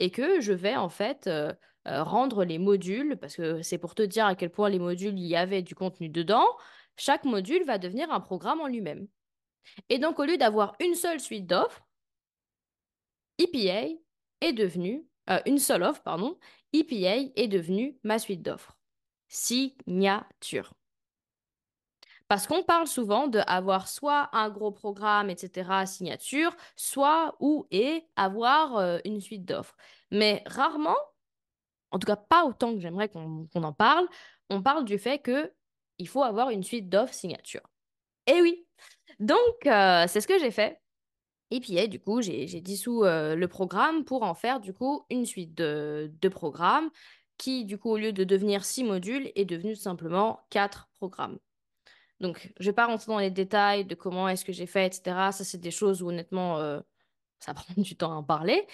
et 0.00 0.10
que 0.10 0.40
je 0.40 0.52
vais 0.52 0.76
en 0.76 0.88
fait 0.88 1.28
euh, 1.28 1.52
euh, 1.88 2.02
rendre 2.02 2.44
les 2.44 2.58
modules, 2.58 3.16
parce 3.20 3.36
que 3.36 3.62
c'est 3.62 3.78
pour 3.78 3.94
te 3.94 4.02
dire 4.02 4.26
à 4.26 4.34
quel 4.34 4.50
point 4.50 4.68
les 4.68 4.78
modules, 4.78 5.18
il 5.18 5.26
y 5.26 5.36
avait 5.36 5.62
du 5.62 5.74
contenu 5.74 6.08
dedans, 6.08 6.46
chaque 6.96 7.24
module 7.24 7.64
va 7.64 7.78
devenir 7.78 8.12
un 8.12 8.20
programme 8.20 8.60
en 8.60 8.66
lui-même. 8.66 9.08
Et 9.88 9.98
donc, 9.98 10.18
au 10.18 10.24
lieu 10.24 10.36
d'avoir 10.36 10.74
une 10.80 10.94
seule 10.94 11.20
suite 11.20 11.46
d'offres, 11.46 11.82
EPA 13.38 13.88
est 14.40 14.52
devenu, 14.52 15.06
euh, 15.30 15.40
une 15.46 15.58
seule 15.58 15.82
offre, 15.82 16.02
pardon, 16.02 16.38
EPA 16.72 17.30
est 17.36 17.48
devenu 17.48 17.98
ma 18.04 18.18
suite 18.18 18.42
d'offres. 18.42 18.76
Signature. 19.28 20.74
Parce 22.28 22.46
qu'on 22.46 22.62
parle 22.62 22.86
souvent 22.86 23.26
d'avoir 23.26 23.88
soit 23.88 24.28
un 24.32 24.50
gros 24.50 24.70
programme, 24.70 25.30
etc., 25.30 25.84
signature, 25.86 26.54
soit 26.76 27.34
ou 27.40 27.66
et 27.72 28.04
avoir 28.14 28.76
euh, 28.76 28.98
une 29.04 29.20
suite 29.20 29.44
d'offres. 29.44 29.76
Mais 30.12 30.44
rarement, 30.46 30.96
en 31.90 31.98
tout 31.98 32.06
cas 32.06 32.16
pas 32.16 32.44
autant 32.44 32.74
que 32.74 32.80
j'aimerais 32.80 33.08
qu'on 33.08 33.48
en 33.54 33.72
parle, 33.72 34.06
on 34.48 34.62
parle 34.62 34.84
du 34.84 34.98
fait 34.98 35.18
que 35.18 35.52
il 35.98 36.08
faut 36.08 36.22
avoir 36.22 36.50
une 36.50 36.62
suite 36.62 36.88
d'offres 36.88 37.14
signature. 37.14 37.62
Et 38.26 38.40
oui, 38.40 38.66
donc 39.18 39.66
euh, 39.66 40.06
c'est 40.08 40.20
ce 40.20 40.26
que 40.26 40.38
j'ai 40.38 40.50
fait. 40.50 40.80
Et 41.50 41.60
puis, 41.60 41.88
du 41.88 41.98
coup, 42.00 42.22
j'ai 42.22 42.46
dissous 42.60 43.04
euh, 43.04 43.34
le 43.34 43.48
programme 43.48 44.04
pour 44.04 44.22
en 44.22 44.34
faire, 44.34 44.60
du 44.60 44.72
coup, 44.72 45.04
une 45.10 45.26
suite 45.26 45.54
de, 45.54 46.28
programmes 46.30 46.90
qui, 47.38 47.64
du 47.64 47.76
coup, 47.76 47.90
au 47.90 47.96
lieu 47.96 48.12
de 48.12 48.22
devenir 48.22 48.64
six 48.64 48.84
modules, 48.84 49.32
est 49.34 49.44
devenu 49.44 49.74
simplement 49.74 50.40
quatre 50.50 50.88
programmes. 50.98 51.38
Donc, 52.20 52.52
je 52.60 52.66
vais 52.66 52.74
pas 52.74 52.86
rentrer 52.86 53.06
dans 53.10 53.18
les 53.18 53.30
détails 53.30 53.84
de 53.84 53.94
comment 53.94 54.28
est-ce 54.28 54.44
que 54.44 54.52
j'ai 54.52 54.66
fait, 54.66 54.86
etc. 54.86 55.02
Ça, 55.32 55.44
c'est 55.44 55.58
des 55.58 55.70
choses 55.70 56.02
où, 56.02 56.10
honnêtement, 56.10 56.58
euh, 56.58 56.80
ça 57.40 57.54
prend 57.54 57.64
du 57.76 57.96
temps 57.96 58.12
à 58.12 58.16
en 58.16 58.24
parler. 58.24 58.66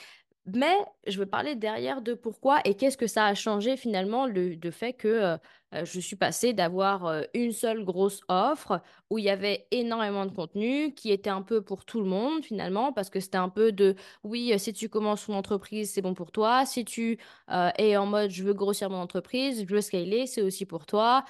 Mais 0.54 0.76
je 1.08 1.18
veux 1.18 1.26
parler 1.26 1.56
derrière 1.56 2.02
de 2.02 2.14
pourquoi 2.14 2.60
et 2.64 2.74
qu'est-ce 2.76 2.96
que 2.96 3.08
ça 3.08 3.26
a 3.26 3.34
changé 3.34 3.76
finalement 3.76 4.26
le, 4.26 4.56
fait 4.70 4.92
que 4.92 5.08
euh, 5.08 5.36
euh, 5.74 5.84
je 5.84 5.98
suis 5.98 6.14
passée 6.14 6.52
d'avoir 6.52 7.06
euh, 7.06 7.22
une 7.34 7.50
seule 7.50 7.84
grosse 7.84 8.20
offre 8.28 8.80
où 9.10 9.18
il 9.18 9.24
y 9.24 9.30
avait 9.30 9.66
énormément 9.72 10.24
de 10.24 10.30
contenu 10.30 10.94
qui 10.94 11.10
était 11.10 11.30
un 11.30 11.42
peu 11.42 11.62
pour 11.62 11.84
tout 11.84 11.98
le 11.98 12.06
monde 12.06 12.44
finalement 12.44 12.92
parce 12.92 13.10
que 13.10 13.18
c'était 13.18 13.38
un 13.38 13.48
peu 13.48 13.72
de 13.72 13.96
oui 14.22 14.56
si 14.56 14.72
tu 14.72 14.88
commences 14.88 15.26
une 15.26 15.34
entreprise 15.34 15.90
c'est 15.92 16.02
bon 16.02 16.14
pour 16.14 16.30
toi. 16.30 16.64
Si 16.64 16.84
tu 16.84 17.18
es 17.48 17.96
en 17.96 18.06
mode 18.06 18.30
je 18.30 18.44
veux 18.44 18.54
grossir 18.54 18.88
mon 18.88 18.98
entreprise 18.98 19.64
je 19.68 19.74
veux 19.74 19.80
scaler 19.80 20.26
c'est 20.28 20.42
aussi 20.42 20.64
pour 20.64 20.86
toi. 20.86 21.24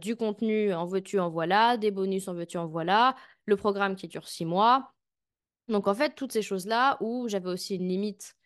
Du 0.00 0.14
contenu 0.14 0.72
en 0.72 0.86
veux-tu 0.86 1.18
en 1.18 1.28
voilà. 1.28 1.76
Des 1.76 1.90
bonus 1.90 2.28
en 2.28 2.34
veux-tu 2.34 2.56
en 2.58 2.66
voilà. 2.68 3.16
Le 3.46 3.56
programme 3.56 3.96
qui 3.96 4.06
dure 4.06 4.28
six 4.28 4.44
mois. 4.44 4.92
Donc 5.68 5.88
en 5.88 5.94
fait 5.94 6.14
toutes 6.14 6.32
ces 6.32 6.42
choses 6.42 6.66
là 6.66 6.96
où 7.00 7.28
j'avais 7.28 7.50
aussi 7.50 7.76
une 7.76 7.88
limite 7.88 8.36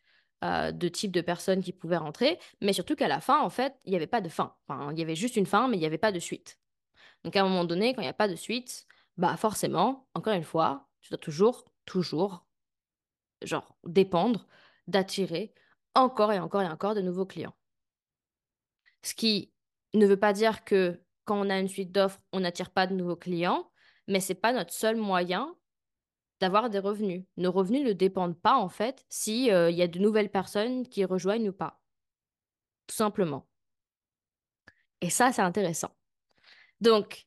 euh, 0.44 0.72
de 0.72 0.88
type 0.88 1.12
de 1.12 1.20
personnes 1.20 1.62
qui 1.62 1.72
pouvaient 1.72 1.96
rentrer, 1.96 2.38
mais 2.60 2.72
surtout 2.72 2.96
qu'à 2.96 3.08
la 3.08 3.20
fin, 3.20 3.40
en 3.40 3.50
fait, 3.50 3.74
il 3.84 3.90
n'y 3.90 3.96
avait 3.96 4.06
pas 4.06 4.20
de 4.20 4.28
fin. 4.28 4.54
Enfin, 4.68 4.92
il 4.92 4.98
y 4.98 5.02
avait 5.02 5.14
juste 5.14 5.36
une 5.36 5.46
fin, 5.46 5.68
mais 5.68 5.76
il 5.76 5.80
n'y 5.80 5.86
avait 5.86 5.98
pas 5.98 6.12
de 6.12 6.18
suite. 6.18 6.58
Donc 7.24 7.34
à 7.36 7.40
un 7.40 7.44
moment 7.48 7.64
donné, 7.64 7.94
quand 7.94 8.02
il 8.02 8.04
n'y 8.04 8.10
a 8.10 8.12
pas 8.12 8.28
de 8.28 8.36
suite, 8.36 8.86
bah 9.16 9.36
forcément, 9.36 10.06
encore 10.14 10.34
une 10.34 10.44
fois, 10.44 10.88
tu 11.00 11.10
dois 11.10 11.18
toujours, 11.18 11.64
toujours, 11.86 12.46
genre, 13.42 13.76
dépendre 13.84 14.46
d'attirer 14.86 15.54
encore 15.94 16.32
et 16.32 16.38
encore 16.38 16.62
et 16.62 16.68
encore 16.68 16.94
de 16.94 17.00
nouveaux 17.00 17.26
clients. 17.26 17.54
Ce 19.02 19.14
qui 19.14 19.52
ne 19.94 20.06
veut 20.06 20.18
pas 20.18 20.32
dire 20.32 20.64
que 20.64 21.00
quand 21.24 21.40
on 21.40 21.50
a 21.50 21.58
une 21.58 21.68
suite 21.68 21.92
d'offres, 21.92 22.20
on 22.32 22.40
n'attire 22.40 22.70
pas 22.70 22.86
de 22.86 22.94
nouveaux 22.94 23.16
clients, 23.16 23.70
mais 24.08 24.20
c'est 24.20 24.34
pas 24.34 24.52
notre 24.52 24.72
seul 24.72 24.96
moyen 24.96 25.54
d'avoir 26.44 26.68
des 26.68 26.78
revenus. 26.78 27.24
Nos 27.38 27.50
revenus 27.50 27.86
ne 27.86 27.94
dépendent 27.94 28.38
pas, 28.38 28.56
en 28.56 28.68
fait, 28.68 29.06
s'il 29.08 29.50
euh, 29.50 29.70
y 29.70 29.80
a 29.80 29.88
de 29.88 29.98
nouvelles 29.98 30.30
personnes 30.30 30.86
qui 30.86 31.02
rejoignent 31.06 31.48
ou 31.48 31.54
pas. 31.54 31.80
Tout 32.86 32.94
simplement. 32.94 33.48
Et 35.00 35.08
ça, 35.08 35.32
c'est 35.32 35.40
intéressant. 35.40 35.96
Donc, 36.82 37.24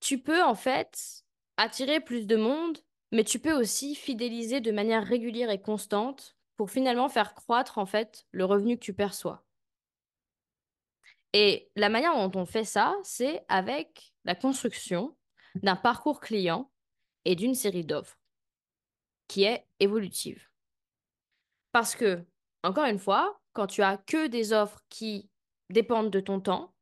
tu 0.00 0.20
peux, 0.20 0.42
en 0.42 0.54
fait, 0.54 1.24
attirer 1.56 2.00
plus 2.00 2.26
de 2.26 2.36
monde, 2.36 2.76
mais 3.10 3.24
tu 3.24 3.38
peux 3.38 3.54
aussi 3.54 3.94
fidéliser 3.94 4.60
de 4.60 4.70
manière 4.70 5.02
régulière 5.02 5.48
et 5.48 5.62
constante 5.62 6.36
pour 6.58 6.70
finalement 6.70 7.08
faire 7.08 7.32
croître, 7.32 7.78
en 7.78 7.86
fait, 7.86 8.26
le 8.32 8.44
revenu 8.44 8.76
que 8.76 8.84
tu 8.84 8.92
perçois. 8.92 9.46
Et 11.32 11.70
la 11.74 11.88
manière 11.88 12.14
dont 12.14 12.38
on 12.38 12.44
fait 12.44 12.64
ça, 12.64 12.94
c'est 13.02 13.46
avec 13.48 14.12
la 14.26 14.34
construction 14.34 15.16
d'un 15.54 15.76
parcours 15.76 16.20
client 16.20 16.70
et 17.24 17.34
d'une 17.34 17.54
série 17.54 17.84
d'offres 17.84 18.18
qui 19.28 19.44
est 19.44 19.66
évolutive. 19.80 20.48
Parce 21.72 21.96
que, 21.96 22.24
encore 22.62 22.84
une 22.84 22.98
fois, 22.98 23.40
quand 23.52 23.66
tu 23.66 23.82
as 23.82 23.96
que 23.96 24.26
des 24.26 24.52
offres 24.52 24.80
qui 24.88 25.30
dépendent 25.70 26.10
de 26.10 26.20
ton 26.20 26.40
temps, 26.40 26.74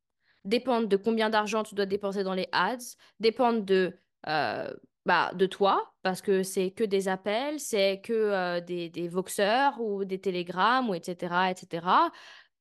dépendent 0.45 0.89
de 0.89 0.97
combien 0.97 1.31
d'argent 1.31 1.63
tu 1.63 1.75
dois 1.75 1.87
dépenser 1.87 2.25
dans 2.25 2.35
les 2.35 2.49
ads, 2.53 2.97
dépendent 3.21 3.65
de, 3.65 3.97
euh, 4.29 4.73
bah, 5.07 5.33
de 5.35 5.47
toi, 5.47 5.95
parce 6.03 6.21
que 6.21 6.43
c'est 6.43 6.73
que 6.73 6.85
des 6.85 7.09
appels, 7.09 7.61
c'est 7.61 8.01
que 8.01 8.13
euh, 8.13 8.61
des, 8.61 8.91
des 8.91 9.09
voxeurs 9.09 9.81
ou 9.81 10.05
des 10.05 10.21
télégrammes, 10.21 10.91
ou 10.91 10.95
etc., 10.95 11.51
etc., 11.51 11.87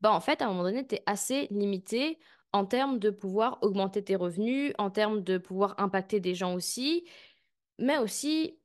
bah, 0.02 0.12
en 0.12 0.20
fait, 0.20 0.42
à 0.42 0.46
un 0.46 0.50
moment 0.50 0.64
donné, 0.64 0.86
tu 0.86 0.96
es 0.96 1.04
assez 1.06 1.48
limité 1.52 2.20
en 2.54 2.66
termes 2.66 3.00
de 3.00 3.10
pouvoir 3.10 3.60
augmenter 3.62 4.04
tes 4.04 4.16
revenus, 4.16 4.74
en 4.78 4.90
termes 4.90 5.22
de 5.24 5.38
pouvoir 5.38 5.76
impacter 5.78 6.20
des 6.20 6.36
gens 6.36 6.54
aussi, 6.54 7.06
mais 7.82 7.98
aussi 7.98 8.58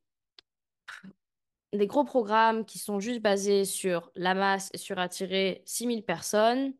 des 1.73 1.87
gros 1.87 2.05
programmes 2.05 2.65
qui 2.65 2.79
sont 2.79 2.99
juste 2.99 3.21
basés 3.21 3.65
sur 3.65 4.11
la 4.15 4.33
masse 4.33 4.69
et 4.73 4.77
sur 4.77 4.99
attirer 4.99 5.63
6000 5.65 6.03
personnes. 6.03 6.73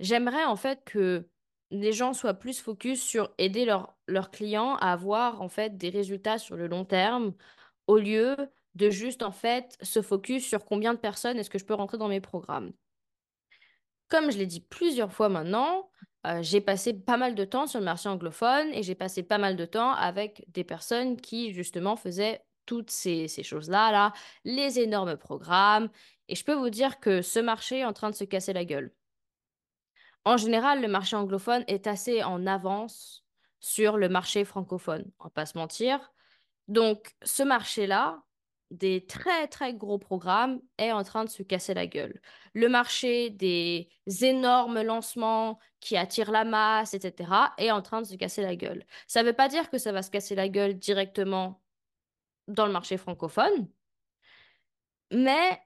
J'aimerais 0.00 0.44
en 0.44 0.56
fait 0.56 0.82
que 0.84 1.28
les 1.70 1.92
gens 1.92 2.12
soient 2.14 2.34
plus 2.34 2.60
focus 2.60 3.02
sur 3.02 3.32
aider 3.38 3.64
leurs 3.64 4.30
clients 4.30 4.76
à 4.76 4.92
avoir 4.92 5.42
en 5.42 5.48
fait 5.48 5.76
des 5.76 5.90
résultats 5.90 6.38
sur 6.38 6.56
le 6.56 6.66
long 6.66 6.84
terme 6.84 7.34
au 7.86 7.98
lieu 7.98 8.36
de 8.74 8.90
juste 8.90 9.22
en 9.22 9.32
fait 9.32 9.76
se 9.82 10.02
focus 10.02 10.46
sur 10.46 10.64
combien 10.64 10.94
de 10.94 10.98
personnes 10.98 11.38
est-ce 11.38 11.50
que 11.50 11.58
je 11.58 11.64
peux 11.64 11.74
rentrer 11.74 11.98
dans 11.98 12.08
mes 12.08 12.20
programmes. 12.20 12.72
Comme 14.08 14.30
je 14.30 14.38
l'ai 14.38 14.46
dit 14.46 14.60
plusieurs 14.60 15.12
fois 15.12 15.28
maintenant, 15.28 15.90
euh, 16.26 16.42
j'ai 16.42 16.60
passé 16.60 16.94
pas 16.94 17.16
mal 17.16 17.34
de 17.34 17.44
temps 17.44 17.66
sur 17.66 17.78
le 17.78 17.84
marché 17.84 18.08
anglophone 18.08 18.68
et 18.72 18.82
j'ai 18.82 18.94
passé 18.94 19.22
pas 19.22 19.38
mal 19.38 19.56
de 19.56 19.64
temps 19.64 19.92
avec 19.92 20.44
des 20.48 20.64
personnes 20.64 21.20
qui 21.20 21.52
justement 21.52 21.96
faisaient 21.96 22.42
toutes 22.66 22.90
ces, 22.90 23.28
choses-là, 23.28 23.90
là, 23.92 24.12
les 24.44 24.78
énormes 24.78 25.16
programmes. 25.16 25.88
Et 26.28 26.34
je 26.34 26.44
peux 26.44 26.52
vous 26.52 26.68
dire 26.68 27.00
que 27.00 27.22
ce 27.22 27.38
marché 27.38 27.78
est 27.78 27.84
en 27.84 27.94
train 27.94 28.10
de 28.10 28.14
se 28.14 28.24
casser 28.24 28.52
la 28.52 28.66
gueule. 28.66 28.92
En 30.26 30.36
général, 30.36 30.82
le 30.82 30.88
marché 30.88 31.16
anglophone 31.16 31.64
est 31.66 31.86
assez 31.86 32.22
en 32.22 32.46
avance 32.46 33.24
sur 33.60 33.96
le 33.96 34.10
marché 34.10 34.44
francophone, 34.44 35.10
on 35.18 35.24
va 35.24 35.30
pas 35.30 35.46
se 35.46 35.56
mentir. 35.56 36.12
Donc, 36.68 37.14
ce 37.22 37.42
marché-là, 37.42 38.22
des 38.70 39.06
très 39.06 39.48
très 39.48 39.74
gros 39.74 39.98
programmes 39.98 40.60
est 40.76 40.92
en 40.92 41.02
train 41.02 41.24
de 41.24 41.30
se 41.30 41.42
casser 41.42 41.74
la 41.74 41.86
gueule. 41.86 42.20
Le 42.54 42.68
marché 42.68 43.30
des 43.30 43.88
énormes 44.22 44.82
lancements 44.82 45.58
qui 45.80 45.96
attirent 45.96 46.30
la 46.30 46.44
masse, 46.44 46.94
etc., 46.94 47.30
est 47.56 47.70
en 47.70 47.82
train 47.82 48.02
de 48.02 48.06
se 48.06 48.14
casser 48.16 48.42
la 48.42 48.56
gueule. 48.56 48.84
Ça 49.06 49.22
ne 49.22 49.28
veut 49.28 49.32
pas 49.34 49.48
dire 49.48 49.70
que 49.70 49.78
ça 49.78 49.92
va 49.92 50.02
se 50.02 50.10
casser 50.10 50.34
la 50.34 50.48
gueule 50.48 50.74
directement 50.74 51.62
dans 52.46 52.66
le 52.66 52.72
marché 52.72 52.96
francophone, 52.96 53.68
mais 55.10 55.60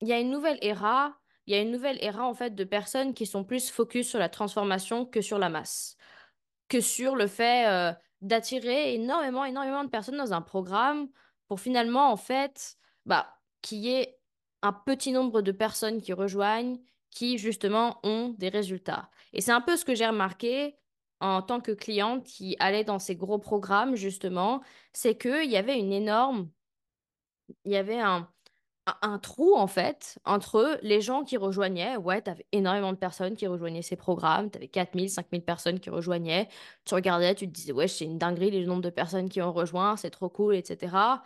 il 0.00 0.08
y 0.08 0.12
a 0.12 0.20
une 0.20 0.30
nouvelle 0.30 0.58
ère, 0.62 1.18
il 1.46 1.54
y 1.54 1.56
a 1.56 1.60
une 1.60 1.70
nouvelle 1.70 2.02
ère 2.02 2.20
en 2.20 2.34
fait 2.34 2.54
de 2.54 2.64
personnes 2.64 3.14
qui 3.14 3.26
sont 3.26 3.44
plus 3.44 3.70
focus 3.70 4.08
sur 4.08 4.18
la 4.18 4.28
transformation 4.28 5.06
que 5.06 5.20
sur 5.20 5.38
la 5.38 5.48
masse, 5.48 5.96
que 6.68 6.80
sur 6.80 7.16
le 7.16 7.26
fait 7.26 7.68
euh, 7.68 7.92
d'attirer 8.20 8.94
énormément, 8.94 9.44
énormément 9.44 9.84
de 9.84 9.90
personnes 9.90 10.16
dans 10.16 10.32
un 10.32 10.42
programme 10.42 11.08
finalement, 11.56 12.10
en 12.12 12.16
fait, 12.16 12.76
bah, 13.06 13.38
qu'il 13.60 13.78
y 13.78 13.90
ait 13.90 14.18
un 14.62 14.72
petit 14.72 15.12
nombre 15.12 15.42
de 15.42 15.52
personnes 15.52 16.00
qui 16.00 16.12
rejoignent, 16.12 16.78
qui 17.10 17.38
justement 17.38 18.00
ont 18.04 18.30
des 18.38 18.48
résultats. 18.48 19.10
Et 19.32 19.40
c'est 19.40 19.52
un 19.52 19.60
peu 19.60 19.76
ce 19.76 19.84
que 19.84 19.94
j'ai 19.94 20.06
remarqué 20.06 20.76
en 21.20 21.42
tant 21.42 21.60
que 21.60 21.72
cliente 21.72 22.24
qui 22.24 22.56
allait 22.58 22.84
dans 22.84 22.98
ces 22.98 23.14
gros 23.16 23.38
programmes, 23.38 23.94
justement, 23.94 24.62
c'est 24.92 25.16
qu'il 25.16 25.50
y 25.50 25.56
avait 25.56 25.78
une 25.78 25.92
énorme, 25.92 26.50
il 27.64 27.72
y 27.72 27.76
avait 27.76 28.00
un, 28.00 28.28
un 29.02 29.18
trou 29.18 29.54
en 29.56 29.66
fait 29.66 30.18
entre 30.24 30.78
les 30.82 31.00
gens 31.00 31.24
qui 31.24 31.36
rejoignaient. 31.36 31.96
Ouais, 31.96 32.20
t'avais 32.22 32.46
énormément 32.52 32.92
de 32.92 32.98
personnes 32.98 33.36
qui 33.36 33.46
rejoignaient 33.46 33.82
ces 33.82 33.96
programmes. 33.96 34.50
T'avais 34.50 34.68
4000, 34.68 35.10
5000 35.10 35.44
personnes 35.44 35.80
qui 35.80 35.90
rejoignaient. 35.90 36.48
Tu 36.84 36.94
regardais, 36.94 37.34
tu 37.34 37.46
te 37.46 37.52
disais, 37.52 37.72
ouais, 37.72 37.88
c'est 37.88 38.04
une 38.04 38.18
dinguerie 38.18 38.50
le 38.50 38.66
nombre 38.66 38.82
de 38.82 38.90
personnes 38.90 39.28
qui 39.28 39.40
ont 39.40 39.52
rejoint, 39.52 39.96
c'est 39.96 40.10
trop 40.10 40.28
cool, 40.28 40.56
etc. 40.56 41.22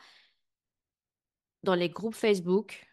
Dans 1.63 1.75
les 1.75 1.89
groupes 1.91 2.15
Facebook, 2.15 2.87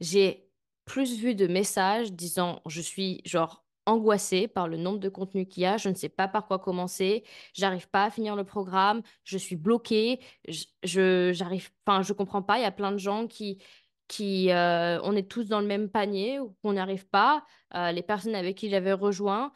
j'ai 0.00 0.50
plus 0.84 1.18
vu 1.18 1.34
de 1.34 1.46
messages 1.46 2.12
disant, 2.12 2.60
je 2.66 2.80
suis 2.80 3.20
genre 3.24 3.65
angoissée 3.86 4.48
par 4.48 4.68
le 4.68 4.76
nombre 4.76 4.98
de 4.98 5.08
contenus 5.08 5.46
qu'il 5.48 5.62
y 5.62 5.66
a, 5.66 5.76
je 5.76 5.88
ne 5.88 5.94
sais 5.94 6.08
pas 6.08 6.28
par 6.28 6.46
quoi 6.46 6.58
commencer, 6.58 7.24
j'arrive 7.54 7.88
pas 7.88 8.04
à 8.04 8.10
finir 8.10 8.36
le 8.36 8.44
programme, 8.44 9.02
je 9.24 9.38
suis 9.38 9.56
bloquée, 9.56 10.20
je, 10.48 11.32
j'arrive, 11.32 11.70
enfin, 11.86 12.02
je 12.02 12.12
comprends 12.12 12.42
pas, 12.42 12.58
il 12.58 12.62
y 12.62 12.66
a 12.66 12.72
plein 12.72 12.92
de 12.92 12.98
gens 12.98 13.26
qui, 13.26 13.62
qui 14.08 14.50
euh, 14.50 15.00
on 15.02 15.16
est 15.16 15.30
tous 15.30 15.44
dans 15.44 15.60
le 15.60 15.66
même 15.66 15.88
panier 15.88 16.40
ou 16.40 16.56
qu'on 16.62 16.74
n'y 16.74 16.78
arrive 16.78 17.06
pas. 17.08 17.44
Euh, 17.74 17.92
les 17.92 18.02
personnes 18.02 18.34
avec 18.34 18.56
qui 18.56 18.70
j'avais 18.70 18.92
rejoint, 18.92 19.52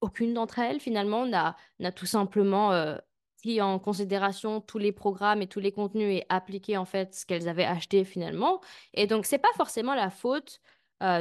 aucune 0.00 0.34
d'entre 0.34 0.58
elles 0.58 0.80
finalement 0.80 1.26
n'a, 1.26 1.56
n'a 1.78 1.92
tout 1.92 2.06
simplement 2.06 2.72
euh, 2.72 2.96
pris 3.38 3.60
en 3.60 3.78
considération 3.78 4.60
tous 4.60 4.78
les 4.78 4.92
programmes 4.92 5.42
et 5.42 5.46
tous 5.46 5.60
les 5.60 5.72
contenus 5.72 6.20
et 6.20 6.26
appliqué 6.28 6.76
en 6.76 6.84
fait 6.84 7.14
ce 7.14 7.26
qu'elles 7.26 7.48
avaient 7.48 7.64
acheté 7.64 8.04
finalement. 8.04 8.60
Et 8.94 9.06
donc 9.06 9.26
c'est 9.26 9.38
pas 9.38 9.52
forcément 9.56 9.94
la 9.94 10.10
faute 10.10 10.60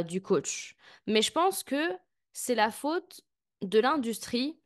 du 0.07 0.23
coach, 0.23 0.75
mais 1.05 1.21
je 1.21 1.31
pense 1.31 1.63
que 1.63 1.75
c'est 2.37 2.53
la 2.53 2.69
faute 2.69 3.21
de 3.63 3.79
l'industrie 3.79 4.59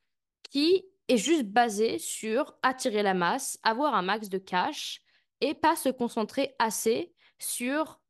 qui 0.49 0.83
est 1.07 1.15
juste 1.15 1.45
basée 1.45 1.99
sur 1.99 2.53
attirer 2.63 3.01
la 3.01 3.13
masse, 3.13 3.57
avoir 3.63 3.95
un 3.95 4.01
max 4.01 4.27
de 4.27 4.39
cash 4.39 5.01
et 5.39 5.53
pas 5.53 5.77
se 5.77 5.87
concentrer 5.87 6.53
assez 6.59 7.13
sur 7.39 8.01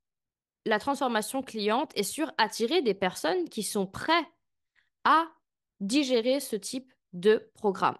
la 0.66 0.80
transformation 0.80 1.44
cliente 1.44 1.92
et 1.96 2.02
sur 2.02 2.32
attirer 2.40 2.82
des 2.82 2.96
personnes 2.96 3.48
qui 3.50 3.62
sont 3.62 3.86
prêtes 3.86 4.26
à 5.04 5.28
digérer 5.80 6.40
ce 6.40 6.56
type 6.56 6.92
de 7.14 7.52
programme. 7.54 7.98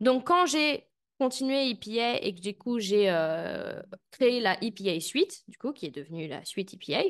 Donc 0.00 0.26
quand 0.26 0.46
j'ai 0.46 0.88
continué 1.18 1.68
EPA 1.68 2.16
et 2.22 2.34
que 2.34 2.40
du 2.40 2.56
coup 2.56 2.78
j'ai 2.78 3.10
euh, 3.10 3.82
créé 4.10 4.40
la 4.40 4.56
EPA 4.64 5.00
Suite, 5.00 5.42
du 5.48 5.58
coup 5.58 5.72
qui 5.72 5.84
est 5.84 5.94
devenue 5.94 6.28
la 6.28 6.42
suite 6.46 6.72
EPA, 6.72 7.04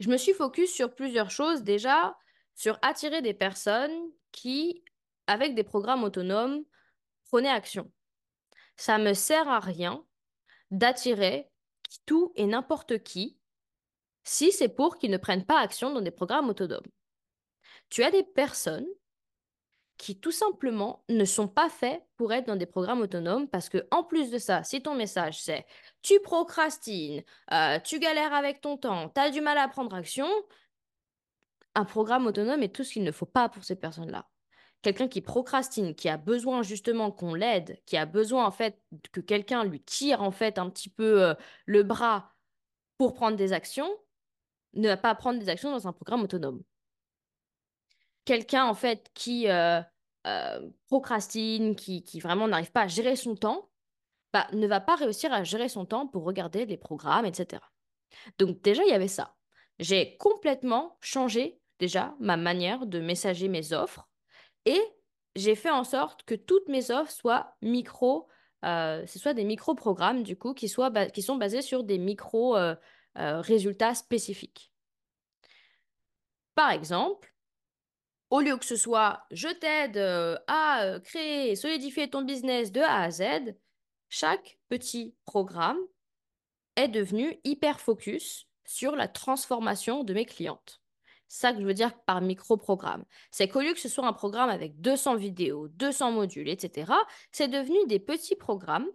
je 0.00 0.08
me 0.08 0.16
suis 0.16 0.32
focus 0.32 0.72
sur 0.72 0.94
plusieurs 0.94 1.30
choses. 1.30 1.62
Déjà, 1.62 2.16
sur 2.54 2.78
attirer 2.82 3.22
des 3.22 3.34
personnes 3.34 4.10
qui, 4.32 4.84
avec 5.26 5.54
des 5.54 5.64
programmes 5.64 6.04
autonomes, 6.04 6.62
prenaient 7.24 7.48
action. 7.48 7.90
Ça 8.76 8.98
me 8.98 9.14
sert 9.14 9.48
à 9.48 9.60
rien 9.60 10.04
d'attirer 10.70 11.48
tout 12.06 12.32
et 12.34 12.46
n'importe 12.46 13.02
qui 13.02 13.38
si 14.24 14.52
c'est 14.52 14.68
pour 14.68 14.96
qu'ils 14.96 15.10
ne 15.10 15.18
prennent 15.18 15.44
pas 15.44 15.60
action 15.60 15.92
dans 15.92 16.00
des 16.00 16.10
programmes 16.10 16.48
autonomes. 16.48 16.86
Tu 17.90 18.02
as 18.02 18.10
des 18.10 18.24
personnes 18.24 18.86
qui 19.96 20.18
tout 20.18 20.32
simplement 20.32 21.04
ne 21.08 21.24
sont 21.24 21.48
pas 21.48 21.68
faits 21.68 22.02
pour 22.16 22.32
être 22.32 22.46
dans 22.46 22.56
des 22.56 22.66
programmes 22.66 23.00
autonomes 23.00 23.48
parce 23.48 23.68
que 23.68 23.86
en 23.90 24.02
plus 24.02 24.30
de 24.30 24.38
ça, 24.38 24.62
si 24.64 24.82
ton 24.82 24.94
message 24.94 25.40
c'est 25.42 25.66
tu 26.02 26.20
procrastines, 26.20 27.22
euh, 27.52 27.78
tu 27.80 27.98
galères 27.98 28.34
avec 28.34 28.60
ton 28.60 28.76
temps, 28.76 29.08
tu 29.08 29.20
as 29.20 29.30
du 29.30 29.40
mal 29.40 29.58
à 29.58 29.68
prendre 29.68 29.94
action, 29.94 30.26
un 31.74 31.84
programme 31.84 32.26
autonome 32.26 32.62
est 32.62 32.74
tout 32.74 32.84
ce 32.84 32.92
qu'il 32.92 33.04
ne 33.04 33.12
faut 33.12 33.26
pas 33.26 33.48
pour 33.48 33.64
ces 33.64 33.76
personnes-là. 33.76 34.28
Quelqu'un 34.82 35.08
qui 35.08 35.22
procrastine, 35.22 35.94
qui 35.94 36.08
a 36.08 36.18
besoin 36.18 36.62
justement 36.62 37.10
qu'on 37.10 37.34
l'aide, 37.34 37.80
qui 37.86 37.96
a 37.96 38.04
besoin 38.04 38.44
en 38.44 38.50
fait 38.50 38.82
que 39.12 39.20
quelqu'un 39.20 39.64
lui 39.64 39.80
tire 39.80 40.22
en 40.22 40.30
fait 40.30 40.58
un 40.58 40.68
petit 40.70 40.90
peu 40.90 41.22
euh, 41.22 41.34
le 41.66 41.82
bras 41.82 42.34
pour 42.98 43.14
prendre 43.14 43.36
des 43.36 43.52
actions, 43.52 43.90
ne 44.74 44.88
va 44.88 44.96
pas 44.96 45.14
prendre 45.14 45.38
des 45.38 45.48
actions 45.48 45.70
dans 45.70 45.88
un 45.88 45.92
programme 45.92 46.22
autonome 46.22 46.62
quelqu'un 48.24 48.64
en 48.64 48.74
fait 48.74 49.10
qui 49.14 49.48
euh, 49.48 49.80
euh, 50.26 50.68
procrastine, 50.88 51.76
qui, 51.76 52.02
qui 52.02 52.20
vraiment 52.20 52.48
n'arrive 52.48 52.72
pas 52.72 52.82
à 52.82 52.88
gérer 52.88 53.16
son 53.16 53.36
temps, 53.36 53.70
bah, 54.32 54.46
ne 54.52 54.66
va 54.66 54.80
pas 54.80 54.96
réussir 54.96 55.32
à 55.32 55.44
gérer 55.44 55.68
son 55.68 55.84
temps 55.84 56.06
pour 56.06 56.24
regarder 56.24 56.66
les 56.66 56.76
programmes, 56.76 57.26
etc. 57.26 57.62
Donc 58.38 58.60
déjà, 58.62 58.82
il 58.84 58.88
y 58.88 58.94
avait 58.94 59.08
ça. 59.08 59.36
J'ai 59.78 60.16
complètement 60.16 60.98
changé 61.00 61.60
déjà 61.78 62.14
ma 62.20 62.36
manière 62.36 62.86
de 62.86 63.00
messager 63.00 63.48
mes 63.48 63.72
offres 63.72 64.08
et 64.64 64.80
j'ai 65.36 65.56
fait 65.56 65.70
en 65.70 65.84
sorte 65.84 66.22
que 66.24 66.34
toutes 66.34 66.68
mes 66.68 66.90
offres 66.90 67.12
soient 67.12 67.56
micro, 67.60 68.28
euh, 68.64 69.04
ce 69.06 69.18
soit 69.18 69.34
des 69.34 69.44
micro-programmes 69.44 70.22
du 70.22 70.36
coup 70.36 70.54
qui, 70.54 70.68
soient 70.68 70.90
qui 71.08 71.22
sont 71.22 71.36
basés 71.36 71.60
sur 71.60 71.82
des 71.82 71.98
micro-résultats 71.98 73.94
spécifiques. 73.94 74.72
Par 76.54 76.70
exemple, 76.70 77.33
au 78.34 78.40
lieu 78.40 78.56
que 78.56 78.64
ce 78.64 78.74
soit 78.74 79.26
je 79.30 79.46
t'aide 79.46 79.96
euh, 79.96 80.36
à 80.48 80.82
euh, 80.82 80.98
créer 80.98 81.54
solidifier 81.54 82.10
ton 82.10 82.22
business 82.22 82.72
de 82.72 82.80
A 82.80 83.02
à 83.02 83.10
Z, 83.12 83.54
chaque 84.08 84.58
petit 84.68 85.14
programme 85.24 85.78
est 86.74 86.88
devenu 86.88 87.38
hyper 87.44 87.78
focus 87.78 88.48
sur 88.64 88.96
la 88.96 89.06
transformation 89.06 90.02
de 90.02 90.14
mes 90.14 90.24
clientes. 90.24 90.82
ça 91.28 91.52
que 91.52 91.60
je 91.60 91.64
veux 91.64 91.74
dire 91.74 91.94
par 92.06 92.20
micro-programme. 92.22 93.04
C'est 93.30 93.46
qu'au 93.46 93.60
lieu 93.60 93.72
que 93.72 93.78
ce 93.78 93.88
soit 93.88 94.06
un 94.06 94.12
programme 94.12 94.50
avec 94.50 94.80
200 94.80 95.14
vidéos, 95.14 95.68
200 95.68 96.10
modules, 96.10 96.48
etc., 96.48 96.92
c'est 97.30 97.46
devenu 97.46 97.86
des 97.86 98.00
petits 98.00 98.34
programmes 98.34 98.88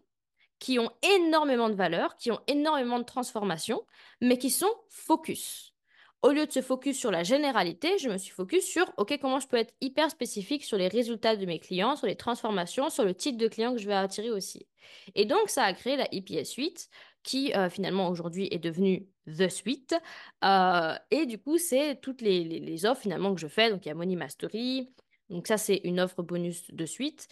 qui 0.60 0.80
ont 0.80 0.91
énormément 1.15 1.69
de 1.69 1.75
valeur, 1.75 2.17
qui 2.17 2.30
ont 2.32 2.41
énormément 2.47 2.99
de 2.99 3.06
transformation, 3.06 3.86
mais 4.19 4.38
qui 4.38 4.49
sont 4.49 4.75
focus. 4.89 5.73
Au 6.21 6.32
lieu 6.32 6.45
de 6.45 6.51
se 6.51 6.62
focus 6.62 6.99
sur 6.99 7.12
la 7.12 7.23
généralité, 7.23 7.97
je 7.97 8.10
me 8.10 8.17
suis 8.17 8.34
focus 8.34 8.65
sur, 8.65 8.91
OK, 8.97 9.17
comment 9.21 9.39
je 9.39 9.47
peux 9.47 9.55
être 9.55 9.73
hyper 9.79 10.12
spécifique 10.12 10.65
sur 10.65 10.77
les 10.77 10.89
résultats 10.89 11.38
de 11.38 11.45
mes 11.45 11.60
clients, 11.60 11.95
sur 11.95 12.08
les 12.08 12.17
transformations, 12.17 12.89
sur 12.89 13.05
le 13.05 13.13
type 13.13 13.38
de 13.38 13.47
client 13.47 13.73
que 13.73 13.79
je 13.79 13.88
vais 13.88 13.93
attirer 13.93 14.29
aussi. 14.29 14.67
Et 15.15 15.23
donc, 15.23 15.49
ça 15.49 15.63
a 15.63 15.71
créé 15.73 15.95
la 15.95 16.13
EPS 16.13 16.49
Suite, 16.49 16.89
qui 17.23 17.53
euh, 17.53 17.69
finalement 17.69 18.10
aujourd'hui 18.10 18.49
est 18.51 18.60
devenue 18.60 19.08
The 19.27 19.47
Suite. 19.47 19.95
Euh, 20.43 20.95
et 21.10 21.25
du 21.25 21.38
coup, 21.38 21.58
c'est 21.58 22.01
toutes 22.01 22.21
les, 22.21 22.43
les, 22.43 22.86
offres 22.86 23.01
finalement 23.01 23.34
que 23.34 23.39
je 23.39 23.47
fais. 23.47 23.69
Donc, 23.69 23.86
il 23.86 23.88
y 23.88 23.91
a 23.91 23.95
Money 23.95 24.17
Mastery. 24.17 24.89
Donc, 25.29 25.47
ça, 25.47 25.58
c'est 25.58 25.79
une 25.86 26.01
offre 26.01 26.21
bonus 26.21 26.69
de 26.69 26.86
suite. 26.86 27.29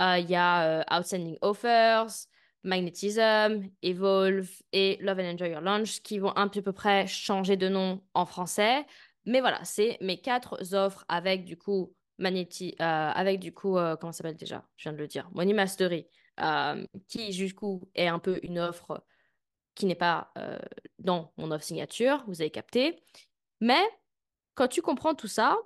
Euh, 0.00 0.18
il 0.18 0.28
y 0.28 0.34
a 0.34 0.84
Outstanding 0.90 1.38
Offers. 1.42 2.26
Magnetism, 2.66 3.70
Evolve 3.82 4.50
et 4.72 4.98
Love 5.00 5.20
and 5.20 5.34
Enjoy 5.34 5.50
Your 5.50 5.60
Lunch 5.60 6.02
qui 6.02 6.18
vont 6.18 6.36
un 6.36 6.48
petit 6.48 6.62
peu 6.62 6.72
près 6.72 7.06
changer 7.06 7.56
de 7.56 7.68
nom 7.68 8.02
en 8.12 8.26
français. 8.26 8.84
Mais 9.24 9.40
voilà, 9.40 9.64
c'est 9.64 9.96
mes 10.00 10.20
quatre 10.20 10.74
offres 10.74 11.04
avec 11.08 11.44
du 11.44 11.56
coup 11.56 11.94
Magneti, 12.18 12.74
euh, 12.80 12.84
avec 12.84 13.40
du 13.40 13.52
coup, 13.52 13.76
euh, 13.76 13.96
comment 13.96 14.12
ça 14.12 14.18
s'appelle 14.18 14.36
déjà? 14.36 14.64
Je 14.76 14.84
viens 14.84 14.92
de 14.92 14.98
le 14.98 15.06
dire, 15.06 15.28
Money 15.32 15.52
Mastery, 15.52 16.06
euh, 16.40 16.84
qui 17.08 17.30
du 17.30 17.54
coup 17.54 17.88
est 17.94 18.08
un 18.08 18.18
peu 18.18 18.40
une 18.42 18.58
offre 18.58 19.04
qui 19.74 19.84
n'est 19.84 19.94
pas 19.94 20.32
dans 20.98 21.34
mon 21.36 21.50
offre 21.50 21.64
signature, 21.64 22.24
vous 22.26 22.40
avez 22.40 22.50
capté. 22.50 23.02
Mais 23.60 23.82
quand 24.54 24.68
tu 24.68 24.80
comprends 24.80 25.14
tout 25.14 25.28
ça, 25.28 25.58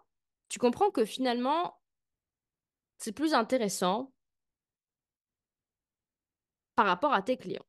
tu 0.49 0.59
comprends 0.59 0.91
que 0.91 1.05
finalement, 1.05 1.79
c'est 2.99 3.13
plus 3.13 3.35
intéressant 3.35 4.13
par 6.81 6.87
rapport 6.87 7.13
à 7.13 7.21
tes 7.21 7.37
clients. 7.37 7.67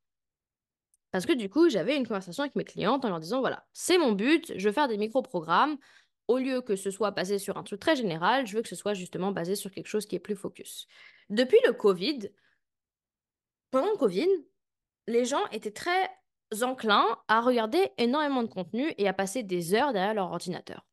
Parce 1.12 1.26
que 1.26 1.34
du 1.34 1.50
coup, 1.50 1.67
j'avais 1.67 1.97
une 1.97 2.08
conversation 2.08 2.43
avec 2.43 2.56
mes 2.56 2.63
clientes 2.63 3.04
en 3.04 3.10
leur 3.10 3.19
disant, 3.19 3.41
voilà, 3.41 3.67
c'est 3.74 3.97
mon 3.97 4.13
but, 4.13 4.54
je 4.56 4.69
veux 4.69 4.74
faire 4.74 4.88
des 4.88 4.97
micro-programmes. 4.97 5.78
Au 6.30 6.38
lieu 6.38 6.62
que 6.62 6.78
ce 6.78 6.91
soit 6.91 7.12
basé 7.12 7.38
sur 7.38 7.58
un 7.58 7.63
truc 7.63 7.82
très 7.82 7.97
général, 7.97 8.47
je 8.47 8.56
veux 8.56 8.62
que 8.62 8.69
ce 8.69 8.76
soit 8.78 8.93
justement 8.93 9.34
basé 9.34 9.58
sur 9.58 9.69
quelque 9.69 9.89
chose 9.89 10.06
qui 10.06 10.15
est 10.15 10.19
plus 10.19 10.38
focus. 10.38 10.88
Depuis 11.30 11.58
le 11.65 11.74
Covid, 11.74 12.30
pendant 13.69 13.91
le 13.91 13.97
Covid, 13.97 14.30
les 15.08 15.26
gens 15.26 15.45
étaient 15.52 15.71
très 15.71 16.10
enclins 16.62 17.19
à 17.28 17.41
regarder 17.41 17.91
énormément 17.97 18.43
de 18.43 18.47
contenu 18.47 18.93
et 18.97 19.10
à 19.10 19.13
passer 19.13 19.43
des 19.43 19.74
heures 19.74 19.91
derrière 19.91 20.13
leur 20.13 20.32
ordinateur. 20.32 20.88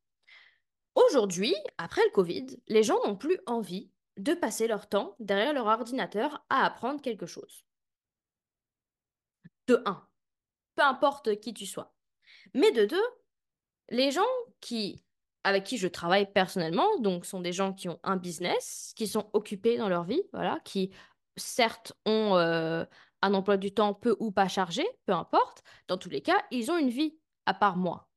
Aujourd'hui, 0.97 1.55
après 1.77 2.03
le 2.05 2.11
Covid, 2.11 2.47
les 2.67 2.83
gens 2.83 2.99
n'ont 3.07 3.17
plus 3.17 3.39
envie 3.47 3.93
de 4.17 4.35
passer 4.35 4.67
leur 4.67 4.89
temps 4.89 5.15
derrière 5.21 5.53
leur 5.53 5.67
ordinateur 5.67 6.45
à 6.51 6.65
apprendre 6.67 7.01
quelque 7.01 7.27
chose 7.27 7.68
de 9.69 9.83
un, 9.87 10.03
peu 10.75 10.83
importe 10.83 11.39
qui 11.41 11.55
tu 11.55 11.67
sois. 11.67 11.95
Mais 12.55 12.73
de 12.73 12.85
deux, 12.85 13.05
les 13.91 14.11
gens 14.11 14.23
qui, 14.61 15.05
avec 15.45 15.65
qui 15.65 15.79
je 15.79 15.89
travaille 15.89 16.31
personnellement, 16.33 16.99
donc 16.99 17.25
sont 17.25 17.41
des 17.41 17.53
gens 17.53 17.73
qui 17.73 17.89
ont 17.89 18.01
un 18.03 18.17
business, 18.17 18.93
qui 18.97 19.07
sont 19.07 19.31
occupés 19.33 19.77
dans 19.77 19.89
leur 19.89 20.05
vie, 20.05 20.23
voilà, 20.33 20.59
qui 20.65 20.91
certes 21.37 21.93
ont 22.05 22.37
euh, 22.37 22.85
un 23.23 23.35
emploi 23.35 23.57
du 23.57 23.73
temps 23.73 23.95
peu 23.95 24.17
ou 24.19 24.31
pas 24.31 24.49
chargé, 24.49 24.87
peu 25.07 25.13
importe, 25.13 25.63
dans 25.87 25.99
tous 25.99 26.11
les 26.11 26.23
cas, 26.23 26.43
ils 26.51 26.71
ont 26.71 26.79
une 26.79 26.91
vie 26.91 27.17
à 27.47 27.55
part 27.55 27.77
moi. 27.77 28.09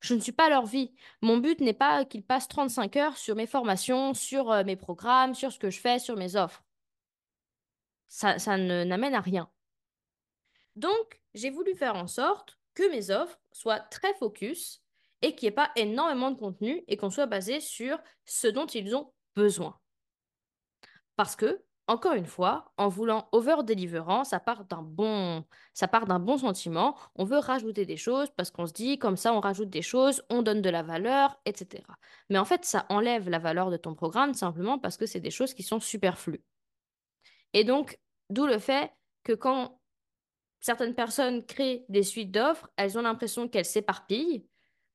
Je 0.00 0.14
ne 0.14 0.20
suis 0.20 0.32
pas 0.32 0.48
leur 0.48 0.64
vie. 0.64 0.94
Mon 1.20 1.36
but 1.38 1.60
n'est 1.60 1.74
pas 1.74 2.06
qu'ils 2.06 2.24
passent 2.24 2.48
35 2.48 2.96
heures 2.96 3.16
sur 3.18 3.36
mes 3.36 3.46
formations, 3.46 4.14
sur 4.14 4.50
euh, 4.50 4.64
mes 4.64 4.76
programmes, 4.76 5.34
sur 5.34 5.52
ce 5.52 5.58
que 5.58 5.70
je 5.70 5.78
fais, 5.78 5.98
sur 5.98 6.16
mes 6.16 6.36
offres. 6.36 6.64
Ça, 8.08 8.38
ça 8.38 8.56
n'amène 8.56 9.14
à 9.14 9.20
rien. 9.20 9.50
Donc, 10.76 11.20
j'ai 11.34 11.50
voulu 11.50 11.74
faire 11.74 11.96
en 11.96 12.06
sorte 12.06 12.58
que 12.74 12.90
mes 12.90 13.10
offres 13.10 13.38
soient 13.52 13.80
très 13.80 14.14
focus 14.14 14.82
et 15.22 15.34
qu'il 15.34 15.46
n'y 15.46 15.52
ait 15.52 15.54
pas 15.54 15.70
énormément 15.76 16.30
de 16.30 16.38
contenu 16.38 16.82
et 16.88 16.96
qu'on 16.96 17.10
soit 17.10 17.26
basé 17.26 17.60
sur 17.60 17.98
ce 18.24 18.46
dont 18.46 18.66
ils 18.66 18.94
ont 18.94 19.12
besoin. 19.36 19.78
Parce 21.16 21.36
que, 21.36 21.62
encore 21.86 22.14
une 22.14 22.26
fois, 22.26 22.72
en 22.76 22.88
voulant 22.88 23.28
over-délivrant, 23.32 24.22
ça 24.22 24.38
part 24.38 24.64
d'un 24.64 24.80
bon, 24.80 25.44
ça 25.74 25.88
part 25.88 26.06
d'un 26.06 26.20
bon 26.20 26.38
sentiment. 26.38 26.96
On 27.16 27.24
veut 27.24 27.38
rajouter 27.38 27.84
des 27.84 27.96
choses 27.96 28.30
parce 28.36 28.50
qu'on 28.50 28.66
se 28.66 28.72
dit, 28.72 28.98
comme 28.98 29.16
ça, 29.16 29.34
on 29.34 29.40
rajoute 29.40 29.70
des 29.70 29.82
choses, 29.82 30.22
on 30.30 30.42
donne 30.42 30.62
de 30.62 30.70
la 30.70 30.84
valeur, 30.84 31.40
etc. 31.46 31.82
Mais 32.28 32.38
en 32.38 32.44
fait, 32.44 32.64
ça 32.64 32.86
enlève 32.90 33.28
la 33.28 33.40
valeur 33.40 33.70
de 33.70 33.76
ton 33.76 33.94
programme 33.94 34.34
simplement 34.34 34.78
parce 34.78 34.96
que 34.96 35.06
c'est 35.06 35.20
des 35.20 35.32
choses 35.32 35.52
qui 35.52 35.64
sont 35.64 35.80
superflues. 35.80 36.44
Et 37.54 37.64
donc, 37.64 37.98
d'où 38.30 38.46
le 38.46 38.60
fait 38.60 38.92
que 39.24 39.32
quand 39.32 39.79
certaines 40.60 40.94
personnes 40.94 41.44
créent 41.44 41.84
des 41.88 42.02
suites 42.02 42.30
d'offres, 42.30 42.68
elles 42.76 42.98
ont 42.98 43.02
l'impression 43.02 43.48
qu'elles 43.48 43.64
s'éparpillent 43.64 44.44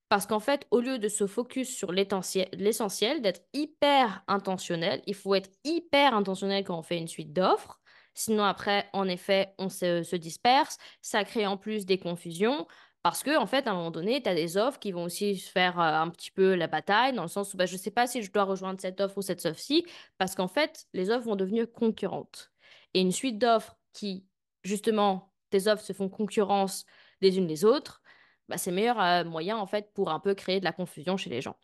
parce 0.10 0.28
qu'en 0.28 0.40
fait, 0.40 0.68
au 0.72 0.80
lieu 0.82 1.00
de 1.00 1.08
se 1.08 1.26
focus 1.26 1.76
sur 1.76 1.92
l'essentiel, 1.92 3.22
d'être 3.22 3.42
hyper 3.54 4.24
intentionnel, 4.28 5.02
il 5.08 5.16
faut 5.16 5.34
être 5.34 5.50
hyper 5.64 6.14
intentionnel 6.14 6.64
quand 6.64 6.78
on 6.78 6.84
fait 6.84 6.98
une 6.98 7.08
suite 7.08 7.34
d'offres. 7.34 7.80
Sinon, 8.14 8.44
après, 8.44 8.88
en 8.94 9.08
effet, 9.08 9.54
on 9.58 9.68
se, 9.70 10.16
disperse. 10.16 10.78
Ça 11.02 11.24
crée 11.24 11.48
en 11.48 11.58
plus 11.58 11.86
des 11.86 11.98
confusions. 11.98 12.68
Parce 13.02 13.24
que, 13.24 13.38
en 13.38 13.46
fait, 13.46 13.68
à 13.68 13.72
un 13.72 13.74
moment 13.76 13.92
donné, 13.92 14.22
tu 14.22 14.30
as 14.30 14.36
des 14.36 14.58
offres 14.58 14.80
qui 14.80 14.92
vont 14.92 15.04
aussi 15.04 15.38
faire 15.38 15.80
euh, 15.80 16.02
un 16.02 16.10
petit 16.10 16.32
peu 16.32 16.56
la 16.56 16.68
bataille, 16.68 17.14
dans 17.14 17.22
le 17.24 17.28
sens 17.28 17.54
où 17.54 17.58
bah, 17.58 17.66
je 17.68 17.74
ne 17.74 17.80
sais 17.80 17.92
pas 17.92 18.08
si 18.08 18.24
je 18.24 18.32
dois 18.32 18.44
rejoindre 18.46 18.80
cette 18.82 19.00
offre 19.02 19.18
ou 19.18 19.22
cette 19.22 19.46
offre-ci, 19.46 19.86
parce 20.18 20.34
qu'en 20.34 20.48
fait, 20.48 20.88
les 20.94 21.12
offres 21.12 21.26
vont 21.26 21.36
devenir 21.36 21.72
concurrentes. 21.72 22.52
Et 22.94 23.02
une 23.02 23.12
suite 23.12 23.38
d'offres 23.38 23.78
qui, 23.94 24.26
justement, 24.64 25.35
offres 25.68 25.84
se 25.84 25.94
font 25.94 26.10
concurrence 26.10 26.86
les 27.22 27.38
unes 27.38 27.48
les 27.48 27.66
autres, 27.66 28.02
bah, 28.50 28.58
c'est 28.58 28.72
meilleur 28.72 29.00
euh, 29.02 29.24
moyen 29.24 29.58
en 29.58 29.66
fait 29.66 29.92
pour 29.94 30.10
un 30.12 30.20
peu 30.20 30.36
créer 30.36 30.60
de 30.60 30.66
la 30.66 30.74
confusion 30.74 31.18
chez 31.18 31.30
les 31.30 31.42
gens. 31.42 31.58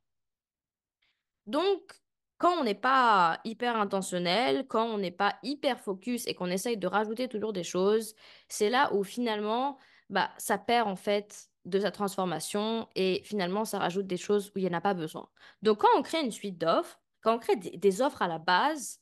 Donc, 1.46 2.02
quand 2.38 2.60
on 2.60 2.64
n'est 2.64 2.76
pas 2.76 3.40
hyper 3.46 3.76
intentionnel, 3.76 4.66
quand 4.68 4.86
on 4.86 4.98
n'est 4.98 5.12
pas 5.12 5.38
hyper 5.44 5.80
focus 5.80 6.28
et 6.28 6.34
qu'on 6.34 6.48
essaye 6.48 6.78
de 6.78 6.88
rajouter 6.88 7.28
toujours 7.28 7.54
des 7.54 7.64
choses, 7.64 8.16
c'est 8.50 8.70
là 8.70 8.92
où 8.94 9.04
finalement, 9.04 9.78
bah, 10.10 10.32
ça 10.38 10.58
perd 10.58 10.88
en 10.88 10.96
fait 10.96 11.50
de 11.66 11.80
sa 11.80 11.92
transformation 11.92 12.90
et 12.96 13.22
finalement, 13.26 13.66
ça 13.66 13.80
rajoute 13.80 14.08
des 14.08 14.18
choses 14.18 14.52
où 14.56 14.60
il 14.60 14.64
n'y 14.64 14.70
en 14.70 14.78
a 14.78 14.82
pas 14.82 14.96
besoin. 14.96 15.30
Donc, 15.62 15.80
quand 15.82 15.90
on 15.98 16.02
crée 16.02 16.22
une 16.22 16.32
suite 16.32 16.58
d'offres, 16.58 17.00
quand 17.22 17.36
on 17.36 17.40
crée 17.40 17.56
des 17.56 18.02
offres 18.02 18.22
à 18.24 18.28
la 18.28 18.40
base, 18.40 19.00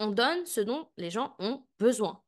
on 0.00 0.08
donne 0.10 0.44
ce 0.46 0.60
dont 0.60 0.88
les 0.96 1.10
gens 1.10 1.36
ont 1.38 1.64
besoin 1.78 2.22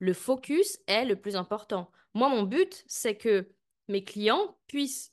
le 0.00 0.14
focus 0.14 0.78
est 0.86 1.04
le 1.04 1.14
plus 1.14 1.36
important. 1.36 1.90
Moi, 2.14 2.28
mon 2.28 2.42
but, 2.42 2.82
c'est 2.86 3.16
que 3.16 3.52
mes 3.88 4.02
clients 4.02 4.58
puissent 4.66 5.12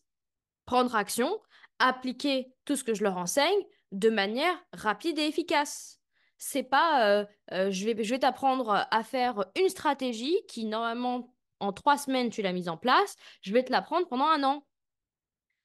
prendre 0.65 0.95
action, 0.95 1.39
appliquer 1.79 2.53
tout 2.65 2.75
ce 2.75 2.83
que 2.83 2.93
je 2.93 3.03
leur 3.03 3.17
enseigne 3.17 3.63
de 3.91 4.09
manière 4.09 4.55
rapide 4.73 5.19
et 5.19 5.27
efficace. 5.27 5.99
C'est 6.37 6.63
pas 6.63 7.07
euh, 7.07 7.25
euh, 7.51 7.71
je 7.71 7.85
vais, 7.85 8.19
t'apprendre 8.19 8.87
à 8.89 9.03
faire 9.03 9.45
une 9.59 9.69
stratégie 9.69 10.37
qui, 10.47 10.65
normalement, 10.65 11.33
en 11.59 11.73
trois 11.73 11.97
semaines, 11.97 12.29
tu 12.29 12.41
l'as 12.41 12.53
mise 12.53 12.69
en 12.69 12.77
place, 12.77 13.15
je 13.41 13.53
vais 13.53 13.63
te 13.63 13.71
l'apprendre 13.71 14.07
pendant 14.07 14.27
un 14.27 14.43
an. 14.43 14.65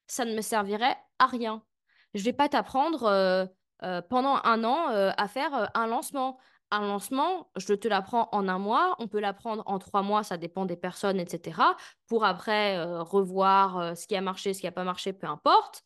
Ça 0.07 0.25
ne 0.25 0.35
me 0.35 0.41
servirait 0.41 0.97
à 1.19 1.27
rien. 1.27 1.63
Je 2.15 2.23
vais 2.25 2.33
pas 2.33 2.49
t'apprendre 2.49 3.05
euh, 3.05 3.47
pendant 4.09 4.41
un 4.45 4.65
an 4.65 4.87
à 4.89 5.29
faire 5.29 5.71
un 5.75 5.87
lancement 5.87 6.39
un 6.73 6.87
lancement, 6.87 7.51
je 7.57 7.75
te 7.75 7.87
l'apprends 7.87 8.29
en 8.33 8.49
un 8.49 8.59
mois, 8.59 8.97
on 8.99 9.07
peut 9.07 9.21
l'apprendre 9.21 9.63
en 9.67 9.79
trois 9.79 10.03
mois, 10.03 10.23
ça 10.25 10.37
dépend 10.37 10.65
des 10.65 10.77
personnes, 10.77 11.21
etc. 11.21 11.61
Pour 12.07 12.25
après 12.25 12.77
euh, 12.79 13.03
revoir 13.03 13.79
euh, 13.79 13.95
ce 13.95 14.07
qui 14.07 14.17
a 14.17 14.21
marché, 14.21 14.55
ce 14.55 14.61
qui 14.61 14.67
n'a 14.67 14.73
pas 14.73 14.85
marché, 14.85 15.13
peu 15.13 15.27
importe. 15.27 15.83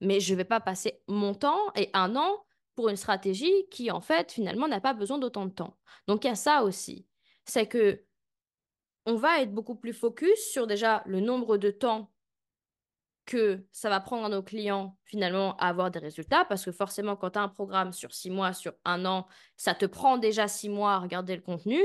Mais 0.00 0.18
je 0.18 0.32
ne 0.32 0.38
vais 0.38 0.44
pas 0.44 0.60
passer 0.60 1.02
mon 1.08 1.34
temps 1.34 1.60
et 1.76 1.90
un 1.92 2.16
an 2.16 2.44
pour 2.74 2.88
une 2.88 2.96
stratégie 2.96 3.68
qui, 3.70 3.90
en 3.90 4.00
fait, 4.00 4.32
finalement, 4.32 4.66
n'a 4.66 4.80
pas 4.80 4.94
besoin 4.94 5.18
d'autant 5.18 5.44
de 5.44 5.52
temps. 5.52 5.76
Donc, 6.08 6.24
il 6.24 6.28
y 6.28 6.30
a 6.30 6.34
ça 6.34 6.62
aussi. 6.62 7.06
C'est 7.44 7.66
que 7.66 8.02
on 9.06 9.16
va 9.16 9.42
être 9.42 9.52
beaucoup 9.52 9.74
plus 9.74 9.92
focus 9.92 10.38
sur 10.50 10.66
déjà 10.66 11.02
le 11.06 11.20
nombre 11.20 11.58
de 11.58 11.70
temps 11.70 12.10
que 13.30 13.64
ça 13.70 13.88
va 13.88 14.00
prendre 14.00 14.24
à 14.26 14.28
nos 14.28 14.42
clients 14.42 14.98
finalement 15.04 15.56
à 15.58 15.68
avoir 15.68 15.92
des 15.92 16.00
résultats 16.00 16.44
parce 16.46 16.64
que 16.64 16.72
forcément 16.72 17.14
quand 17.16 17.30
tu 17.30 17.38
as 17.38 17.42
un 17.42 17.48
programme 17.48 17.92
sur 17.92 18.12
six 18.12 18.28
mois, 18.28 18.52
sur 18.52 18.74
un 18.84 19.06
an, 19.06 19.28
ça 19.56 19.72
te 19.74 19.86
prend 19.86 20.18
déjà 20.18 20.48
six 20.48 20.68
mois 20.68 20.94
à 20.94 20.98
regarder 20.98 21.36
le 21.36 21.42
contenu. 21.42 21.80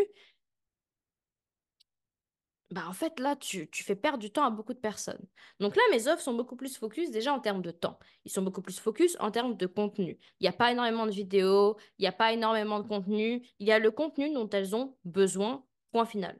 Bah 2.72 2.86
en 2.88 2.94
fait 2.94 3.20
là 3.20 3.36
tu, 3.36 3.70
tu 3.70 3.84
fais 3.84 3.96
perdre 3.96 4.18
du 4.18 4.32
temps 4.32 4.44
à 4.44 4.50
beaucoup 4.50 4.74
de 4.74 4.80
personnes. 4.80 5.24
Donc 5.60 5.76
là 5.76 5.84
mes 5.92 6.08
offres 6.08 6.24
sont 6.24 6.34
beaucoup 6.34 6.56
plus 6.56 6.78
focus 6.78 7.12
déjà 7.12 7.32
en 7.32 7.40
termes 7.40 7.62
de 7.62 7.70
temps. 7.72 8.00
Ils 8.26 8.32
sont 8.32 8.42
beaucoup 8.42 8.64
plus 8.64 8.80
focus 8.80 9.16
en 9.20 9.30
termes 9.30 9.56
de 9.56 9.68
contenu. 9.68 10.18
Il 10.40 10.46
n'y 10.46 10.48
a 10.48 10.54
pas 10.54 10.72
énormément 10.72 11.06
de 11.06 11.12
vidéos, 11.12 11.78
il 12.00 12.02
n'y 12.04 12.08
a 12.08 12.12
pas 12.12 12.34
énormément 12.34 12.80
de 12.80 12.88
contenu. 12.88 13.46
Il 13.60 13.68
y 13.68 13.72
a 13.72 13.78
le 13.78 13.92
contenu 13.92 14.34
dont 14.34 14.50
elles 14.50 14.76
ont 14.76 14.98
besoin, 15.06 15.64
point 15.92 16.06
final. 16.06 16.40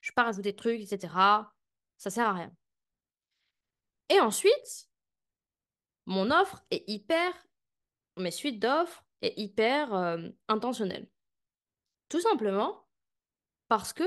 Je 0.00 0.08
ne 0.08 0.12
vais 0.12 0.14
pas 0.14 0.24
rajouter 0.24 0.52
des 0.52 0.56
trucs, 0.56 0.80
etc. 0.80 1.12
Ça 1.98 2.10
sert 2.10 2.26
à 2.28 2.32
rien. 2.32 2.52
Et 4.08 4.20
ensuite, 4.20 4.88
mon 6.06 6.30
offre 6.30 6.64
est 6.70 6.84
hyper, 6.88 7.32
mes 8.16 8.30
suites 8.30 8.60
d'offres 8.60 9.04
est 9.22 9.38
hyper 9.38 9.94
euh, 9.94 10.28
intentionnelle. 10.48 11.08
Tout 12.08 12.20
simplement 12.20 12.86
parce 13.68 13.92
que 13.92 14.04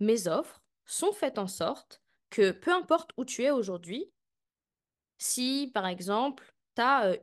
mes 0.00 0.28
offres 0.28 0.62
sont 0.84 1.12
faites 1.12 1.38
en 1.38 1.48
sorte 1.48 2.00
que 2.30 2.52
peu 2.52 2.72
importe 2.72 3.10
où 3.16 3.24
tu 3.24 3.42
es 3.42 3.50
aujourd'hui, 3.50 4.12
si 5.18 5.70
par 5.74 5.86
exemple, 5.86 6.54
tu 6.76 6.82
as 6.82 7.16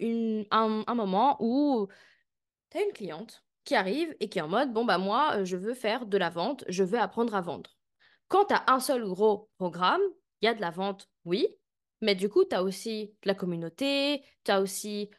un, 0.51 0.83
un 0.85 0.95
moment 0.95 1.37
où 1.39 1.87
tu 2.69 2.77
as 2.77 2.83
une 2.83 2.93
cliente 2.93 3.45
qui 3.63 3.75
arrive 3.75 4.15
et 4.19 4.29
qui 4.29 4.39
est 4.39 4.43
en 4.43 4.47
mode, 4.47 4.71
bon, 4.71 4.85
bah 4.85 4.97
moi, 4.97 5.37
euh, 5.37 5.45
je 5.45 5.57
veux 5.57 5.73
faire 5.73 6.05
de 6.05 6.17
la 6.17 6.29
vente, 6.29 6.63
je 6.69 6.83
veux 6.83 6.99
apprendre 6.99 7.35
à 7.35 7.41
vendre. 7.41 7.71
Quand 8.27 8.45
tu 8.45 8.53
as 8.53 8.63
un 8.67 8.79
seul 8.79 9.03
gros 9.03 9.49
programme, 9.57 10.01
il 10.41 10.45
y 10.45 10.47
a 10.47 10.53
de 10.53 10.61
la 10.61 10.69
vente, 10.69 11.09
oui, 11.25 11.47
mais 12.01 12.15
du 12.15 12.29
coup, 12.29 12.43
tu 12.45 12.55
as 12.55 12.63
aussi 12.63 13.13
la 13.23 13.35
communauté, 13.35 14.23
tu 14.43 14.51
as 14.51 14.61
aussi 14.61 15.09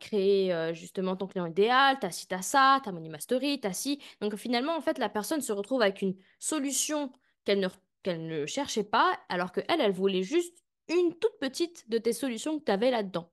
créé 0.00 0.72
justement 0.74 1.16
ton 1.16 1.26
client 1.26 1.46
idéal, 1.46 1.98
tu 2.00 2.06
as 2.06 2.10
ci, 2.10 2.26
tu 2.26 2.34
as 2.34 2.42
ça, 2.42 2.80
tu 2.82 2.88
as 2.88 2.92
Money 2.92 3.08
Mastery, 3.08 3.60
tu 3.60 3.66
as. 3.66 3.96
Donc 4.20 4.36
finalement, 4.36 4.76
en 4.76 4.80
fait, 4.80 4.98
la 4.98 5.08
personne 5.08 5.40
se 5.40 5.52
retrouve 5.52 5.82
avec 5.82 6.02
une 6.02 6.16
solution 6.38 7.12
qu'elle 7.44 7.60
ne, 7.60 7.68
qu'elle 8.02 8.26
ne 8.26 8.46
cherchait 8.46 8.84
pas, 8.84 9.18
alors 9.28 9.52
qu'elle, 9.52 9.80
elle 9.80 9.92
voulait 9.92 10.22
juste 10.22 10.62
une 10.88 11.16
toute 11.18 11.38
petite 11.40 11.88
de 11.88 11.98
tes 11.98 12.12
solutions 12.12 12.58
que 12.58 12.64
tu 12.64 12.72
avais 12.72 12.90
là-dedans. 12.90 13.32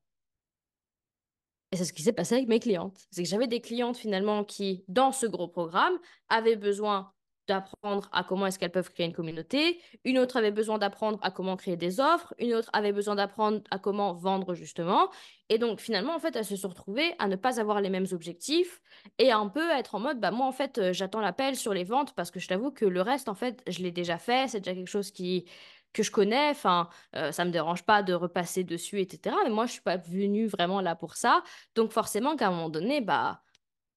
Et 1.72 1.76
c'est 1.76 1.86
ce 1.86 1.94
qui 1.94 2.04
s'est 2.04 2.14
passé 2.14 2.36
avec 2.36 2.48
mes 2.48 2.60
clientes. 2.60 3.00
C'est 3.10 3.24
que 3.24 3.30
j'avais 3.30 3.48
des 3.48 3.60
clientes 3.60 3.98
finalement 3.98 4.44
qui, 4.44 4.86
dans 4.88 5.12
ce 5.12 5.26
gros 5.26 5.48
programme, 5.48 5.98
avaient 6.30 6.56
besoin 6.56 7.12
d'apprendre 7.48 8.10
à 8.12 8.24
comment 8.24 8.46
est-ce 8.48 8.58
qu'elles 8.60 8.72
peuvent 8.72 8.92
créer 8.92 9.06
une 9.06 9.14
communauté, 9.14 9.80
une 10.06 10.18
autre 10.18 10.38
avait 10.38 10.52
besoin 10.52 10.78
d'apprendre 10.78 11.20
à 11.22 11.32
comment 11.32 11.56
créer 11.58 11.76
des 11.76 12.00
offres, 12.00 12.34
une 12.40 12.54
autre 12.54 12.70
avait 12.74 12.92
besoin 12.92 13.16
d'apprendre 13.16 13.62
à 13.72 13.80
comment 13.80 14.14
vendre 14.14 14.54
justement. 14.54 15.10
Et 15.50 15.58
donc 15.58 15.80
finalement, 15.80 16.16
en 16.16 16.20
fait, 16.20 16.36
elles 16.36 16.46
se 16.46 16.56
sont 16.56 16.70
retrouvées 16.70 17.14
à 17.20 17.28
ne 17.28 17.36
pas 17.36 17.60
avoir 17.60 17.82
les 17.82 17.90
mêmes 17.90 18.08
objectifs 18.12 18.82
et 19.20 19.32
à 19.32 19.38
un 19.38 19.50
peu 19.50 19.70
être 19.72 19.96
en 19.96 20.00
mode, 20.00 20.20
bah 20.20 20.32
moi 20.32 20.48
en 20.48 20.52
fait, 20.52 20.78
euh, 20.78 20.94
j'attends 20.94 21.22
l'appel 21.22 21.56
sur 21.56 21.74
les 21.74 21.84
ventes 21.84 22.14
parce 22.16 22.32
que 22.32 22.40
je 22.40 22.48
t'avoue 22.48 22.72
que 22.72 22.86
le 22.86 23.02
reste, 23.02 23.30
en 23.30 23.36
fait, 23.36 23.62
je 23.68 23.80
l'ai 23.84 23.92
déjà 23.92 24.18
fait, 24.18 24.48
c'est 24.50 24.60
déjà 24.60 24.74
quelque 24.74 24.88
chose 24.88 25.12
qui 25.12 25.46
que 25.94 26.04
je 26.04 26.12
connais, 26.12 26.50
enfin, 26.50 26.90
euh, 27.16 27.32
ça 27.32 27.46
me 27.46 27.52
dérange 27.52 27.84
pas 27.84 28.04
de 28.04 28.14
repasser 28.14 28.64
dessus, 28.64 29.00
etc. 29.00 29.36
Mais 29.44 29.52
moi, 29.52 29.68
je 29.68 29.74
suis 29.74 29.82
pas 29.82 29.98
venue 29.98 30.48
vraiment 30.48 30.82
là 30.82 30.96
pour 30.96 31.16
ça. 31.16 31.44
Donc 31.76 31.92
forcément 31.92 32.36
qu'à 32.36 32.48
un 32.48 32.52
moment 32.52 32.70
donné, 32.70 33.00
bah 33.00 33.44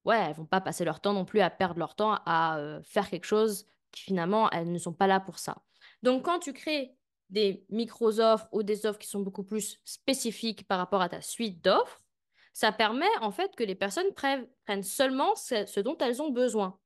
ouais, 0.07 0.19
elles 0.19 0.35
vont 0.35 0.47
pas 0.47 0.61
passer 0.61 0.85
leur 0.85 1.01
temps 1.01 1.13
non 1.13 1.25
plus 1.25 1.41
à 1.41 1.51
perdre 1.51 1.79
leur 1.79 1.95
temps 1.95 2.19
à 2.25 2.59
euh, 2.59 2.83
faire 2.83 3.11
quelque 3.11 3.27
chose 3.27 3.67
qui 3.93 4.03
finalement, 4.03 4.51
elles 4.51 4.71
ne 4.71 4.79
sont 4.79 4.93
pas 4.93 5.07
là 5.07 5.21
pour 5.21 5.39
ça. 5.39 5.59
Donc 6.03 6.25
quand 6.25 6.39
tu 6.39 6.53
crées 6.53 6.97
des 7.29 7.65
micro-offres 7.71 8.49
ou 8.53 8.63
des 8.63 8.87
offres 8.87 8.99
qui 8.99 9.09
sont 9.09 9.21
beaucoup 9.21 9.43
plus 9.43 9.81
spécifiques 9.85 10.67
par 10.69 10.79
rapport 10.79 11.03
à 11.03 11.09
ta 11.09 11.21
suite 11.21 11.63
d'offres, 11.63 12.01
ça 12.53 12.73
permet 12.73 13.07
en 13.21 13.31
fait 13.31 13.55
que 13.57 13.65
les 13.65 13.75
personnes 13.75 14.13
prennent 14.15 14.83
seulement 14.83 15.35
ce 15.35 15.81
dont 15.81 15.99
elles 15.99 16.23
ont 16.23 16.31
besoin. 16.31 16.79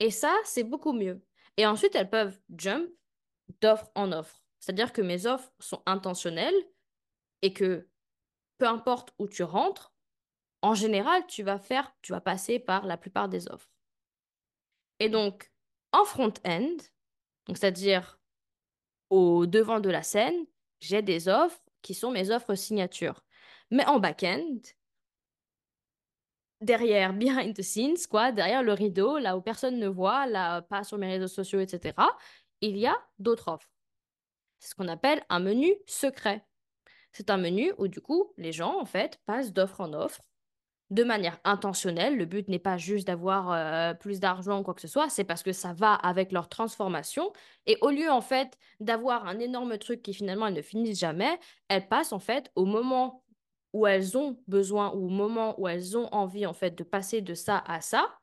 Et 0.00 0.10
ça, 0.10 0.34
c'est 0.44 0.64
beaucoup 0.64 0.92
mieux. 0.92 1.22
Et 1.56 1.66
ensuite, 1.66 1.94
elles 1.94 2.10
peuvent 2.10 2.38
jump 2.56 2.90
d'offre 3.60 3.90
en 3.94 4.12
offre. 4.12 4.42
C'est-à-dire 4.58 4.92
que 4.92 5.00
mes 5.00 5.26
offres 5.26 5.50
sont 5.60 5.82
intentionnelles 5.86 6.54
et 7.40 7.52
que 7.52 7.88
peu 8.58 8.66
importe 8.66 9.14
où 9.18 9.28
tu 9.28 9.42
rentres, 9.42 9.94
en 10.62 10.74
général, 10.74 11.26
tu 11.26 11.42
vas 11.42 11.58
faire, 11.58 11.94
tu 12.02 12.12
vas 12.12 12.20
passer 12.20 12.58
par 12.58 12.86
la 12.86 12.96
plupart 12.96 13.28
des 13.28 13.48
offres. 13.48 13.70
Et 14.98 15.08
donc, 15.08 15.50
en 15.92 16.04
front-end, 16.04 16.76
c'est-à-dire 17.48 18.18
au 19.10 19.46
devant 19.46 19.80
de 19.80 19.90
la 19.90 20.02
scène, 20.02 20.46
j'ai 20.80 21.02
des 21.02 21.28
offres 21.28 21.60
qui 21.82 21.94
sont 21.94 22.10
mes 22.10 22.30
offres 22.30 22.54
signatures. 22.54 23.22
Mais 23.70 23.86
en 23.86 24.00
back-end, 24.00 24.58
derrière, 26.60 27.12
behind 27.14 27.54
the 27.54 27.62
scenes, 27.62 28.06
quoi, 28.10 28.32
derrière 28.32 28.62
le 28.62 28.72
rideau, 28.72 29.18
là 29.18 29.36
où 29.36 29.40
personne 29.40 29.78
ne 29.78 29.88
voit, 29.88 30.26
là, 30.26 30.62
pas 30.62 30.84
sur 30.84 30.98
mes 30.98 31.08
réseaux 31.08 31.28
sociaux, 31.28 31.60
etc., 31.60 31.94
il 32.60 32.76
y 32.76 32.86
a 32.86 32.96
d'autres 33.18 33.48
offres. 33.48 33.70
C'est 34.58 34.70
ce 34.70 34.74
qu'on 34.74 34.88
appelle 34.88 35.24
un 35.28 35.40
menu 35.40 35.74
secret. 35.86 36.44
C'est 37.12 37.30
un 37.30 37.36
menu 37.36 37.72
où, 37.78 37.88
du 37.88 38.00
coup, 38.00 38.32
les 38.36 38.52
gens, 38.52 38.80
en 38.80 38.86
fait, 38.86 39.20
passent 39.26 39.52
d'offre 39.52 39.80
en 39.80 39.92
offre 39.92 40.22
de 40.90 41.02
manière 41.04 41.38
intentionnelle. 41.44 42.16
Le 42.16 42.24
but 42.26 42.48
n'est 42.48 42.58
pas 42.58 42.76
juste 42.76 43.06
d'avoir 43.06 43.52
euh, 43.52 43.94
plus 43.94 44.20
d'argent 44.20 44.60
ou 44.60 44.62
quoi 44.62 44.74
que 44.74 44.80
ce 44.80 44.88
soit, 44.88 45.08
c'est 45.08 45.24
parce 45.24 45.42
que 45.42 45.52
ça 45.52 45.72
va 45.72 45.94
avec 45.94 46.32
leur 46.32 46.48
transformation. 46.48 47.32
Et 47.66 47.76
au 47.80 47.90
lieu, 47.90 48.10
en 48.10 48.20
fait, 48.20 48.56
d'avoir 48.80 49.26
un 49.26 49.38
énorme 49.38 49.78
truc 49.78 50.02
qui 50.02 50.14
finalement 50.14 50.46
elles 50.46 50.54
ne 50.54 50.62
finissent 50.62 51.00
jamais, 51.00 51.38
elles 51.68 51.88
passent, 51.88 52.12
en 52.12 52.20
fait, 52.20 52.50
au 52.54 52.64
moment 52.64 53.24
où 53.72 53.86
elles 53.86 54.16
ont 54.16 54.40
besoin 54.46 54.92
ou 54.92 55.06
au 55.06 55.10
moment 55.10 55.58
où 55.60 55.68
elles 55.68 55.98
ont 55.98 56.08
envie, 56.14 56.46
en 56.46 56.54
fait, 56.54 56.76
de 56.76 56.84
passer 56.84 57.20
de 57.20 57.34
ça 57.34 57.62
à 57.66 57.80
ça, 57.80 58.18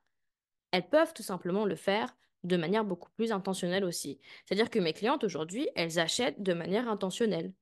elles 0.71 0.89
peuvent 0.89 1.13
tout 1.13 1.23
simplement 1.23 1.65
le 1.65 1.76
faire 1.76 2.15
de 2.43 2.58
manière 2.58 2.84
beaucoup 2.86 3.12
plus 3.12 3.32
intentionnelle 3.32 3.86
aussi. 3.86 4.19
C'est-à-dire 4.45 4.69
que 4.69 4.80
mes 4.80 4.93
clientes 4.93 5.23
aujourd'hui, 5.23 5.69
elles 5.76 5.99
achètent 5.99 6.41
de 6.41 6.54
manière 6.54 6.89
intentionnelle. 6.89 7.54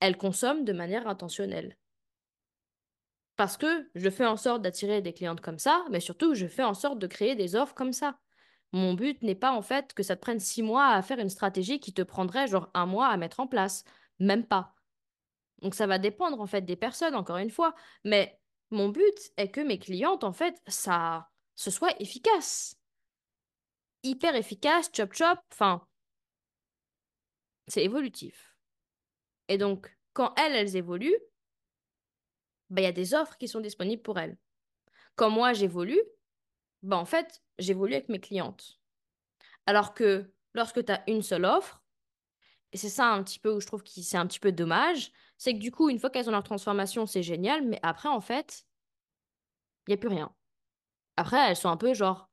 Elles 0.00 0.16
consomment 0.16 0.64
de 0.64 0.72
manière 0.72 1.06
intentionnelle. 1.08 1.76
Parce 3.38 3.56
que 3.56 3.88
je 3.94 4.10
fais 4.10 4.26
en 4.26 4.36
sorte 4.36 4.62
d'attirer 4.62 5.00
des 5.00 5.12
clientes 5.14 5.40
comme 5.40 5.60
ça, 5.60 5.84
mais 5.90 6.00
surtout, 6.00 6.34
je 6.34 6.48
fais 6.48 6.64
en 6.64 6.74
sorte 6.74 6.98
de 6.98 7.06
créer 7.06 7.36
des 7.36 7.54
offres 7.54 7.72
comme 7.72 7.92
ça. 7.92 8.18
Mon 8.72 8.94
but 8.94 9.22
n'est 9.22 9.36
pas 9.36 9.52
en 9.52 9.62
fait 9.62 9.94
que 9.94 10.02
ça 10.02 10.16
te 10.16 10.20
prenne 10.20 10.40
six 10.40 10.60
mois 10.60 10.88
à 10.88 11.02
faire 11.02 11.20
une 11.20 11.30
stratégie 11.30 11.78
qui 11.78 11.94
te 11.94 12.02
prendrait 12.02 12.48
genre 12.48 12.68
un 12.74 12.84
mois 12.84 13.06
à 13.06 13.16
mettre 13.16 13.38
en 13.38 13.46
place. 13.46 13.84
Même 14.18 14.44
pas. 14.44 14.74
Donc 15.62 15.76
ça 15.76 15.86
va 15.86 16.00
dépendre 16.00 16.40
en 16.40 16.48
fait 16.48 16.62
des 16.62 16.74
personnes, 16.74 17.14
encore 17.14 17.36
une 17.36 17.52
fois. 17.52 17.76
Mais 18.02 18.40
mon 18.72 18.88
but 18.88 19.16
est 19.36 19.52
que 19.52 19.60
mes 19.60 19.78
clientes, 19.78 20.24
en 20.24 20.32
fait, 20.32 20.60
ça, 20.66 21.30
ce 21.54 21.70
soit 21.70 21.94
efficace. 22.00 22.74
Hyper 24.02 24.34
efficace, 24.34 24.90
chop 24.92 25.14
chop, 25.14 25.38
enfin, 25.52 25.86
c'est 27.68 27.84
évolutif. 27.84 28.56
Et 29.46 29.58
donc, 29.58 29.96
quand 30.12 30.34
elles, 30.36 30.56
elles 30.56 30.74
évoluent, 30.74 31.20
il 32.76 32.84
y 32.84 32.86
a 32.86 32.92
des 32.92 33.14
offres 33.14 33.36
qui 33.36 33.48
sont 33.48 33.60
disponibles 33.60 34.02
pour 34.02 34.18
elles. 34.18 34.36
Quand 35.16 35.30
moi 35.30 35.52
j'évolue, 35.52 36.00
bah, 36.82 36.96
en 36.96 37.04
fait, 37.04 37.42
j'évolue 37.58 37.94
avec 37.94 38.08
mes 38.08 38.20
clientes. 38.20 38.78
Alors 39.66 39.94
que 39.94 40.32
lorsque 40.54 40.84
tu 40.84 40.92
as 40.92 41.02
une 41.08 41.22
seule 41.22 41.44
offre, 41.44 41.82
et 42.72 42.76
c'est 42.76 42.88
ça 42.88 43.06
un 43.12 43.22
petit 43.22 43.38
peu 43.38 43.52
où 43.52 43.60
je 43.60 43.66
trouve 43.66 43.82
que 43.82 43.90
c'est 43.90 44.16
un 44.16 44.26
petit 44.26 44.40
peu 44.40 44.52
dommage, 44.52 45.10
c'est 45.38 45.54
que 45.54 45.58
du 45.58 45.70
coup, 45.70 45.88
une 45.88 45.98
fois 45.98 46.10
qu'elles 46.10 46.28
ont 46.28 46.32
leur 46.32 46.42
transformation, 46.42 47.06
c'est 47.06 47.22
génial, 47.22 47.66
mais 47.66 47.80
après, 47.82 48.08
en 48.08 48.20
fait, 48.20 48.64
il 49.86 49.90
n'y 49.90 49.94
a 49.94 49.96
plus 49.96 50.08
rien. 50.08 50.34
Après, 51.16 51.38
elles 51.38 51.56
sont 51.56 51.70
un 51.70 51.76
peu 51.76 51.94
genre 51.94 52.30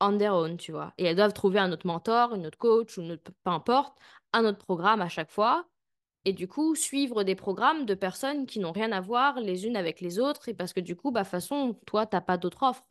on 0.00 0.18
their 0.18 0.34
own, 0.34 0.56
tu 0.56 0.72
vois. 0.72 0.92
Et 0.98 1.04
elles 1.04 1.16
doivent 1.16 1.32
trouver 1.32 1.58
un 1.58 1.72
autre 1.72 1.86
mentor, 1.86 2.34
une 2.34 2.46
autre 2.46 2.58
coach, 2.58 2.98
ou 2.98 3.02
une 3.02 3.18
peu 3.18 3.32
importe, 3.44 3.96
un 4.32 4.44
autre 4.44 4.58
programme 4.58 5.00
à 5.00 5.08
chaque 5.08 5.30
fois 5.30 5.66
et 6.26 6.32
du 6.32 6.48
coup 6.48 6.74
suivre 6.74 7.22
des 7.22 7.36
programmes 7.36 7.86
de 7.86 7.94
personnes 7.94 8.46
qui 8.46 8.58
n'ont 8.58 8.72
rien 8.72 8.90
à 8.92 9.00
voir 9.00 9.40
les 9.40 9.64
unes 9.64 9.76
avec 9.76 10.00
les 10.00 10.18
autres 10.18 10.48
et 10.48 10.54
parce 10.54 10.72
que 10.72 10.80
du 10.80 10.96
coup 10.96 11.12
bah 11.12 11.24
façon 11.24 11.74
toi 11.86 12.04
t'as 12.04 12.20
pas 12.20 12.36
d'autre 12.36 12.64
offre. 12.64 12.84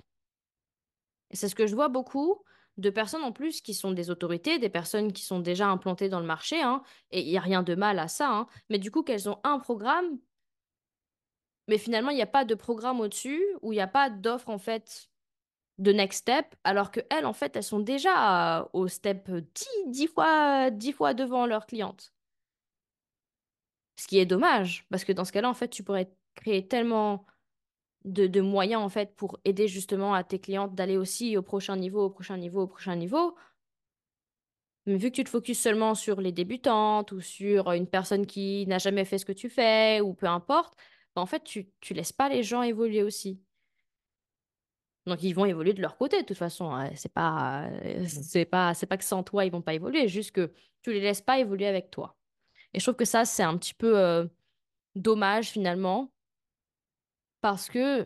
C'est 1.31 1.49
ce 1.49 1.55
que 1.55 1.67
je 1.67 1.75
vois 1.75 1.89
beaucoup 1.89 2.41
de 2.77 2.89
personnes 2.89 3.23
en 3.23 3.33
plus 3.33 3.61
qui 3.61 3.73
sont 3.73 3.91
des 3.91 4.09
autorités 4.09 4.57
des 4.57 4.69
personnes 4.69 5.11
qui 5.11 5.23
sont 5.23 5.39
déjà 5.39 5.67
implantées 5.67 6.07
dans 6.09 6.21
le 6.21 6.25
marché 6.25 6.61
hein, 6.61 6.81
et 7.11 7.21
il 7.21 7.29
y 7.29 7.37
a 7.37 7.41
rien 7.41 7.61
de 7.61 7.75
mal 7.75 7.99
à 7.99 8.07
ça 8.07 8.29
hein, 8.31 8.47
mais 8.69 8.79
du 8.79 8.89
coup 8.89 9.03
qu'elles 9.03 9.29
ont 9.29 9.39
un 9.43 9.59
programme 9.59 10.17
mais 11.67 11.77
finalement 11.77 12.11
il 12.11 12.15
n'y 12.15 12.21
a 12.21 12.27
pas 12.27 12.45
de 12.45 12.55
programme 12.55 13.01
au-dessus 13.01 13.43
ou 13.61 13.73
il 13.73 13.77
n'y 13.77 13.81
a 13.81 13.87
pas 13.87 14.09
d'offre 14.09 14.49
en 14.49 14.59
fait 14.59 15.09
de 15.77 15.91
next 15.91 16.21
step 16.21 16.55
alors 16.63 16.89
que 16.91 17.01
elles 17.09 17.25
en 17.25 17.33
fait 17.33 17.55
elles 17.57 17.63
sont 17.63 17.79
déjà 17.79 18.69
au 18.71 18.87
step 18.87 19.29
10, 19.29 19.67
10 19.87 20.07
fois 20.07 20.69
10 20.71 20.93
fois 20.93 21.13
devant 21.13 21.45
leurs 21.45 21.65
clientes 21.65 22.14
ce 23.97 24.07
qui 24.07 24.19
est 24.19 24.25
dommage, 24.25 24.85
parce 24.89 25.03
que 25.05 25.11
dans 25.11 25.25
ce 25.25 25.31
cas-là, 25.31 25.49
en 25.49 25.53
fait, 25.53 25.69
tu 25.69 25.83
pourrais 25.83 26.11
créer 26.35 26.67
tellement 26.67 27.25
de, 28.05 28.27
de 28.27 28.41
moyens, 28.41 28.81
en 28.83 28.89
fait, 28.89 29.15
pour 29.15 29.39
aider 29.45 29.67
justement 29.67 30.13
à 30.13 30.23
tes 30.23 30.39
clientes 30.39 30.75
d'aller 30.75 30.97
aussi 30.97 31.37
au 31.37 31.41
prochain 31.41 31.75
niveau, 31.77 32.05
au 32.05 32.09
prochain 32.09 32.37
niveau, 32.37 32.61
au 32.63 32.67
prochain 32.67 32.95
niveau. 32.95 33.35
Mais 34.85 34.97
vu 34.97 35.09
que 35.09 35.15
tu 35.15 35.23
te 35.23 35.29
focuses 35.29 35.59
seulement 35.59 35.95
sur 35.95 36.21
les 36.21 36.31
débutantes 36.31 37.11
ou 37.11 37.19
sur 37.21 37.71
une 37.71 37.87
personne 37.87 38.25
qui 38.27 38.67
n'a 38.67 38.77
jamais 38.77 39.05
fait 39.05 39.17
ce 39.17 39.25
que 39.25 39.31
tu 39.31 39.49
fais 39.49 39.99
ou 40.01 40.13
peu 40.13 40.27
importe, 40.27 40.75
bah, 41.15 41.21
en 41.21 41.25
fait, 41.25 41.43
tu, 41.43 41.69
tu 41.81 41.93
laisses 41.93 42.13
pas 42.13 42.29
les 42.29 42.43
gens 42.43 42.61
évoluer 42.61 43.01
aussi. 43.03 43.41
Donc, 45.05 45.21
ils 45.23 45.33
vont 45.33 45.45
évoluer 45.45 45.73
de 45.73 45.81
leur 45.81 45.97
côté, 45.97 46.21
de 46.21 46.25
toute 46.27 46.37
façon. 46.37 46.71
Hein. 46.71 46.89
C'est 46.95 47.13
pas, 47.13 47.69
c'est 48.07 48.45
pas, 48.45 48.73
c'est 48.73 48.87
pas 48.87 48.97
que 48.97 49.03
sans 49.03 49.23
toi, 49.23 49.45
ils 49.45 49.51
vont 49.51 49.61
pas 49.61 49.73
évoluer, 49.75 50.07
juste 50.07 50.31
que 50.31 50.51
tu 50.81 50.93
les 50.93 50.99
laisses 51.01 51.21
pas 51.21 51.39
évoluer 51.39 51.67
avec 51.67 51.91
toi. 51.91 52.17
Et 52.75 52.79
je 52.79 52.83
trouve 52.83 52.97
que 52.97 53.05
ça, 53.05 53.23
c'est 53.23 53.41
un 53.41 53.57
petit 53.57 53.73
peu 53.73 53.97
euh, 53.97 54.25
dommage 54.95 55.49
finalement, 55.49 56.11
parce 57.39 57.69
que 57.69 58.05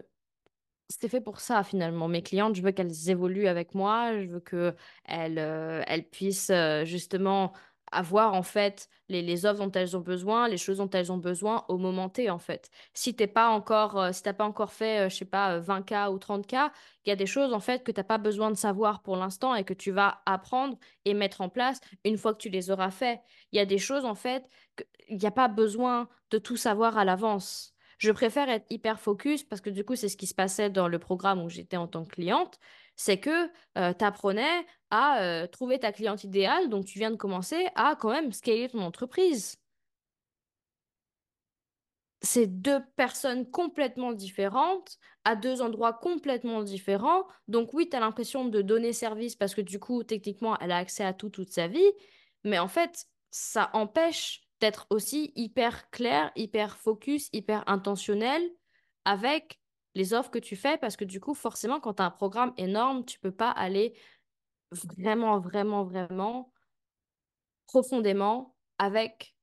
c'était 0.89 1.09
fait 1.09 1.21
pour 1.21 1.39
ça 1.39 1.63
finalement. 1.63 2.07
Mes 2.07 2.21
clientes, 2.21 2.55
je 2.55 2.61
veux 2.61 2.71
qu'elles 2.71 3.09
évoluent 3.09 3.47
avec 3.47 3.73
moi, 3.73 4.13
je 4.21 4.27
veux 4.27 4.39
qu'elles 4.39 5.39
euh, 5.39 5.81
elles 5.87 6.07
puissent 6.07 6.51
euh, 6.51 6.85
justement 6.85 7.51
avoir 7.91 8.33
en 8.33 8.43
fait 8.43 8.89
les, 9.07 9.21
les 9.21 9.45
offres 9.45 9.59
dont 9.59 9.71
elles 9.71 9.97
ont 9.97 10.01
besoin, 10.01 10.47
les 10.47 10.57
choses 10.57 10.77
dont 10.77 10.89
elles 10.89 11.11
ont 11.11 11.17
besoin 11.17 11.65
au 11.67 11.77
moment 11.77 12.09
T 12.09 12.29
en 12.29 12.39
fait. 12.39 12.69
Si 12.93 13.15
t'es 13.15 13.27
pas 13.27 13.49
encore, 13.49 13.99
euh, 13.99 14.11
si 14.11 14.23
t'as 14.23 14.33
pas 14.33 14.45
encore 14.45 14.71
fait, 14.73 15.05
euh, 15.05 15.09
je 15.09 15.15
sais 15.15 15.25
pas, 15.25 15.55
euh, 15.55 15.59
20K 15.61 16.11
ou 16.11 16.19
30K, 16.19 16.71
il 17.05 17.09
y 17.09 17.11
a 17.11 17.15
des 17.15 17.25
choses 17.25 17.53
en 17.53 17.59
fait 17.59 17.83
que 17.83 17.91
t'as 17.91 18.03
pas 18.03 18.17
besoin 18.17 18.51
de 18.51 18.55
savoir 18.57 19.01
pour 19.01 19.15
l'instant 19.17 19.55
et 19.55 19.63
que 19.63 19.73
tu 19.73 19.91
vas 19.91 20.21
apprendre 20.25 20.77
et 21.05 21.13
mettre 21.13 21.41
en 21.41 21.49
place 21.49 21.79
une 22.05 22.17
fois 22.17 22.33
que 22.33 22.39
tu 22.39 22.49
les 22.49 22.71
auras 22.71 22.91
fait. 22.91 23.21
Il 23.51 23.57
y 23.57 23.59
a 23.59 23.65
des 23.65 23.79
choses 23.79 24.05
en 24.05 24.15
fait 24.15 24.45
qu'il 25.07 25.17
n'y 25.17 25.25
a 25.25 25.31
pas 25.31 25.47
besoin 25.47 26.07
de 26.31 26.37
tout 26.37 26.57
savoir 26.57 26.97
à 26.97 27.05
l'avance. 27.05 27.73
Je 27.99 28.11
préfère 28.11 28.49
être 28.49 28.65
hyper 28.69 28.99
focus 28.99 29.43
parce 29.43 29.59
que 29.59 29.69
du 29.69 29.83
coup, 29.83 29.95
c'est 29.95 30.07
ce 30.07 30.15
qui 30.15 30.25
se 30.25 30.33
passait 30.33 30.69
dans 30.69 30.87
le 30.87 30.99
programme 30.99 31.41
où 31.43 31.49
j'étais 31.49 31.75
en 31.75 31.87
tant 31.87 32.05
que 32.05 32.11
cliente. 32.15 32.57
C'est 33.01 33.17
que 33.17 33.47
tu 33.47 34.03
apprenais 34.03 34.65
à 34.89 35.47
trouver 35.53 35.79
ta 35.79 35.93
cliente 35.93 36.25
idéale, 36.25 36.67
donc 36.67 36.83
tu 36.83 36.99
viens 36.99 37.11
de 37.11 37.15
commencer 37.15 37.69
à 37.75 37.95
quand 37.95 38.11
même 38.11 38.33
scaler 38.33 38.67
ton 38.67 38.81
entreprise. 38.81 39.55
C'est 42.21 42.47
deux 42.47 42.81
personnes 42.97 43.49
complètement 43.49 44.11
différentes, 44.11 44.97
à 45.23 45.37
deux 45.37 45.61
endroits 45.61 45.93
complètement 45.93 46.61
différents. 46.61 47.25
Donc 47.47 47.73
oui, 47.73 47.87
tu 47.89 47.95
as 47.95 48.01
l'impression 48.01 48.43
de 48.43 48.61
donner 48.61 48.91
service 48.91 49.37
parce 49.37 49.55
que 49.55 49.61
du 49.61 49.79
coup, 49.79 50.03
techniquement, 50.03 50.57
elle 50.59 50.73
a 50.73 50.77
accès 50.77 51.05
à 51.05 51.13
tout 51.13 51.29
toute 51.29 51.53
sa 51.53 51.69
vie. 51.69 51.91
Mais 52.43 52.59
en 52.59 52.67
fait, 52.67 53.05
ça 53.31 53.69
empêche 53.71 54.41
d'être 54.59 54.87
aussi 54.89 55.31
hyper 55.37 55.89
clair, 55.89 56.33
hyper 56.35 56.75
focus, 56.75 57.29
hyper 57.31 57.63
intentionnel 57.69 58.43
avec 59.05 59.61
les 59.95 60.13
offres 60.13 60.31
que 60.31 60.39
tu 60.39 60.55
fais 60.55 60.77
parce 60.77 60.95
que 60.95 61.05
du 61.05 61.19
coup, 61.19 61.33
forcément, 61.33 61.79
quand 61.79 61.95
tu 61.95 62.01
as 62.03 62.05
un 62.05 62.11
programme 62.11 62.53
énorme, 62.57 63.05
tu 63.05 63.19
peux 63.19 63.31
pas 63.31 63.49
aller 63.51 63.97
vraiment, 64.71 65.39
vraiment, 65.39 65.83
vraiment 65.83 66.53
profondément 67.67 68.55
avec 68.77 69.35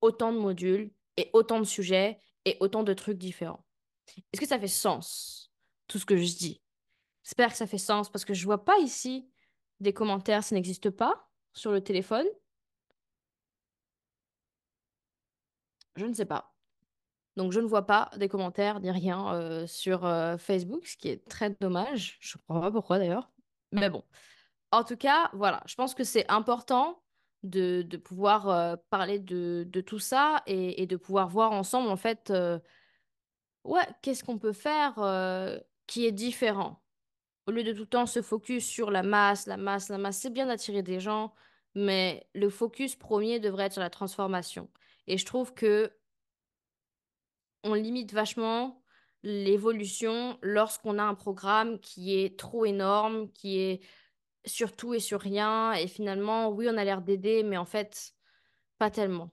autant 0.00 0.32
de 0.32 0.38
modules 0.38 0.92
et 1.16 1.30
autant 1.32 1.58
de 1.58 1.64
sujets 1.64 2.18
et 2.44 2.56
autant 2.60 2.82
de 2.82 2.94
trucs 2.94 3.18
différents. 3.18 3.64
Est-ce 4.32 4.40
que 4.40 4.46
ça 4.46 4.58
fait 4.58 4.68
sens, 4.68 5.52
tout 5.86 5.98
ce 5.98 6.06
que 6.06 6.16
je 6.16 6.36
dis? 6.36 6.62
J'espère 7.22 7.50
que 7.50 7.56
ça 7.56 7.66
fait 7.66 7.78
sens 7.78 8.10
parce 8.10 8.24
que 8.24 8.34
je 8.34 8.44
vois 8.44 8.64
pas 8.64 8.78
ici 8.78 9.28
des 9.80 9.92
commentaires, 9.92 10.42
ça 10.42 10.54
n'existe 10.54 10.90
pas 10.90 11.28
sur 11.52 11.72
le 11.72 11.82
téléphone. 11.82 12.26
Je 15.96 16.06
ne 16.06 16.14
sais 16.14 16.24
pas. 16.24 16.54
Donc 17.40 17.52
je 17.52 17.60
ne 17.60 17.66
vois 17.66 17.86
pas 17.86 18.10
des 18.18 18.28
commentaires 18.28 18.80
ni 18.80 18.90
rien 18.90 19.66
sur 19.66 20.00
Facebook, 20.38 20.86
ce 20.86 20.98
qui 20.98 21.08
est 21.08 21.26
très 21.26 21.56
dommage. 21.58 22.18
Je 22.20 22.36
ne 22.36 22.42
comprends 22.42 22.60
pas 22.60 22.70
pourquoi 22.70 22.98
d'ailleurs. 22.98 23.30
Mais 23.72 23.88
bon. 23.88 24.04
En 24.72 24.84
tout 24.84 24.98
cas, 24.98 25.30
voilà, 25.32 25.62
je 25.64 25.74
pense 25.74 25.94
que 25.94 26.04
c'est 26.04 26.30
important 26.30 27.02
de, 27.42 27.80
de 27.80 27.96
pouvoir 27.96 28.76
parler 28.90 29.18
de, 29.18 29.66
de 29.66 29.80
tout 29.80 29.98
ça 29.98 30.42
et, 30.46 30.82
et 30.82 30.86
de 30.86 30.96
pouvoir 30.96 31.30
voir 31.30 31.52
ensemble, 31.52 31.88
en 31.88 31.96
fait, 31.96 32.30
ouais, 33.64 33.88
qu'est-ce 34.02 34.22
qu'on 34.22 34.38
peut 34.38 34.52
faire 34.52 34.96
qui 35.86 36.04
est 36.04 36.12
différent. 36.12 36.82
Au 37.46 37.52
lieu 37.52 37.64
de 37.64 37.72
tout 37.72 37.80
le 37.80 37.86
temps 37.86 38.04
se 38.04 38.20
focus 38.20 38.66
sur 38.66 38.90
la 38.90 39.02
masse, 39.02 39.46
la 39.46 39.56
masse, 39.56 39.88
la 39.88 39.96
masse, 39.96 40.18
c'est 40.18 40.30
bien 40.30 40.44
d'attirer 40.44 40.82
des 40.82 41.00
gens, 41.00 41.32
mais 41.74 42.28
le 42.34 42.50
focus 42.50 42.96
premier 42.96 43.40
devrait 43.40 43.64
être 43.64 43.72
sur 43.72 43.80
la 43.80 43.88
transformation. 43.88 44.68
Et 45.06 45.16
je 45.16 45.24
trouve 45.24 45.54
que 45.54 45.90
on 47.64 47.74
limite 47.74 48.12
vachement 48.12 48.82
l'évolution 49.22 50.38
lorsqu'on 50.42 50.98
a 50.98 51.02
un 51.02 51.14
programme 51.14 51.78
qui 51.80 52.18
est 52.18 52.38
trop 52.38 52.64
énorme, 52.64 53.30
qui 53.32 53.58
est 53.58 53.80
sur 54.46 54.74
tout 54.74 54.94
et 54.94 55.00
sur 55.00 55.20
rien, 55.20 55.72
et 55.72 55.86
finalement, 55.86 56.48
oui, 56.48 56.66
on 56.70 56.76
a 56.78 56.84
l'air 56.84 57.02
d'aider, 57.02 57.42
mais 57.42 57.58
en 57.58 57.66
fait, 57.66 58.12
pas 58.78 58.90
tellement. 58.90 59.30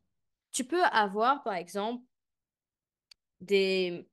Tu 0.51 0.65
peux 0.65 0.83
avoir, 0.83 1.43
par 1.43 1.53
exemple, 1.53 2.03
des, 3.39 4.09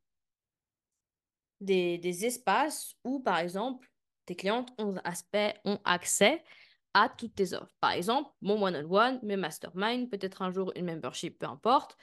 des, 1.61 1.99
des 1.99 2.27
espaces 2.27 2.95
où, 3.03 3.21
par 3.21 3.39
exemple, 3.39 3.91
tes 4.27 4.37
clientes 4.37 4.71
ont, 4.79 4.95
aspect, 5.05 5.61
ont 5.65 5.81
accès 5.85 6.45
à 6.93 7.09
toutes 7.09 7.35
tes 7.35 7.55
offres. 7.55 7.75
Par 7.81 7.91
exemple, 7.91 8.31
mon 8.41 8.63
one-on-one, 8.63 9.19
mes 9.23 9.37
mastermind, 9.37 10.09
peut-être 10.09 10.43
un 10.43 10.53
jour 10.53 10.73
une 10.77 10.87
membership, 10.87 11.39
peu 11.41 11.47
importe 11.47 11.97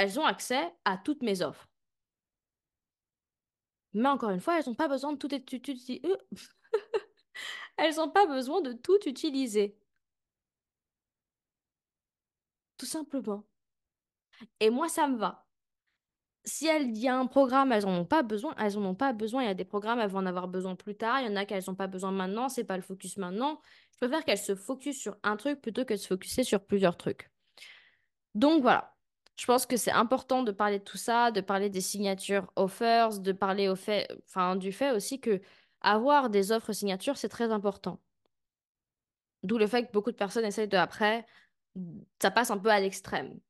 elles 0.00 0.18
ont 0.18 0.24
accès 0.24 0.72
à 0.86 0.96
toutes 0.96 1.22
mes 1.22 1.42
offres. 1.42 1.68
Mais 3.92 4.08
encore 4.08 4.30
une 4.30 4.40
fois, 4.40 4.58
elles 4.58 4.66
n'ont 4.66 4.74
pas 4.74 4.88
besoin 4.88 5.12
de 5.12 5.18
tout 5.18 5.34
utiliser. 5.34 6.00
Euh, 6.06 6.16
elles 7.76 7.96
pas 8.14 8.26
besoin 8.26 8.62
de 8.62 8.72
tout 8.72 8.98
utiliser. 9.06 9.76
Tout 12.78 12.86
simplement. 12.86 13.44
Et 14.58 14.70
moi, 14.70 14.88
ça 14.88 15.06
me 15.06 15.18
va. 15.18 15.46
Si 16.44 16.66
il 16.66 16.96
y 16.96 17.08
a 17.08 17.18
un 17.18 17.26
programme, 17.26 17.72
elles 17.72 17.84
n'en 17.84 17.98
ont 17.98 18.04
pas 18.06 18.22
besoin, 18.22 18.54
elles 18.56 18.74
n'en 18.74 18.90
ont 18.90 18.94
pas 18.94 19.12
besoin. 19.12 19.42
Il 19.42 19.46
y 19.46 19.50
a 19.50 19.54
des 19.54 19.66
programmes, 19.66 19.98
elles 20.00 20.08
vont 20.08 20.20
en 20.20 20.26
avoir 20.26 20.48
besoin 20.48 20.76
plus 20.76 20.96
tard. 20.96 21.20
Il 21.20 21.26
y 21.26 21.30
en 21.30 21.36
a 21.36 21.44
qu'elles 21.44 21.64
n'ont 21.68 21.74
pas 21.74 21.88
besoin 21.88 22.10
maintenant, 22.10 22.48
c'est 22.48 22.64
pas 22.64 22.76
le 22.76 22.82
focus 22.82 23.18
maintenant. 23.18 23.60
Je 23.92 23.98
préfère 23.98 24.24
qu'elles 24.24 24.38
se 24.38 24.54
focus 24.54 24.98
sur 24.98 25.18
un 25.22 25.36
truc 25.36 25.60
plutôt 25.60 25.84
que 25.84 25.92
de 25.92 25.98
se 25.98 26.06
focuser 26.06 26.42
sur 26.42 26.64
plusieurs 26.64 26.96
trucs. 26.96 27.30
Donc 28.34 28.62
voilà. 28.62 28.96
Je 29.40 29.46
pense 29.46 29.64
que 29.64 29.78
c'est 29.78 29.90
important 29.90 30.42
de 30.42 30.52
parler 30.52 30.80
de 30.80 30.84
tout 30.84 30.98
ça, 30.98 31.30
de 31.30 31.40
parler 31.40 31.70
des 31.70 31.80
signatures 31.80 32.52
offers, 32.56 33.20
de 33.20 33.32
parler 33.32 33.72
du 34.56 34.70
fait 34.70 34.90
aussi 34.90 35.18
que 35.18 35.40
avoir 35.80 36.28
des 36.28 36.52
offres 36.52 36.74
signatures, 36.74 37.16
c'est 37.16 37.30
très 37.30 37.50
important. 37.50 37.98
D'où 39.42 39.56
le 39.56 39.66
fait 39.66 39.86
que 39.86 39.92
beaucoup 39.92 40.10
de 40.10 40.16
personnes 40.16 40.44
essayent 40.44 40.68
de 40.68 40.76
après, 40.76 41.24
ça 42.20 42.30
passe 42.30 42.50
un 42.50 42.58
peu 42.58 42.68
à 42.68 42.80
l'extrême. 42.80 43.40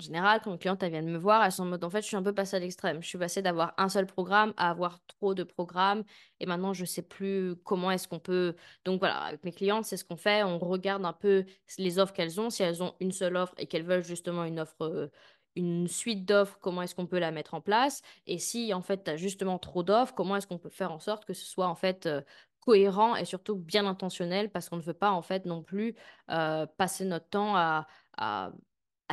En 0.00 0.04
général, 0.04 0.40
quand 0.44 0.52
une 0.52 0.58
cliente 0.60 0.84
vient 0.84 1.02
de 1.02 1.08
me 1.08 1.18
voir, 1.18 1.42
elles 1.44 1.50
sont 1.50 1.64
en 1.64 1.66
mode 1.66 1.82
en 1.82 1.90
fait, 1.90 2.02
je 2.02 2.06
suis 2.06 2.16
un 2.16 2.22
peu 2.22 2.32
passée 2.32 2.54
à 2.56 2.60
l'extrême. 2.60 3.02
Je 3.02 3.08
suis 3.08 3.18
passée 3.18 3.42
d'avoir 3.42 3.74
un 3.78 3.88
seul 3.88 4.06
programme 4.06 4.54
à 4.56 4.70
avoir 4.70 5.04
trop 5.08 5.34
de 5.34 5.42
programmes 5.42 6.04
et 6.38 6.46
maintenant 6.46 6.72
je 6.72 6.84
sais 6.84 7.02
plus 7.02 7.56
comment 7.64 7.90
est-ce 7.90 8.06
qu'on 8.06 8.20
peut. 8.20 8.54
Donc 8.84 9.00
voilà, 9.00 9.18
avec 9.22 9.42
mes 9.42 9.50
clientes, 9.52 9.86
c'est 9.86 9.96
ce 9.96 10.04
qu'on 10.04 10.16
fait. 10.16 10.44
On 10.44 10.58
regarde 10.60 11.04
un 11.04 11.12
peu 11.12 11.44
les 11.78 11.98
offres 11.98 12.12
qu'elles 12.12 12.40
ont. 12.40 12.48
Si 12.48 12.62
elles 12.62 12.80
ont 12.80 12.94
une 13.00 13.10
seule 13.10 13.36
offre 13.36 13.54
et 13.58 13.66
qu'elles 13.66 13.82
veulent 13.82 14.04
justement 14.04 14.44
une 14.44 14.60
offre, 14.60 14.82
euh, 14.82 15.08
une 15.56 15.88
suite 15.88 16.24
d'offres, 16.24 16.58
comment 16.60 16.82
est-ce 16.82 16.94
qu'on 16.94 17.06
peut 17.08 17.18
la 17.18 17.32
mettre 17.32 17.54
en 17.54 17.60
place? 17.60 18.02
Et 18.28 18.38
si 18.38 18.72
en 18.72 18.82
fait 18.82 19.02
tu 19.02 19.10
as 19.10 19.16
justement 19.16 19.58
trop 19.58 19.82
d'offres, 19.82 20.14
comment 20.14 20.36
est-ce 20.36 20.46
qu'on 20.46 20.58
peut 20.58 20.70
faire 20.70 20.92
en 20.92 21.00
sorte 21.00 21.24
que 21.24 21.34
ce 21.34 21.44
soit 21.44 21.66
en 21.66 21.74
fait 21.74 22.06
euh, 22.06 22.22
cohérent 22.60 23.16
et 23.16 23.24
surtout 23.24 23.56
bien 23.56 23.84
intentionnel? 23.84 24.48
Parce 24.52 24.68
qu'on 24.68 24.76
ne 24.76 24.82
veut 24.82 24.94
pas 24.94 25.10
en 25.10 25.22
fait 25.22 25.44
non 25.44 25.60
plus 25.64 25.96
euh, 26.30 26.66
passer 26.76 27.04
notre 27.04 27.28
temps 27.28 27.56
à 27.56 27.88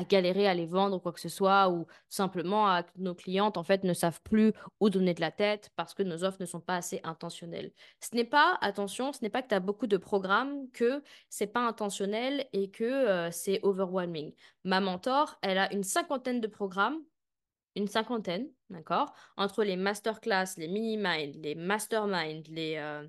galérer 0.03 0.47
à 0.47 0.53
les 0.53 0.65
vendre 0.65 0.97
ou 0.97 0.99
quoi 0.99 1.13
que 1.13 1.19
ce 1.19 1.29
soit, 1.29 1.69
ou 1.69 1.87
simplement 2.09 2.67
à 2.67 2.83
nos 2.97 3.15
clientes 3.15 3.57
en 3.57 3.63
fait 3.63 3.83
ne 3.83 3.93
savent 3.93 4.21
plus 4.21 4.51
où 4.79 4.89
donner 4.89 5.13
de 5.13 5.21
la 5.21 5.31
tête 5.31 5.71
parce 5.75 5.93
que 5.93 6.03
nos 6.03 6.23
offres 6.23 6.37
ne 6.41 6.45
sont 6.45 6.59
pas 6.59 6.75
assez 6.75 6.99
intentionnelles. 7.03 7.71
Ce 8.01 8.15
n'est 8.15 8.25
pas, 8.25 8.57
attention, 8.61 9.13
ce 9.13 9.19
n'est 9.21 9.29
pas 9.29 9.41
que 9.41 9.49
tu 9.49 9.55
as 9.55 9.59
beaucoup 9.59 9.87
de 9.87 9.97
programmes 9.97 10.69
que 10.71 11.01
c'est 11.29 11.47
pas 11.47 11.65
intentionnel 11.65 12.47
et 12.53 12.69
que 12.69 12.83
euh, 12.83 13.31
c'est 13.31 13.59
overwhelming. 13.63 14.33
Ma 14.63 14.81
mentor, 14.81 15.37
elle 15.41 15.57
a 15.57 15.73
une 15.73 15.83
cinquantaine 15.83 16.41
de 16.41 16.47
programmes, 16.47 16.99
une 17.75 17.87
cinquantaine, 17.87 18.49
d'accord, 18.69 19.13
entre 19.37 19.63
les 19.63 19.75
masterclass, 19.75 20.55
les 20.57 20.67
mini-mind, 20.67 21.35
les 21.43 21.55
mastermind, 21.55 22.47
les, 22.47 22.77
euh, 22.77 23.05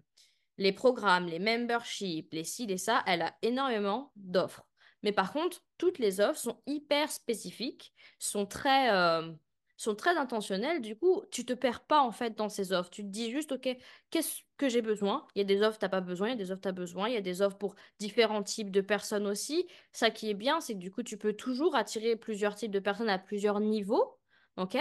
les 0.59 0.73
programmes, 0.73 1.27
les 1.27 1.39
memberships, 1.39 2.33
les 2.33 2.45
ci, 2.45 2.67
les 2.67 2.79
ça, 2.79 3.03
elle 3.07 3.23
a 3.23 3.35
énormément 3.43 4.13
d'offres. 4.17 4.67
Mais 5.03 5.13
par 5.13 5.33
contre, 5.33 5.63
toutes 5.79 5.99
les 5.99 6.21
offres 6.21 6.39
sont 6.41 6.63
hyper 6.67 7.11
spécifiques, 7.11 7.93
sont 8.19 8.47
très, 8.47 8.93
euh, 8.93 9.33
sont 9.77 9.95
très 9.95 10.17
intentionnelles. 10.17 10.81
Du 10.81 10.97
coup, 10.97 11.23
tu 11.31 11.45
te 11.45 11.53
perds 11.53 11.85
pas 11.85 12.01
en 12.01 12.13
fait 12.13 12.37
dans 12.37 12.49
ces 12.49 12.73
offres. 12.73 12.91
Tu 12.91 13.03
te 13.03 13.09
dis 13.09 13.31
juste, 13.31 13.53
OK, 13.53 13.69
qu'est-ce 14.11 14.41
que 14.57 14.69
j'ai 14.69 14.83
besoin? 14.83 15.27
Il 15.35 15.39
y 15.39 15.43
a 15.43 15.45
des 15.45 15.63
offres, 15.63 15.79
tu 15.79 15.85
n'as 15.85 15.91
pas 15.91 16.01
besoin. 16.01 16.29
Il 16.29 16.31
y 16.31 16.35
a 16.35 16.37
des 16.37 16.51
offres, 16.51 16.63
tu 16.63 16.69
as 16.69 16.73
besoin. 16.73 17.09
Il 17.09 17.15
y 17.15 17.19
a 17.19 17.21
des 17.21 17.43
offres 17.43 17.59
pour 17.59 17.75
différents 17.99 18.43
types 18.43 18.71
de 18.71 18.81
personnes 18.81 19.27
aussi. 19.27 19.67
Ça 19.93 20.11
qui 20.11 20.31
est 20.31 20.35
bien, 20.35 20.61
c'est 20.61 20.75
que 20.75 20.79
du 20.79 20.91
coup, 20.91 21.03
tu 21.03 21.19
peux 21.19 21.35
toujours 21.35 21.77
attirer 21.77 22.17
plusieurs 22.17 22.55
types 22.55 22.73
de 22.73 22.81
personnes 22.81 23.09
à 23.11 23.19
plusieurs 23.19 23.61
niveaux. 23.61 24.19
OK? 24.57 24.77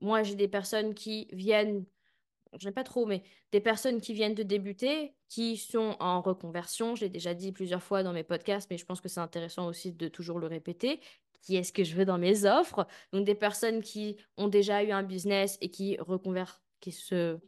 Moi, 0.00 0.22
j'ai 0.22 0.34
des 0.34 0.48
personnes 0.48 0.94
qui 0.94 1.28
viennent 1.32 1.84
je 2.58 2.66
n'ai 2.66 2.72
pas 2.72 2.84
trop, 2.84 3.06
mais 3.06 3.22
des 3.52 3.60
personnes 3.60 4.00
qui 4.00 4.14
viennent 4.14 4.34
de 4.34 4.42
débuter, 4.42 5.14
qui 5.28 5.56
sont 5.56 5.96
en 6.00 6.20
reconversion. 6.20 6.94
Je 6.94 7.02
l'ai 7.02 7.10
déjà 7.10 7.34
dit 7.34 7.52
plusieurs 7.52 7.82
fois 7.82 8.02
dans 8.02 8.12
mes 8.12 8.24
podcasts, 8.24 8.70
mais 8.70 8.78
je 8.78 8.84
pense 8.84 9.00
que 9.00 9.08
c'est 9.08 9.20
intéressant 9.20 9.66
aussi 9.66 9.92
de 9.92 10.08
toujours 10.08 10.38
le 10.38 10.46
répéter. 10.46 11.00
Qui 11.42 11.56
est-ce 11.56 11.72
que 11.72 11.84
je 11.84 11.94
veux 11.94 12.04
dans 12.04 12.18
mes 12.18 12.44
offres? 12.44 12.86
Donc 13.12 13.24
des 13.24 13.34
personnes 13.34 13.82
qui 13.82 14.16
ont 14.36 14.48
déjà 14.48 14.82
eu 14.82 14.90
un 14.90 15.02
business 15.02 15.56
et 15.60 15.70
qui 15.70 15.98
qui 16.80 16.92
se 16.92 17.38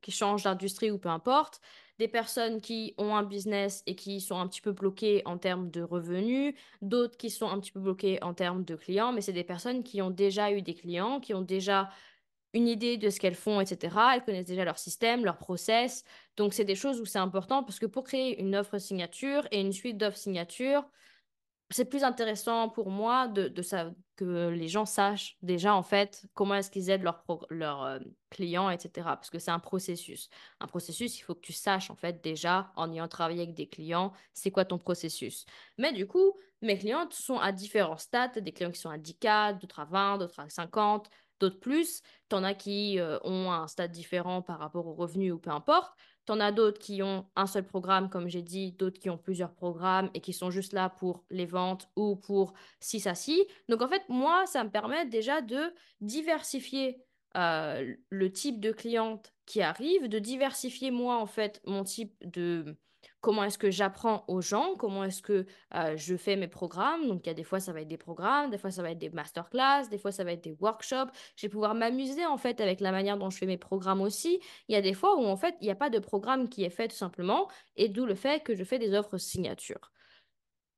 qui 0.00 0.10
changent 0.10 0.44
d'industrie 0.44 0.90
ou 0.90 0.98
peu 0.98 1.08
importe, 1.08 1.60
des 1.98 2.08
personnes 2.08 2.62
qui 2.62 2.94
ont 2.96 3.14
un 3.14 3.22
business 3.22 3.82
et 3.86 3.94
qui 3.94 4.20
sont 4.20 4.38
un 4.38 4.48
petit 4.48 4.62
peu 4.62 4.72
bloquées 4.72 5.22
en 5.26 5.36
termes 5.36 5.70
de 5.70 5.82
revenus, 5.82 6.54
d'autres 6.80 7.18
qui 7.18 7.28
sont 7.28 7.48
un 7.48 7.60
petit 7.60 7.72
peu 7.72 7.80
bloquées 7.80 8.22
en 8.22 8.32
termes 8.32 8.64
de 8.64 8.74
clients, 8.74 9.12
mais 9.12 9.20
c'est 9.20 9.34
des 9.34 9.44
personnes 9.44 9.82
qui 9.82 10.00
ont 10.00 10.10
déjà 10.10 10.50
eu 10.52 10.62
des 10.62 10.74
clients, 10.74 11.20
qui 11.20 11.34
ont 11.34 11.42
déjà 11.42 11.90
une 12.54 12.68
idée 12.68 12.96
de 12.96 13.10
ce 13.10 13.20
qu'elles 13.20 13.34
font, 13.34 13.60
etc. 13.60 13.96
Elles 14.14 14.24
connaissent 14.24 14.46
déjà 14.46 14.64
leur 14.64 14.78
système, 14.78 15.24
leur 15.24 15.38
process. 15.38 16.04
Donc, 16.36 16.54
c'est 16.54 16.64
des 16.64 16.74
choses 16.74 17.00
où 17.00 17.04
c'est 17.04 17.18
important 17.18 17.62
parce 17.62 17.78
que 17.78 17.86
pour 17.86 18.04
créer 18.04 18.40
une 18.40 18.56
offre 18.56 18.78
signature 18.78 19.46
et 19.50 19.60
une 19.60 19.72
suite 19.72 19.98
d'offres 19.98 20.18
signature, 20.18 20.84
c'est 21.70 21.84
plus 21.84 22.02
intéressant 22.02 22.68
pour 22.68 22.90
moi 22.90 23.28
de, 23.28 23.46
de 23.46 23.62
que 24.16 24.48
les 24.48 24.68
gens 24.68 24.84
sachent 24.84 25.38
déjà 25.40 25.74
en 25.74 25.84
fait 25.84 26.26
comment 26.34 26.56
est-ce 26.56 26.70
qu'ils 26.70 26.90
aident 26.90 27.04
leurs 27.04 27.24
leurs 27.48 27.82
euh, 27.84 27.98
clients, 28.28 28.68
etc. 28.68 28.90
Parce 29.04 29.30
que 29.30 29.38
c'est 29.38 29.52
un 29.52 29.60
processus. 29.60 30.28
Un 30.58 30.66
processus, 30.66 31.18
il 31.18 31.22
faut 31.22 31.34
que 31.34 31.40
tu 31.40 31.52
saches 31.52 31.90
en 31.90 31.94
fait 31.94 32.22
déjà 32.22 32.72
en 32.76 32.92
ayant 32.92 33.08
travaillé 33.08 33.42
avec 33.42 33.54
des 33.54 33.68
clients, 33.68 34.12
c'est 34.34 34.50
quoi 34.50 34.64
ton 34.64 34.78
processus. 34.78 35.46
Mais 35.78 35.92
du 35.92 36.06
coup, 36.06 36.34
mes 36.60 36.76
clients 36.76 37.08
sont 37.10 37.38
à 37.38 37.52
différents 37.52 37.96
stades, 37.96 38.38
des 38.38 38.52
clients 38.52 38.72
qui 38.72 38.80
sont 38.80 38.90
à 38.90 38.98
10K, 38.98 39.58
d'autres 39.58 39.80
à 39.80 39.84
20, 39.84 40.18
d'autres 40.18 40.40
à 40.40 40.50
50, 40.50 41.08
d'autres 41.40 41.58
plus. 41.58 42.02
T'en 42.28 42.44
as 42.44 42.54
qui 42.54 43.00
euh, 43.00 43.18
ont 43.24 43.50
un 43.50 43.66
stade 43.66 43.90
différent 43.90 44.42
par 44.42 44.58
rapport 44.58 44.86
aux 44.86 44.94
revenus 44.94 45.32
ou 45.32 45.38
peu 45.38 45.50
importe. 45.50 45.92
T'en 46.26 46.38
as 46.38 46.52
d'autres 46.52 46.78
qui 46.78 47.02
ont 47.02 47.26
un 47.34 47.46
seul 47.46 47.66
programme, 47.66 48.08
comme 48.08 48.28
j'ai 48.28 48.42
dit, 48.42 48.72
d'autres 48.72 49.00
qui 49.00 49.10
ont 49.10 49.18
plusieurs 49.18 49.52
programmes 49.52 50.10
et 50.14 50.20
qui 50.20 50.32
sont 50.32 50.50
juste 50.50 50.72
là 50.72 50.88
pour 50.88 51.24
les 51.30 51.46
ventes 51.46 51.88
ou 51.96 52.14
pour 52.14 52.52
ci, 52.78 53.00
ça, 53.00 53.14
ci. 53.14 53.44
Donc 53.68 53.82
en 53.82 53.88
fait, 53.88 54.02
moi, 54.08 54.46
ça 54.46 54.62
me 54.62 54.70
permet 54.70 55.06
déjà 55.06 55.40
de 55.40 55.74
diversifier 56.00 57.02
euh, 57.36 57.94
le 58.10 58.32
type 58.32 58.60
de 58.60 58.70
cliente 58.70 59.32
qui 59.46 59.62
arrive, 59.62 60.08
de 60.08 60.18
diversifier 60.18 60.90
moi, 60.90 61.16
en 61.16 61.26
fait, 61.26 61.60
mon 61.64 61.82
type 61.84 62.14
de 62.20 62.76
comment 63.20 63.44
est-ce 63.44 63.58
que 63.58 63.70
j'apprends 63.70 64.24
aux 64.28 64.40
gens, 64.40 64.74
comment 64.76 65.04
est-ce 65.04 65.22
que 65.22 65.46
euh, 65.74 65.96
je 65.96 66.16
fais 66.16 66.36
mes 66.36 66.48
programmes? 66.48 67.06
Donc, 67.08 67.26
il 67.26 67.28
y 67.28 67.30
a 67.30 67.34
des 67.34 67.44
fois, 67.44 67.60
ça 67.60 67.72
va 67.72 67.82
être 67.82 67.88
des 67.88 67.98
programmes, 67.98 68.50
des 68.50 68.58
fois, 68.58 68.70
ça 68.70 68.82
va 68.82 68.90
être 68.90 68.98
des 68.98 69.10
masterclass, 69.10 69.88
des 69.90 69.98
fois, 69.98 70.12
ça 70.12 70.24
va 70.24 70.32
être 70.32 70.44
des 70.44 70.56
workshops. 70.60 71.10
Je 71.36 71.46
vais 71.46 71.50
pouvoir 71.50 71.74
m'amuser, 71.74 72.26
en 72.26 72.38
fait, 72.38 72.60
avec 72.60 72.80
la 72.80 72.92
manière 72.92 73.18
dont 73.18 73.30
je 73.30 73.38
fais 73.38 73.46
mes 73.46 73.58
programmes 73.58 74.00
aussi. 74.00 74.40
Il 74.68 74.72
y 74.74 74.76
a 74.76 74.82
des 74.82 74.94
fois 74.94 75.16
où, 75.16 75.24
en 75.24 75.36
fait, 75.36 75.54
il 75.60 75.64
n'y 75.64 75.70
a 75.70 75.76
pas 75.76 75.90
de 75.90 75.98
programme 75.98 76.48
qui 76.48 76.64
est 76.64 76.70
fait 76.70 76.88
tout 76.88 76.96
simplement, 76.96 77.48
et 77.76 77.88
d'où 77.88 78.06
le 78.06 78.14
fait 78.14 78.42
que 78.42 78.54
je 78.54 78.64
fais 78.64 78.78
des 78.78 78.94
offres 78.94 79.18
signatures. 79.18 79.92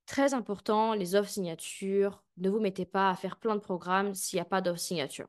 Très 0.06 0.34
important, 0.34 0.94
les 0.94 1.14
offres 1.14 1.30
signatures. 1.30 2.22
Ne 2.36 2.50
vous 2.50 2.60
mettez 2.60 2.84
pas 2.84 3.08
à 3.10 3.14
faire 3.14 3.36
plein 3.36 3.54
de 3.54 3.60
programmes 3.60 4.14
s'il 4.14 4.36
n'y 4.36 4.42
a 4.42 4.44
pas 4.44 4.60
d'offre 4.60 4.80
signature. 4.80 5.28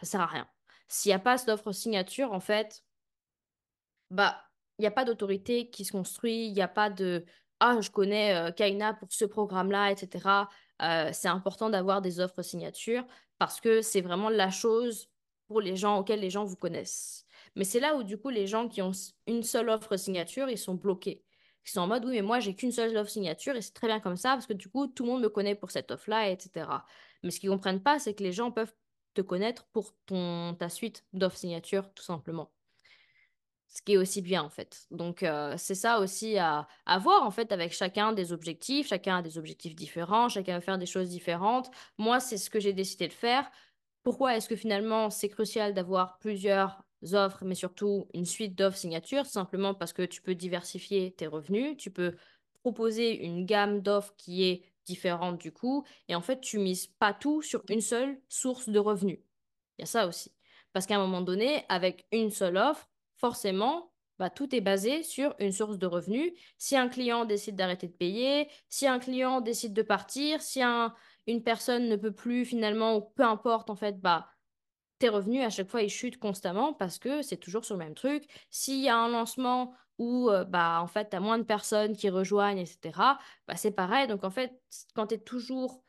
Ça 0.00 0.06
sert 0.06 0.20
à 0.20 0.26
rien. 0.26 0.48
S'il 0.88 1.10
n'y 1.10 1.14
a 1.14 1.18
pas 1.18 1.36
d'offre 1.38 1.72
signature, 1.72 2.32
en 2.32 2.40
fait, 2.40 2.84
bah, 4.10 4.45
il 4.78 4.82
n'y 4.82 4.86
a 4.86 4.90
pas 4.90 5.04
d'autorité 5.04 5.70
qui 5.70 5.84
se 5.84 5.92
construit, 5.92 6.46
il 6.46 6.52
n'y 6.52 6.62
a 6.62 6.68
pas 6.68 6.90
de 6.90 7.24
Ah, 7.60 7.80
je 7.80 7.90
connais 7.90 8.34
euh, 8.34 8.50
Kaina 8.52 8.94
pour 8.94 9.08
ce 9.10 9.24
programme-là, 9.24 9.90
etc. 9.90 10.48
Euh, 10.82 11.10
c'est 11.12 11.28
important 11.28 11.70
d'avoir 11.70 12.02
des 12.02 12.20
offres 12.20 12.42
signatures 12.42 13.06
parce 13.38 13.60
que 13.60 13.82
c'est 13.82 14.02
vraiment 14.02 14.28
la 14.28 14.50
chose 14.50 15.08
pour 15.48 15.60
les 15.60 15.76
gens 15.76 15.98
auxquels 15.98 16.20
les 16.20 16.30
gens 16.30 16.44
vous 16.44 16.56
connaissent. 16.56 17.24
Mais 17.54 17.64
c'est 17.64 17.80
là 17.80 17.96
où, 17.96 18.02
du 18.02 18.18
coup, 18.18 18.28
les 18.30 18.46
gens 18.46 18.68
qui 18.68 18.82
ont 18.82 18.92
une 19.26 19.42
seule 19.42 19.70
offre 19.70 19.96
signature, 19.96 20.48
ils 20.50 20.58
sont 20.58 20.74
bloqués. 20.74 21.24
Ils 21.64 21.70
sont 21.70 21.80
en 21.80 21.86
mode, 21.86 22.04
oui, 22.04 22.12
mais 22.12 22.22
moi, 22.22 22.40
j'ai 22.40 22.54
qu'une 22.54 22.72
seule 22.72 22.96
offre 22.96 23.10
signature 23.10 23.56
et 23.56 23.62
c'est 23.62 23.72
très 23.72 23.86
bien 23.88 24.00
comme 24.00 24.16
ça 24.16 24.30
parce 24.30 24.46
que 24.46 24.52
du 24.52 24.68
coup, 24.68 24.86
tout 24.86 25.04
le 25.04 25.10
monde 25.10 25.22
me 25.22 25.28
connaît 25.28 25.54
pour 25.54 25.70
cette 25.70 25.90
offre-là, 25.90 26.30
etc. 26.30 26.84
Mais 27.22 27.30
ce 27.30 27.40
qu'ils 27.40 27.50
ne 27.50 27.54
comprennent 27.56 27.82
pas, 27.82 27.98
c'est 27.98 28.14
que 28.14 28.22
les 28.22 28.32
gens 28.32 28.52
peuvent 28.52 28.74
te 29.14 29.22
connaître 29.22 29.64
pour 29.72 29.94
ton, 30.06 30.54
ta 30.54 30.68
suite 30.68 31.04
d'offres 31.12 31.38
signature, 31.38 31.92
tout 31.94 32.04
simplement 32.04 32.50
ce 33.68 33.82
qui 33.82 33.92
est 33.94 33.96
aussi 33.96 34.22
bien 34.22 34.42
en 34.42 34.48
fait. 34.48 34.86
Donc 34.90 35.22
euh, 35.22 35.54
c'est 35.58 35.74
ça 35.74 36.00
aussi 36.00 36.38
à, 36.38 36.66
à, 36.86 36.98
voir 36.98 37.24
en 37.24 37.30
fait 37.30 37.52
avec 37.52 37.72
chacun 37.72 38.12
des 38.12 38.32
objectifs, 38.32 38.88
chacun 38.88 39.18
a 39.18 39.22
des 39.22 39.38
objectifs 39.38 39.74
différents, 39.74 40.28
chacun 40.28 40.56
veut 40.56 40.64
faire 40.64 40.78
des 40.78 40.86
choses 40.86 41.10
différentes. 41.10 41.70
Moi 41.98 42.20
c'est 42.20 42.38
ce 42.38 42.50
que 42.50 42.60
j'ai 42.60 42.72
décidé 42.72 43.08
de 43.08 43.12
faire. 43.12 43.50
Pourquoi 44.02 44.36
est-ce 44.36 44.48
que 44.48 44.56
finalement 44.56 45.10
c'est 45.10 45.28
crucial 45.28 45.74
d'avoir 45.74 46.18
plusieurs 46.18 46.82
offres, 47.12 47.44
mais 47.44 47.54
surtout 47.54 48.08
une 48.14 48.24
suite 48.24 48.54
d'offres 48.56 48.78
signatures? 48.78 49.26
Simplement 49.26 49.74
parce 49.74 49.92
que 49.92 50.02
tu 50.02 50.22
peux 50.22 50.34
diversifier 50.34 51.12
tes 51.12 51.26
revenus, 51.26 51.76
tu 51.76 51.90
peux 51.90 52.14
proposer 52.60 53.24
une 53.24 53.46
gamme 53.46 53.80
d'offres 53.80 54.14
qui 54.16 54.44
est 54.44 54.62
différente 54.84 55.38
du 55.38 55.52
coup, 55.52 55.84
et 56.08 56.14
en 56.14 56.20
fait 56.20 56.40
tu 56.40 56.58
mises 56.58 56.86
pas 56.86 57.12
tout 57.12 57.42
sur 57.42 57.62
une 57.68 57.80
seule 57.80 58.18
source 58.28 58.68
de 58.68 58.78
revenus. 58.78 59.18
Il 59.78 59.82
y 59.82 59.84
a 59.84 59.86
ça 59.86 60.06
aussi. 60.06 60.32
Parce 60.72 60.86
qu'à 60.86 60.96
un 60.96 61.00
moment 61.00 61.22
donné, 61.22 61.64
avec 61.68 62.06
une 62.12 62.30
seule 62.30 62.56
offre, 62.56 62.88
forcément, 63.16 63.92
bah, 64.18 64.30
tout 64.30 64.54
est 64.54 64.60
basé 64.60 65.02
sur 65.02 65.34
une 65.38 65.52
source 65.52 65.78
de 65.78 65.86
revenus. 65.86 66.32
Si 66.58 66.76
un 66.76 66.88
client 66.88 67.24
décide 67.24 67.56
d'arrêter 67.56 67.88
de 67.88 67.92
payer, 67.92 68.48
si 68.68 68.86
un 68.86 68.98
client 68.98 69.40
décide 69.40 69.74
de 69.74 69.82
partir, 69.82 70.40
si 70.40 70.62
une 70.62 71.42
personne 71.42 71.88
ne 71.88 71.96
peut 71.96 72.12
plus 72.12 72.44
finalement, 72.44 72.96
ou 72.96 73.00
peu 73.02 73.24
importe, 73.24 73.68
en 73.70 73.76
fait, 73.76 74.00
bah, 74.00 74.28
tes 74.98 75.08
revenus 75.08 75.44
à 75.44 75.50
chaque 75.50 75.68
fois 75.68 75.82
ils 75.82 75.90
chutent 75.90 76.18
constamment 76.18 76.72
parce 76.72 76.98
que 76.98 77.22
c'est 77.22 77.36
toujours 77.36 77.64
sur 77.64 77.74
le 77.74 77.80
même 77.84 77.94
truc. 77.94 78.24
S'il 78.50 78.80
y 78.80 78.88
a 78.88 78.96
un 78.96 79.08
lancement 79.08 79.74
où 79.98 80.30
euh, 80.30 80.44
bah 80.44 80.80
en 80.80 80.86
fait 80.86 81.10
tu 81.10 81.16
as 81.16 81.20
moins 81.20 81.38
de 81.38 81.44
personnes 81.44 81.96
qui 81.96 82.08
rejoignent, 82.10 82.58
etc., 82.58 83.18
bah, 83.46 83.56
c'est 83.56 83.72
pareil. 83.72 84.06
Donc 84.06 84.24
en 84.24 84.30
fait, 84.30 84.52
quand 84.94 85.08
tu 85.08 85.14
es 85.16 85.18
toujours 85.18 85.82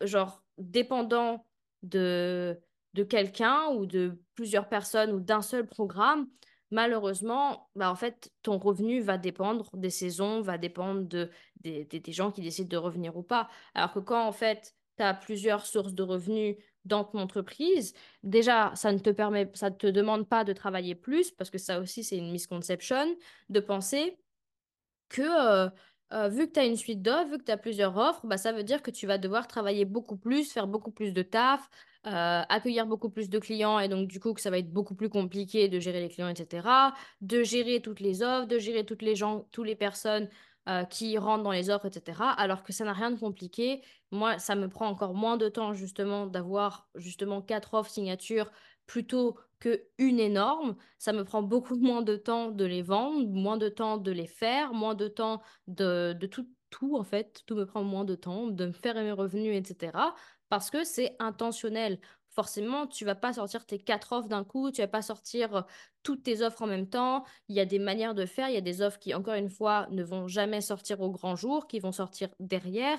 genre 0.00 0.44
dépendant 0.58 1.46
de 1.82 2.60
de 2.94 3.04
quelqu'un 3.04 3.68
ou 3.68 3.86
de 3.86 4.20
plusieurs 4.34 4.68
personnes 4.68 5.12
ou 5.12 5.20
d'un 5.20 5.42
seul 5.42 5.66
programme, 5.66 6.28
malheureusement, 6.70 7.68
bah 7.74 7.90
en 7.90 7.94
fait, 7.94 8.32
ton 8.42 8.58
revenu 8.58 9.00
va 9.00 9.18
dépendre 9.18 9.70
des 9.74 9.90
saisons, 9.90 10.40
va 10.40 10.58
dépendre 10.58 11.02
de, 11.02 11.30
des, 11.60 11.84
des, 11.84 12.12
gens 12.12 12.30
qui 12.30 12.40
décident 12.40 12.68
de 12.68 12.76
revenir 12.76 13.16
ou 13.16 13.22
pas. 13.22 13.48
Alors 13.74 13.92
que 13.92 13.98
quand, 13.98 14.26
en 14.26 14.32
fait, 14.32 14.74
tu 14.96 15.02
as 15.02 15.14
plusieurs 15.14 15.66
sources 15.66 15.94
de 15.94 16.02
revenus 16.02 16.56
dans 16.84 17.04
ton 17.04 17.18
entreprise, 17.18 17.94
déjà, 18.22 18.72
ça 18.74 18.92
ne 18.92 18.98
te 18.98 19.10
permet, 19.10 19.50
ça 19.54 19.70
te 19.70 19.86
demande 19.86 20.28
pas 20.28 20.44
de 20.44 20.52
travailler 20.52 20.94
plus, 20.94 21.30
parce 21.30 21.50
que 21.50 21.58
ça 21.58 21.80
aussi, 21.80 22.04
c'est 22.04 22.16
une 22.16 22.32
misconception, 22.32 23.16
de 23.48 23.60
penser 23.60 24.18
que 25.08 25.22
euh, 25.22 25.68
euh, 26.12 26.28
vu 26.28 26.48
que 26.48 26.52
tu 26.54 26.60
as 26.60 26.64
une 26.64 26.76
suite 26.76 27.02
d'offres, 27.02 27.30
vu 27.30 27.38
que 27.38 27.44
tu 27.44 27.52
as 27.52 27.56
plusieurs 27.56 27.96
offres, 27.96 28.20
bah, 28.26 28.36
ça 28.36 28.52
veut 28.52 28.64
dire 28.64 28.82
que 28.82 28.90
tu 28.90 29.06
vas 29.06 29.18
devoir 29.18 29.46
travailler 29.46 29.84
beaucoup 29.84 30.16
plus, 30.16 30.52
faire 30.52 30.66
beaucoup 30.66 30.90
plus 30.90 31.12
de 31.12 31.22
taf, 31.22 31.68
euh, 32.06 32.42
accueillir 32.48 32.86
beaucoup 32.86 33.10
plus 33.10 33.28
de 33.28 33.38
clients 33.38 33.78
et 33.78 33.88
donc 33.88 34.08
du 34.08 34.20
coup 34.20 34.32
que 34.32 34.40
ça 34.40 34.50
va 34.50 34.58
être 34.58 34.72
beaucoup 34.72 34.94
plus 34.94 35.08
compliqué 35.10 35.68
de 35.68 35.78
gérer 35.78 36.00
les 36.00 36.08
clients, 36.08 36.28
etc. 36.28 36.66
De 37.20 37.42
gérer 37.42 37.80
toutes 37.80 38.00
les 38.00 38.22
offres, 38.22 38.46
de 38.48 38.58
gérer 38.58 38.84
toutes 38.84 39.02
les 39.02 39.14
gens, 39.14 39.46
toutes 39.52 39.66
les 39.66 39.76
personnes 39.76 40.28
euh, 40.68 40.84
qui 40.84 41.16
rentrent 41.18 41.42
dans 41.44 41.52
les 41.52 41.70
offres, 41.70 41.86
etc. 41.86 42.20
Alors 42.36 42.62
que 42.62 42.72
ça 42.72 42.84
n'a 42.84 42.92
rien 42.92 43.10
de 43.10 43.18
compliqué. 43.18 43.82
Moi, 44.10 44.38
ça 44.38 44.54
me 44.54 44.68
prend 44.68 44.88
encore 44.88 45.14
moins 45.14 45.36
de 45.36 45.48
temps 45.48 45.72
justement 45.74 46.26
d'avoir 46.26 46.88
justement 46.96 47.40
quatre 47.40 47.74
offres 47.74 47.90
signatures 47.90 48.50
plutôt 48.90 49.38
que 49.60 49.84
une 49.98 50.18
énorme. 50.18 50.76
Ça 50.98 51.12
me 51.12 51.24
prend 51.24 51.42
beaucoup 51.42 51.76
moins 51.80 52.02
de 52.02 52.16
temps 52.16 52.50
de 52.50 52.64
les 52.64 52.82
vendre, 52.82 53.28
moins 53.28 53.56
de 53.56 53.68
temps 53.68 53.98
de 53.98 54.10
les 54.10 54.26
faire, 54.26 54.74
moins 54.74 54.96
de 54.96 55.06
temps 55.06 55.42
de, 55.68 56.12
de 56.18 56.26
tout, 56.26 56.48
tout 56.70 56.96
en 56.96 57.04
fait. 57.04 57.42
Tout 57.46 57.54
me 57.54 57.66
prend 57.66 57.84
moins 57.84 58.04
de 58.04 58.16
temps 58.16 58.48
de 58.48 58.66
me 58.66 58.72
faire 58.72 58.96
mes 58.96 59.12
revenus, 59.12 59.56
etc 59.56 59.92
parce 60.50 60.68
que 60.70 60.84
c'est 60.84 61.16
intentionnel. 61.18 61.98
Forcément, 62.28 62.86
tu 62.86 63.04
vas 63.04 63.14
pas 63.16 63.32
sortir 63.32 63.66
tes 63.66 63.78
quatre 63.78 64.12
offres 64.12 64.28
d'un 64.28 64.44
coup, 64.44 64.70
tu 64.70 64.80
vas 64.80 64.88
pas 64.88 65.02
sortir 65.02 65.56
euh, 65.56 65.62
toutes 66.02 66.22
tes 66.22 66.42
offres 66.42 66.62
en 66.62 66.66
même 66.66 66.88
temps. 66.88 67.24
Il 67.48 67.56
y 67.56 67.60
a 67.60 67.64
des 67.64 67.78
manières 67.78 68.14
de 68.14 68.26
faire, 68.26 68.48
il 68.48 68.54
y 68.54 68.58
a 68.58 68.60
des 68.60 68.82
offres 68.82 68.98
qui, 68.98 69.14
encore 69.14 69.34
une 69.34 69.50
fois, 69.50 69.88
ne 69.90 70.04
vont 70.04 70.28
jamais 70.28 70.60
sortir 70.60 71.00
au 71.00 71.10
grand 71.10 71.34
jour, 71.34 71.66
qui 71.66 71.80
vont 71.80 71.92
sortir 71.92 72.28
derrière. 72.38 72.98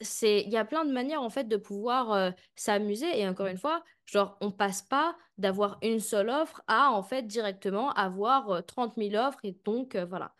C'est, 0.00 0.42
il 0.42 0.50
y 0.50 0.56
a 0.56 0.64
plein 0.64 0.84
de 0.84 0.92
manières 0.92 1.22
en 1.22 1.30
fait 1.30 1.44
de 1.44 1.56
pouvoir 1.56 2.12
euh, 2.12 2.30
s'amuser 2.54 3.18
et 3.18 3.28
encore 3.28 3.48
une 3.48 3.58
fois, 3.58 3.82
genre 4.06 4.36
on 4.40 4.52
passe 4.52 4.82
pas 4.82 5.16
d'avoir 5.38 5.78
une 5.82 5.98
seule 5.98 6.30
offre 6.30 6.62
à 6.68 6.92
en 6.92 7.02
fait 7.02 7.26
directement 7.26 7.92
avoir 7.92 8.64
30 8.64 8.96
euh, 8.96 9.10
000 9.10 9.26
offres 9.26 9.40
et 9.42 9.58
donc 9.64 9.96
voilà. 9.96 10.34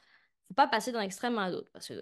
Faut 0.47 0.55
pas 0.55 0.69
passer 0.69 0.93
d'un 0.93 1.01
extrême 1.01 1.39
à 1.39 1.51
l'autre 1.51 1.71
parce 1.73 1.89
que 1.89 1.95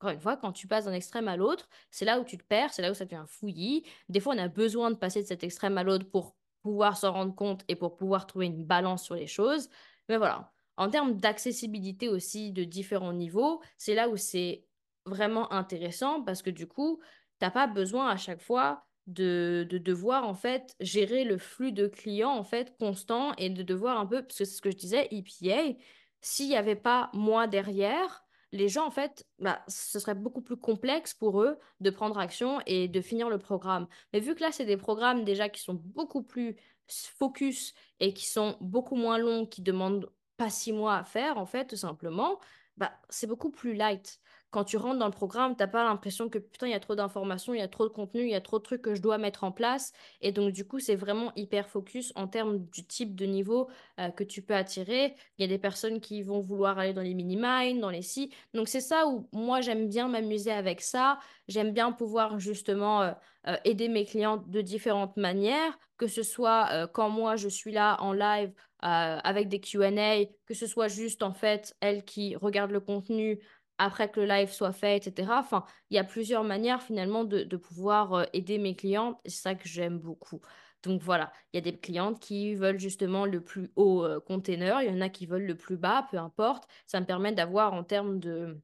encore 0.00 0.10
une 0.10 0.20
fois, 0.20 0.36
quand 0.38 0.52
tu 0.52 0.66
passes 0.66 0.86
d'un 0.86 0.94
extrême 0.94 1.28
à 1.28 1.36
l'autre, 1.36 1.68
c'est 1.90 2.06
là 2.06 2.18
où 2.20 2.24
tu 2.24 2.38
te 2.38 2.44
perds, 2.44 2.72
c'est 2.72 2.80
là 2.80 2.90
où 2.90 2.94
ça 2.94 3.04
devient 3.04 3.24
fouillis. 3.26 3.84
Des 4.08 4.18
fois, 4.18 4.34
on 4.34 4.38
a 4.38 4.48
besoin 4.48 4.90
de 4.90 4.96
passer 4.96 5.22
de 5.22 5.26
cet 5.26 5.44
extrême 5.44 5.76
à 5.76 5.84
l'autre 5.84 6.08
pour 6.08 6.36
pouvoir 6.62 6.96
s'en 6.96 7.12
rendre 7.12 7.34
compte 7.34 7.64
et 7.68 7.76
pour 7.76 7.96
pouvoir 7.96 8.26
trouver 8.26 8.46
une 8.46 8.64
balance 8.64 9.04
sur 9.04 9.14
les 9.14 9.26
choses. 9.26 9.68
Mais 10.08 10.16
voilà, 10.16 10.52
en 10.78 10.88
termes 10.88 11.18
d'accessibilité 11.18 12.08
aussi 12.08 12.50
de 12.50 12.64
différents 12.64 13.12
niveaux, 13.12 13.60
c'est 13.76 13.94
là 13.94 14.08
où 14.08 14.16
c'est 14.16 14.64
vraiment 15.06 15.52
intéressant 15.52 16.22
parce 16.22 16.42
que 16.42 16.50
du 16.50 16.66
coup, 16.66 17.00
tu 17.40 17.46
n'as 17.46 17.50
pas 17.50 17.66
besoin 17.66 18.08
à 18.08 18.16
chaque 18.16 18.40
fois 18.40 18.84
de, 19.06 19.66
de, 19.68 19.78
devoir 19.78 20.28
en 20.28 20.34
fait 20.34 20.74
gérer 20.80 21.24
le 21.24 21.38
flux 21.38 21.72
de 21.72 21.86
clients 21.88 22.30
en 22.30 22.44
fait 22.44 22.76
constant 22.78 23.34
et 23.36 23.50
de 23.50 23.62
devoir 23.62 23.98
un 23.98 24.06
peu, 24.06 24.22
parce 24.22 24.38
que 24.38 24.44
c'est 24.44 24.56
ce 24.56 24.62
que 24.62 24.70
je 24.70 24.76
disais, 24.76 25.08
EPA, 25.10 25.78
s'il 26.20 26.48
n'y 26.48 26.56
avait 26.56 26.76
pas 26.76 27.10
moi 27.14 27.46
derrière, 27.46 28.24
les 28.52 28.68
gens, 28.68 28.86
en 28.86 28.90
fait, 28.90 29.26
bah, 29.38 29.62
ce 29.68 29.98
serait 30.00 30.14
beaucoup 30.14 30.42
plus 30.42 30.56
complexe 30.56 31.14
pour 31.14 31.40
eux 31.42 31.58
de 31.80 31.90
prendre 31.90 32.18
action 32.18 32.60
et 32.66 32.88
de 32.88 33.00
finir 33.00 33.28
le 33.28 33.38
programme. 33.38 33.86
Mais 34.12 34.20
vu 34.20 34.34
que 34.34 34.40
là, 34.40 34.50
c'est 34.50 34.64
des 34.64 34.76
programmes 34.76 35.24
déjà 35.24 35.48
qui 35.48 35.60
sont 35.60 35.74
beaucoup 35.74 36.22
plus 36.22 36.56
focus 36.88 37.74
et 38.00 38.12
qui 38.12 38.26
sont 38.26 38.56
beaucoup 38.60 38.96
moins 38.96 39.18
longs, 39.18 39.46
qui 39.46 39.62
demandent 39.62 40.10
pas 40.36 40.50
six 40.50 40.72
mois 40.72 40.96
à 40.96 41.04
faire, 41.04 41.38
en 41.38 41.46
fait, 41.46 41.66
tout 41.66 41.76
simplement, 41.76 42.40
bah, 42.76 42.92
c'est 43.08 43.28
beaucoup 43.28 43.50
plus 43.50 43.74
light. 43.74 44.18
Quand 44.50 44.64
tu 44.64 44.76
rentres 44.76 44.98
dans 44.98 45.06
le 45.06 45.12
programme, 45.12 45.54
t'as 45.56 45.68
pas 45.68 45.84
l'impression 45.84 46.28
que 46.28 46.38
putain, 46.38 46.66
il 46.66 46.70
y 46.70 46.74
a 46.74 46.80
trop 46.80 46.96
d'informations, 46.96 47.54
il 47.54 47.58
y 47.58 47.62
a 47.62 47.68
trop 47.68 47.84
de 47.84 47.92
contenu, 47.92 48.22
il 48.22 48.30
y 48.30 48.34
a 48.34 48.40
trop 48.40 48.58
de 48.58 48.64
trucs 48.64 48.82
que 48.82 48.94
je 48.94 49.00
dois 49.02 49.16
mettre 49.16 49.44
en 49.44 49.52
place. 49.52 49.92
Et 50.20 50.32
donc, 50.32 50.52
du 50.52 50.66
coup, 50.66 50.80
c'est 50.80 50.96
vraiment 50.96 51.32
hyper 51.36 51.68
focus 51.68 52.12
en 52.16 52.26
termes 52.26 52.58
du 52.58 52.84
type 52.84 53.14
de 53.14 53.26
niveau 53.26 53.68
euh, 54.00 54.10
que 54.10 54.24
tu 54.24 54.42
peux 54.42 54.54
attirer. 54.54 55.14
Il 55.38 55.42
y 55.42 55.44
a 55.44 55.48
des 55.48 55.58
personnes 55.58 56.00
qui 56.00 56.22
vont 56.22 56.40
vouloir 56.40 56.78
aller 56.78 56.92
dans 56.92 57.02
les 57.02 57.14
mini-mines, 57.14 57.80
dans 57.80 57.90
les 57.90 58.02
si. 58.02 58.32
Donc, 58.52 58.68
c'est 58.68 58.80
ça 58.80 59.06
où 59.06 59.28
moi, 59.32 59.60
j'aime 59.60 59.88
bien 59.88 60.08
m'amuser 60.08 60.52
avec 60.52 60.80
ça. 60.80 61.20
J'aime 61.46 61.70
bien 61.70 61.92
pouvoir 61.92 62.40
justement 62.40 63.02
euh, 63.02 63.12
euh, 63.46 63.56
aider 63.64 63.88
mes 63.88 64.04
clients 64.04 64.42
de 64.48 64.60
différentes 64.62 65.16
manières, 65.16 65.78
que 65.96 66.08
ce 66.08 66.22
soit 66.22 66.88
quand 66.94 67.10
moi, 67.10 67.36
je 67.36 67.48
suis 67.48 67.72
là 67.72 67.96
en 68.00 68.14
live 68.14 68.52
avec 68.82 69.48
des 69.48 69.60
Q&A, 69.60 70.24
que 70.46 70.54
ce 70.54 70.66
soit 70.66 70.88
juste 70.88 71.22
en 71.22 71.34
fait 71.34 71.76
elle 71.80 72.02
qui 72.06 72.36
regarde 72.36 72.70
le 72.70 72.80
contenu 72.80 73.38
après 73.80 74.10
que 74.10 74.20
le 74.20 74.26
live 74.26 74.52
soit 74.52 74.72
fait, 74.72 74.96
etc. 74.98 75.40
Enfin, 75.40 75.64
il 75.90 75.96
y 75.96 75.98
a 75.98 76.04
plusieurs 76.04 76.44
manières 76.44 76.82
finalement 76.82 77.24
de, 77.24 77.56
pouvoir 77.56 78.12
euh, 78.14 78.24
aider 78.34 78.58
mes 78.58 78.76
clientes 78.76 79.18
c'est 79.24 79.42
ça 79.42 79.54
que 79.54 79.66
j'aime 79.68 79.98
beaucoup. 79.98 80.40
Donc 80.82 81.02
voilà, 81.02 81.32
il 81.52 81.56
y 81.56 81.58
a 81.58 81.62
des 81.62 81.78
clientes 81.78 82.20
qui 82.20 82.54
veulent 82.54 82.78
justement 82.78 83.24
le 83.26 83.42
plus 83.42 83.70
haut 83.76 84.04
euh, 84.04 84.20
container, 84.20 84.82
il 84.82 84.88
y 84.88 84.96
en 84.96 85.00
a 85.00 85.08
qui 85.08 85.26
veulent 85.26 85.46
le 85.46 85.56
plus 85.56 85.76
bas, 85.78 86.06
peu 86.10 86.18
importe. 86.18 86.68
Ça 86.86 87.00
me 87.00 87.06
permet 87.06 87.32
d'avoir 87.32 87.72
en 87.72 87.82
termes 87.84 88.20
de, 88.20 88.60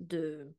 de, 0.00 0.54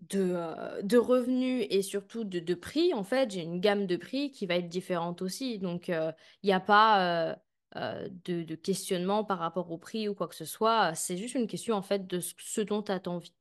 de, 0.00 0.32
euh, 0.34 1.00
revenus 1.00 1.66
et 1.70 1.82
surtout 1.82 2.24
de 2.24 2.54
prix, 2.54 2.94
en 2.94 3.04
fait, 3.04 3.30
j'ai 3.30 3.42
une 3.42 3.60
gamme 3.60 3.86
de 3.86 3.96
prix 3.96 4.30
qui 4.30 4.46
va 4.46 4.56
être 4.56 4.68
différente 4.68 5.22
aussi. 5.22 5.58
Donc, 5.58 5.88
il 5.88 6.14
n'y 6.44 6.52
a 6.52 6.60
pas 6.60 7.36
euh, 7.76 8.08
de, 8.24 8.54
questionnement 8.54 9.24
par 9.24 9.38
rapport 9.38 9.70
au 9.72 9.78
prix 9.78 10.08
ou 10.08 10.14
quoi 10.14 10.28
que 10.28 10.34
ce 10.34 10.44
soit. 10.44 10.94
C'est 10.94 11.16
juste 11.16 11.34
une 11.34 11.48
question 11.48 11.74
en 11.74 11.82
fait 11.82 12.06
de 12.06 12.20
ce 12.20 12.60
dont 12.60 12.84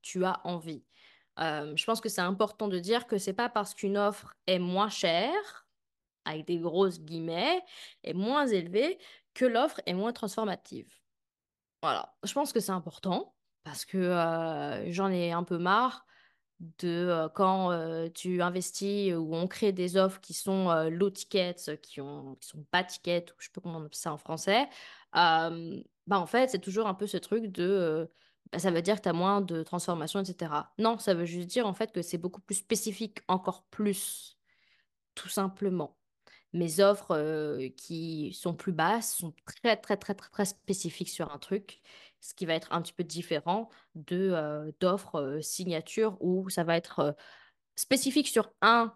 tu 0.01 0.25
as 0.25 0.41
envie. 0.43 0.83
Euh, 1.39 1.75
je 1.75 1.85
pense 1.85 2.01
que 2.01 2.09
c'est 2.09 2.21
important 2.21 2.67
de 2.67 2.79
dire 2.79 3.07
que 3.07 3.17
c'est 3.17 3.33
pas 3.33 3.49
parce 3.49 3.73
qu'une 3.73 3.97
offre 3.97 4.35
est 4.47 4.59
moins 4.59 4.89
chère, 4.89 5.67
avec 6.25 6.45
des 6.45 6.57
grosses 6.57 6.99
guillemets, 6.99 7.61
est 8.03 8.13
moins 8.13 8.47
élevée, 8.47 8.97
que 9.33 9.45
l'offre 9.45 9.81
est 9.85 9.93
moins 9.93 10.13
transformative. 10.13 10.91
Voilà, 11.81 12.15
je 12.23 12.33
pense 12.33 12.53
que 12.53 12.59
c'est 12.59 12.71
important 12.71 13.35
parce 13.63 13.85
que 13.85 13.97
euh, 13.97 14.91
j'en 14.91 15.11
ai 15.11 15.31
un 15.31 15.43
peu 15.43 15.57
marre 15.57 16.05
de 16.79 17.27
quand 17.35 18.09
tu 18.13 18.41
investis 18.41 19.13
ou 19.13 19.35
on 19.35 19.47
crée 19.47 19.71
des 19.71 19.97
offres 19.97 20.19
qui 20.21 20.33
sont 20.33 20.69
euh, 20.69 20.89
low 20.89 21.09
tickets, 21.09 21.79
qui 21.81 22.01
ont 22.01 22.35
qui 22.41 22.47
sont 22.47 22.63
pas 22.71 22.83
tickets, 22.83 23.31
ou 23.31 23.35
je 23.39 23.45
sais 23.45 23.51
pas 23.53 23.61
comment 23.61 23.77
on 23.79 23.85
appelle 23.85 23.95
ça 23.95 24.13
en 24.13 24.17
français, 24.17 24.67
bah 25.13 26.19
en 26.19 26.25
fait 26.25 26.49
c'est 26.49 26.59
toujours 26.59 26.87
un 26.87 26.93
peu 26.93 27.07
ce 27.07 27.17
truc 27.17 27.45
de 27.51 28.09
bah, 28.51 28.59
ça 28.59 28.71
veut 28.71 28.81
dire 28.81 28.97
que 28.97 29.01
tu 29.01 29.09
as 29.09 29.13
moins 29.13 29.41
de 29.41 29.63
transformation, 29.63 30.19
etc. 30.21 30.51
Non, 30.77 30.97
ça 30.99 31.13
veut 31.13 31.25
juste 31.25 31.47
dire 31.47 31.67
en 31.67 31.73
fait 31.73 31.91
que 31.91 32.01
c'est 32.01 32.17
beaucoup 32.17 32.41
plus 32.41 32.55
spécifique, 32.55 33.19
encore 33.27 33.63
plus, 33.71 34.37
tout 35.15 35.29
simplement 35.29 35.97
mes 36.53 36.79
offres 36.81 37.67
qui 37.77 38.31
sont 38.33 38.53
plus 38.53 38.73
basses 38.73 39.15
sont 39.17 39.33
très, 39.45 39.75
très, 39.75 39.97
très, 39.97 40.13
très, 40.13 40.29
très 40.29 40.45
spécifiques 40.45 41.09
sur 41.09 41.33
un 41.33 41.39
truc, 41.39 41.81
ce 42.23 42.33
qui 42.33 42.45
va 42.45 42.53
être 42.53 42.71
un 42.71 42.81
petit 42.81 42.93
peu 42.93 43.03
différent 43.03 43.69
de 43.95 44.31
euh, 44.33 44.71
d'offres 44.79 45.19
euh, 45.19 45.41
signature 45.41 46.17
où 46.21 46.49
ça 46.49 46.63
va 46.63 46.77
être 46.77 47.15
spécifique 47.75 48.27
sur 48.27 48.51
un, 48.61 48.95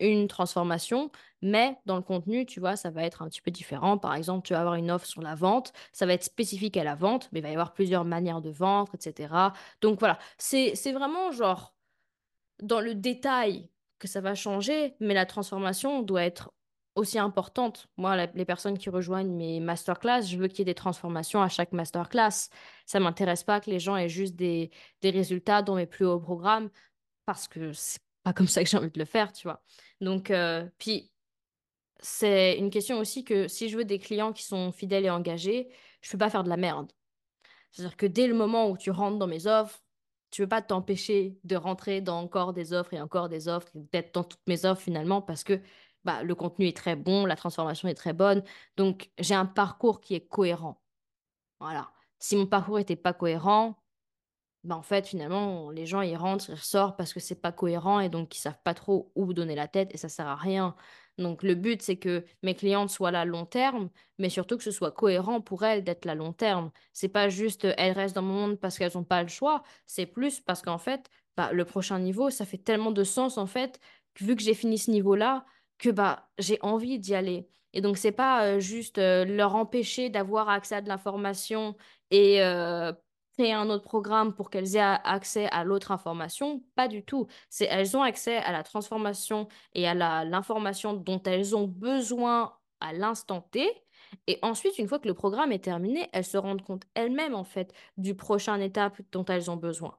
une 0.00 0.26
transformation, 0.26 1.12
mais 1.42 1.76
dans 1.86 1.96
le 1.96 2.02
contenu, 2.02 2.46
tu 2.46 2.58
vois, 2.58 2.74
ça 2.74 2.90
va 2.90 3.04
être 3.04 3.22
un 3.22 3.28
petit 3.28 3.40
peu 3.40 3.50
différent. 3.50 3.98
Par 3.98 4.14
exemple, 4.14 4.46
tu 4.46 4.52
vas 4.54 4.60
avoir 4.60 4.74
une 4.74 4.90
offre 4.90 5.06
sur 5.06 5.22
la 5.22 5.34
vente, 5.34 5.72
ça 5.92 6.06
va 6.06 6.14
être 6.14 6.24
spécifique 6.24 6.76
à 6.76 6.84
la 6.84 6.96
vente, 6.96 7.28
mais 7.32 7.38
il 7.38 7.42
va 7.42 7.50
y 7.50 7.52
avoir 7.52 7.72
plusieurs 7.72 8.04
manières 8.04 8.40
de 8.40 8.50
vendre, 8.50 8.92
etc. 8.94 9.52
Donc 9.80 10.00
voilà, 10.00 10.18
c'est 10.38 10.74
vraiment 10.92 11.30
genre 11.30 11.74
dans 12.62 12.80
le 12.80 12.94
détail 12.94 13.68
que 13.98 14.08
ça 14.08 14.20
va 14.20 14.34
changer, 14.34 14.96
mais 14.98 15.14
la 15.14 15.26
transformation 15.26 16.02
doit 16.02 16.24
être 16.24 16.52
aussi 16.94 17.18
importante. 17.18 17.88
Moi, 17.96 18.26
les 18.34 18.44
personnes 18.44 18.76
qui 18.76 18.90
rejoignent 18.90 19.32
mes 19.32 19.60
masterclass, 19.60 20.22
je 20.22 20.36
veux 20.36 20.48
qu'il 20.48 20.60
y 20.60 20.62
ait 20.62 20.64
des 20.66 20.74
transformations 20.74 21.40
à 21.42 21.48
chaque 21.48 21.72
masterclass. 21.72 22.48
Ça 22.86 23.00
m'intéresse 23.00 23.44
pas 23.44 23.60
que 23.60 23.70
les 23.70 23.78
gens 23.78 23.96
aient 23.96 24.08
juste 24.08 24.36
des, 24.36 24.70
des 25.00 25.10
résultats 25.10 25.62
dans 25.62 25.76
mes 25.76 25.86
plus 25.86 26.04
hauts 26.04 26.20
programmes 26.20 26.70
parce 27.24 27.48
que 27.48 27.72
c'est 27.72 28.00
pas 28.22 28.32
comme 28.32 28.48
ça 28.48 28.62
que 28.62 28.68
j'ai 28.68 28.76
envie 28.76 28.90
de 28.90 28.98
le 28.98 29.04
faire, 29.04 29.32
tu 29.32 29.44
vois. 29.44 29.62
Donc, 30.00 30.30
euh, 30.30 30.66
puis, 30.78 31.10
c'est 32.00 32.58
une 32.58 32.70
question 32.70 32.98
aussi 32.98 33.24
que 33.24 33.46
si 33.48 33.68
je 33.68 33.76
veux 33.76 33.84
des 33.84 33.98
clients 33.98 34.32
qui 34.32 34.42
sont 34.42 34.72
fidèles 34.72 35.04
et 35.04 35.10
engagés, 35.10 35.68
je 36.00 36.10
peux 36.10 36.18
pas 36.18 36.30
faire 36.30 36.44
de 36.44 36.48
la 36.48 36.56
merde. 36.56 36.90
C'est-à-dire 37.70 37.96
que 37.96 38.06
dès 38.06 38.26
le 38.26 38.34
moment 38.34 38.68
où 38.70 38.76
tu 38.76 38.90
rentres 38.90 39.18
dans 39.18 39.26
mes 39.26 39.46
offres, 39.46 39.82
tu 40.30 40.42
veux 40.42 40.48
pas 40.48 40.62
t'empêcher 40.62 41.38
de 41.44 41.56
rentrer 41.56 42.00
dans 42.00 42.20
encore 42.20 42.52
des 42.52 42.72
offres 42.72 42.94
et 42.94 43.00
encore 43.00 43.28
des 43.28 43.48
offres, 43.48 43.70
d'être 43.74 44.14
dans 44.14 44.24
toutes 44.24 44.46
mes 44.46 44.64
offres 44.64 44.82
finalement, 44.82 45.20
parce 45.20 45.44
que 45.44 45.60
bah, 46.04 46.22
le 46.22 46.34
contenu 46.34 46.66
est 46.66 46.76
très 46.76 46.96
bon, 46.96 47.26
la 47.26 47.36
transformation 47.36 47.88
est 47.88 47.94
très 47.94 48.12
bonne. 48.12 48.42
Donc, 48.76 49.10
j'ai 49.18 49.34
un 49.34 49.46
parcours 49.46 50.00
qui 50.00 50.14
est 50.14 50.26
cohérent. 50.26 50.80
Voilà. 51.60 51.92
Si 52.18 52.36
mon 52.36 52.46
parcours 52.46 52.78
n'était 52.78 52.96
pas 52.96 53.12
cohérent, 53.12 53.76
bah, 54.64 54.76
en 54.76 54.82
fait, 54.82 55.06
finalement, 55.06 55.70
les 55.70 55.86
gens, 55.86 56.02
ils 56.02 56.16
rentrent, 56.16 56.50
ils 56.50 56.54
ressortent 56.54 56.96
parce 56.98 57.14
que 57.14 57.20
c'est 57.20 57.40
pas 57.40 57.52
cohérent 57.52 58.00
et 58.00 58.10
donc 58.10 58.36
ils 58.36 58.40
savent 58.40 58.60
pas 58.62 58.74
trop 58.74 59.10
où 59.14 59.32
donner 59.32 59.54
la 59.54 59.68
tête 59.68 59.90
et 59.94 59.96
ça 59.96 60.08
sert 60.10 60.26
à 60.26 60.36
rien. 60.36 60.76
Donc, 61.18 61.42
le 61.42 61.54
but, 61.54 61.82
c'est 61.82 61.96
que 61.96 62.24
mes 62.42 62.54
clientes 62.54 62.90
soient 62.90 63.10
là 63.10 63.24
long 63.24 63.46
terme, 63.46 63.90
mais 64.18 64.28
surtout 64.30 64.56
que 64.58 64.64
ce 64.64 64.70
soit 64.70 64.92
cohérent 64.92 65.40
pour 65.40 65.64
elles 65.64 65.82
d'être 65.84 66.04
là 66.04 66.14
long 66.14 66.32
terme. 66.32 66.70
C'est 66.92 67.08
pas 67.08 67.28
juste 67.28 67.66
elles 67.78 67.92
restent 67.92 68.14
dans 68.16 68.22
mon 68.22 68.34
monde 68.48 68.60
parce 68.60 68.78
qu'elles 68.78 68.92
n'ont 68.94 69.04
pas 69.04 69.22
le 69.22 69.28
choix, 69.28 69.62
c'est 69.86 70.06
plus 70.06 70.40
parce 70.40 70.62
qu'en 70.62 70.78
fait, 70.78 71.10
bah, 71.36 71.52
le 71.52 71.64
prochain 71.64 71.98
niveau, 71.98 72.30
ça 72.30 72.44
fait 72.44 72.58
tellement 72.58 72.92
de 72.92 73.04
sens 73.04 73.38
en 73.38 73.46
fait, 73.46 73.80
vu 74.20 74.36
que 74.36 74.42
j'ai 74.42 74.54
fini 74.54 74.78
ce 74.78 74.90
niveau-là, 74.90 75.44
que 75.80 75.90
bah, 75.90 76.28
j'ai 76.38 76.58
envie 76.62 76.98
d'y 77.00 77.14
aller. 77.14 77.48
Et 77.72 77.80
donc, 77.80 77.96
c'est 77.96 78.12
pas 78.12 78.44
euh, 78.44 78.60
juste 78.60 78.98
euh, 78.98 79.24
leur 79.24 79.56
empêcher 79.56 80.10
d'avoir 80.10 80.48
accès 80.48 80.76
à 80.76 80.82
de 80.82 80.88
l'information 80.88 81.76
et 82.10 82.42
euh, 82.42 82.92
créer 83.36 83.52
un 83.52 83.70
autre 83.70 83.84
programme 83.84 84.34
pour 84.34 84.50
qu'elles 84.50 84.76
aient 84.76 84.80
accès 84.80 85.46
à 85.50 85.64
l'autre 85.64 85.90
information. 85.90 86.62
Pas 86.74 86.88
du 86.88 87.04
tout. 87.04 87.26
C'est 87.48 87.66
elles 87.66 87.96
ont 87.96 88.02
accès 88.02 88.36
à 88.36 88.52
la 88.52 88.62
transformation 88.62 89.48
et 89.74 89.88
à 89.88 89.94
l'information 90.24 90.94
dont 90.94 91.22
elles 91.24 91.56
ont 91.56 91.66
besoin 91.66 92.54
à 92.80 92.92
l'instant 92.92 93.40
T. 93.40 93.70
Et 94.26 94.38
ensuite, 94.42 94.78
une 94.78 94.88
fois 94.88 94.98
que 94.98 95.08
le 95.08 95.14
programme 95.14 95.52
est 95.52 95.64
terminé, 95.64 96.08
elles 96.12 96.24
se 96.24 96.36
rendent 96.36 96.62
compte 96.62 96.84
elles-mêmes, 96.94 97.34
en 97.34 97.44
fait, 97.44 97.72
du 97.96 98.14
prochain 98.16 98.60
étape 98.60 99.00
dont 99.12 99.24
elles 99.26 99.50
ont 99.50 99.56
besoin. 99.56 99.96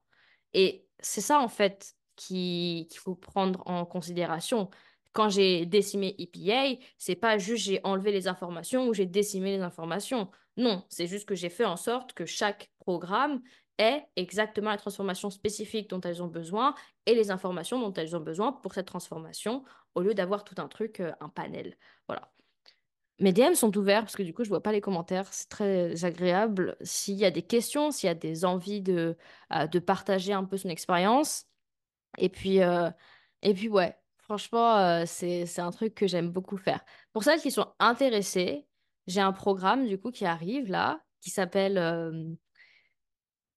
Et 0.53 0.85
c'est 0.99 1.21
ça, 1.21 1.39
en 1.39 1.47
fait, 1.47 1.95
qu'il 2.17 2.87
faut 2.97 3.15
prendre 3.15 3.63
en 3.65 3.85
considération 3.85 4.69
quand 5.13 5.29
j'ai 5.29 5.65
décimé 5.65 6.15
EPA, 6.19 6.81
c'est 6.97 7.15
pas 7.15 7.37
juste 7.37 7.65
j'ai 7.65 7.81
enlevé 7.83 8.11
les 8.11 8.27
informations 8.27 8.87
ou 8.87 8.93
j'ai 8.93 9.05
décimé 9.05 9.55
les 9.57 9.63
informations. 9.63 10.29
Non, 10.57 10.83
c'est 10.89 11.07
juste 11.07 11.27
que 11.27 11.35
j'ai 11.35 11.49
fait 11.49 11.65
en 11.65 11.77
sorte 11.77 12.13
que 12.13 12.25
chaque 12.25 12.71
programme 12.79 13.41
ait 13.77 14.05
exactement 14.15 14.69
la 14.69 14.77
transformation 14.77 15.29
spécifique 15.29 15.89
dont 15.89 16.01
elles 16.01 16.21
ont 16.21 16.27
besoin 16.27 16.75
et 17.05 17.15
les 17.15 17.31
informations 17.31 17.79
dont 17.79 17.93
elles 17.93 18.15
ont 18.15 18.19
besoin 18.19 18.51
pour 18.51 18.73
cette 18.73 18.87
transformation 18.87 19.63
au 19.95 20.01
lieu 20.01 20.13
d'avoir 20.13 20.43
tout 20.43 20.55
un 20.57 20.67
truc, 20.67 20.99
euh, 20.99 21.11
un 21.19 21.29
panel. 21.29 21.77
Voilà. 22.07 22.31
Mes 23.19 23.33
DM 23.33 23.53
sont 23.53 23.75
ouverts 23.77 24.01
parce 24.01 24.15
que 24.15 24.23
du 24.23 24.33
coup, 24.33 24.43
je 24.43 24.49
vois 24.49 24.63
pas 24.63 24.71
les 24.71 24.81
commentaires. 24.81 25.31
C'est 25.31 25.49
très 25.49 26.05
agréable. 26.05 26.75
S'il 26.81 27.15
y 27.15 27.25
a 27.25 27.31
des 27.31 27.43
questions, 27.43 27.91
s'il 27.91 28.07
y 28.07 28.09
a 28.09 28.15
des 28.15 28.45
envies 28.45 28.81
de, 28.81 29.15
euh, 29.53 29.67
de 29.67 29.79
partager 29.79 30.33
un 30.33 30.43
peu 30.43 30.57
son 30.57 30.69
expérience. 30.69 31.45
Et 32.17 32.29
puis, 32.29 32.61
euh, 32.61 32.89
et 33.43 33.53
puis 33.53 33.69
ouais, 33.69 33.95
Franchement, 34.31 34.77
euh, 34.77 35.03
c'est, 35.05 35.59
un 35.59 35.71
truc 35.71 35.93
que 35.93 36.07
j'aime 36.07 36.29
beaucoup 36.29 36.55
faire. 36.55 36.85
Pour 37.11 37.21
celles 37.25 37.41
qui 37.41 37.51
sont 37.51 37.67
intéressées, 37.79 38.65
j'ai 39.05 39.19
un 39.19 39.33
programme 39.33 39.85
du 39.85 39.99
coup 39.99 40.09
qui 40.09 40.25
arrive 40.25 40.69
là, 40.69 41.03
qui 41.19 41.29
s'appelle... 41.29 41.77
euh, 41.77 42.29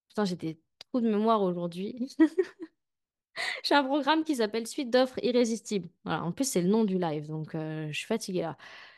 Putain, 0.08 0.24
j'ai 0.24 0.34
des 0.34 0.60
trous 0.80 1.00
de 1.00 1.08
mémoire 1.08 1.42
aujourd'hui. 1.42 2.08
J'ai 3.62 3.76
un 3.76 3.84
programme 3.84 4.24
qui 4.24 4.36
s'appelle 4.36 4.66
Suite 4.66 4.90
d'offres 4.90 5.22
irrésistibles. 5.22 5.88
Voilà, 6.04 6.24
en 6.24 6.32
plus, 6.32 6.44
c'est 6.44 6.62
le 6.62 6.68
nom 6.68 6.84
du 6.84 6.98
live, 6.98 7.28
donc 7.28 7.54
euh, 7.54 7.86
je 7.92 7.96
suis 7.96 8.06
fatiguée 8.06 8.42
là. 8.42 8.56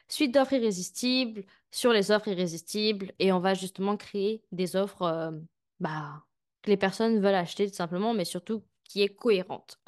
Suite 0.09 0.33
d'offres 0.33 0.55
irrésistibles 0.55 1.45
sur 1.70 1.93
les 1.93 2.11
offres 2.11 2.29
irrésistibles 2.29 3.12
et 3.18 3.33
on 3.33 3.39
va 3.41 3.53
justement 3.53 3.99
créer 3.99 4.43
des 4.51 4.77
offres 4.77 5.31
bah, 5.81 6.24
que 6.62 6.70
les 6.70 6.77
personnes 6.79 7.20
veulent 7.20 7.35
acheter 7.35 7.68
tout 7.68 7.74
simplement, 7.74 8.14
mais 8.14 8.24
surtout 8.24 8.62
qui 8.89 9.03
est 9.03 9.09
cohérente. 9.09 9.78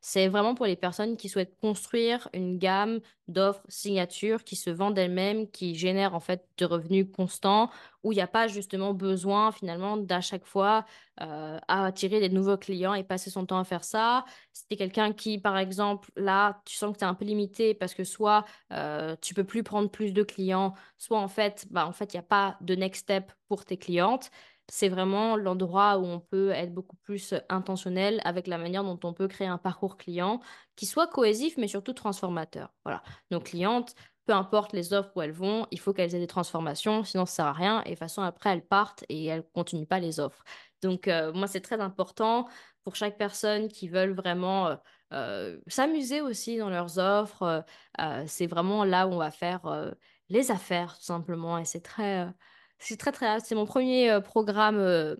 C'est 0.00 0.28
vraiment 0.28 0.54
pour 0.54 0.66
les 0.66 0.76
personnes 0.76 1.16
qui 1.16 1.28
souhaitent 1.28 1.56
construire 1.60 2.28
une 2.32 2.58
gamme 2.58 3.00
d'offres 3.28 3.62
signatures 3.68 4.44
qui 4.44 4.56
se 4.56 4.70
vendent 4.70 4.98
elles-mêmes, 4.98 5.50
qui 5.50 5.74
génèrent 5.74 6.14
en 6.14 6.20
fait 6.20 6.46
de 6.58 6.64
revenus 6.64 7.06
constants, 7.12 7.70
où 8.04 8.12
il 8.12 8.16
n'y 8.16 8.22
a 8.22 8.28
pas 8.28 8.46
justement 8.46 8.94
besoin 8.94 9.50
finalement 9.50 9.96
d'à 9.96 10.20
chaque 10.20 10.46
fois 10.46 10.84
euh, 11.20 11.58
attirer 11.66 12.20
des 12.20 12.28
nouveaux 12.28 12.56
clients 12.56 12.94
et 12.94 13.02
passer 13.02 13.30
son 13.30 13.46
temps 13.46 13.58
à 13.58 13.64
faire 13.64 13.82
ça. 13.82 14.24
Si 14.52 14.76
quelqu'un 14.76 15.12
qui, 15.12 15.38
par 15.38 15.58
exemple, 15.58 16.10
là, 16.16 16.60
tu 16.64 16.76
sens 16.76 16.92
que 16.92 16.98
tu 16.98 17.04
es 17.04 17.08
un 17.08 17.14
peu 17.14 17.24
limité 17.24 17.74
parce 17.74 17.94
que 17.94 18.04
soit 18.04 18.44
euh, 18.72 19.16
tu 19.20 19.34
peux 19.34 19.44
plus 19.44 19.62
prendre 19.64 19.90
plus 19.90 20.12
de 20.12 20.22
clients, 20.22 20.74
soit 20.98 21.18
en 21.18 21.28
fait, 21.28 21.66
bah, 21.70 21.86
en 21.86 21.92
fait, 21.92 22.14
il 22.14 22.16
n'y 22.16 22.20
a 22.20 22.22
pas 22.22 22.56
de 22.60 22.74
next 22.74 23.02
step 23.02 23.32
pour 23.48 23.64
tes 23.64 23.76
clientes 23.76 24.30
c'est 24.68 24.88
vraiment 24.88 25.36
l'endroit 25.36 25.98
où 25.98 26.04
on 26.04 26.20
peut 26.20 26.50
être 26.50 26.74
beaucoup 26.74 26.96
plus 26.96 27.34
intentionnel 27.48 28.20
avec 28.24 28.46
la 28.46 28.58
manière 28.58 28.82
dont 28.84 28.98
on 29.04 29.12
peut 29.12 29.28
créer 29.28 29.46
un 29.46 29.58
parcours 29.58 29.96
client 29.96 30.40
qui 30.74 30.86
soit 30.86 31.06
cohésif, 31.06 31.56
mais 31.56 31.68
surtout 31.68 31.92
transformateur. 31.92 32.72
Voilà. 32.84 33.02
Nos 33.30 33.40
clientes, 33.40 33.94
peu 34.26 34.32
importe 34.32 34.72
les 34.72 34.92
offres 34.92 35.12
où 35.14 35.22
elles 35.22 35.30
vont, 35.32 35.66
il 35.70 35.78
faut 35.78 35.92
qu'elles 35.92 36.14
aient 36.14 36.20
des 36.20 36.26
transformations, 36.26 37.04
sinon 37.04 37.26
ça 37.26 37.34
sert 37.36 37.46
à 37.46 37.52
rien. 37.52 37.80
Et 37.82 37.84
de 37.84 37.90
toute 37.90 38.00
façon, 38.00 38.22
après, 38.22 38.50
elles 38.50 38.66
partent 38.66 39.04
et 39.08 39.26
elles 39.26 39.44
continuent 39.54 39.86
pas 39.86 40.00
les 40.00 40.18
offres. 40.18 40.42
Donc, 40.82 41.06
euh, 41.08 41.32
moi, 41.32 41.46
c'est 41.46 41.60
très 41.60 41.80
important 41.80 42.48
pour 42.82 42.96
chaque 42.96 43.18
personne 43.18 43.68
qui 43.68 43.88
veulent 43.88 44.14
vraiment 44.14 44.68
euh, 44.68 44.76
euh, 45.12 45.60
s'amuser 45.68 46.20
aussi 46.20 46.58
dans 46.58 46.70
leurs 46.70 46.98
offres. 46.98 47.42
euh, 47.42 47.60
euh, 48.00 48.24
c'est 48.26 48.46
vraiment 48.46 48.84
là 48.84 49.06
où 49.06 49.12
on 49.12 49.18
va 49.18 49.30
faire 49.30 49.64
euh, 49.66 49.92
les 50.28 50.50
affaires, 50.50 50.96
tout 50.98 51.04
simplement. 51.04 51.58
Et 51.58 51.64
c'est 51.64 51.80
très, 51.82 52.26
euh, 52.26 52.30
c'est 52.78 52.96
très, 52.96 53.12
très. 53.12 53.40
C'est 53.40 53.54
mon 53.54 53.66
premier 53.66 54.10
euh, 54.10 54.20
programme 54.20 54.78
euh, 54.78 55.16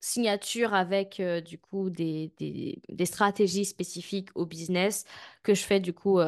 signature 0.00 0.74
avec 0.74 1.20
euh, 1.20 1.40
du 1.40 1.58
coup 1.58 1.90
des, 1.90 2.32
des, 2.38 3.06
stratégies 3.06 3.64
spécifiques 3.64 4.30
au 4.34 4.46
business 4.46 5.04
que 5.42 5.54
je 5.54 5.62
fais 5.62 5.80
du 5.80 5.92
coup 5.92 6.20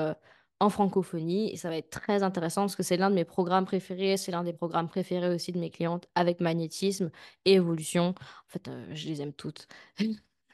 en 0.60 0.70
francophonie. 0.70 1.52
Et 1.52 1.56
ça 1.56 1.68
va 1.70 1.76
être 1.76 1.90
très 1.90 2.22
intéressant 2.22 2.62
parce 2.62 2.76
que 2.76 2.82
c'est 2.82 2.96
l'un 2.96 3.10
de 3.10 3.14
mes 3.14 3.24
programmes 3.24 3.64
préférés. 3.64 4.16
C'est 4.16 4.32
l'un 4.32 4.44
des 4.44 4.52
programmes 4.52 4.88
préférés 4.88 5.34
aussi 5.34 5.52
de 5.52 5.58
mes 5.58 5.70
clientes 5.70 6.06
avec 6.14 6.40
magnétisme 6.40 7.10
et 7.44 7.54
évolution. 7.54 8.08
En 8.10 8.48
fait, 8.48 8.70
je 8.92 9.08
les 9.08 9.22
aime 9.22 9.32
toutes. 9.32 9.68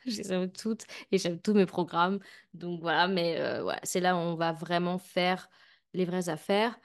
Je 0.07 0.17
les 0.17 0.33
aime 0.33 0.51
toutes 0.51 0.87
et 1.11 1.19
j'aime 1.19 1.39
tous 1.39 1.53
mes 1.53 1.67
programmes. 1.67 2.21
Donc 2.55 2.81
voilà, 2.81 3.09
mais 3.09 3.39
c'est 3.83 4.01
là 4.01 4.15
où 4.15 4.19
on 4.19 4.37
va 4.37 4.53
vraiment 4.53 4.97
faire 4.97 5.51
les 5.93 6.07
vraies 6.07 6.31
affaires. 6.31 6.79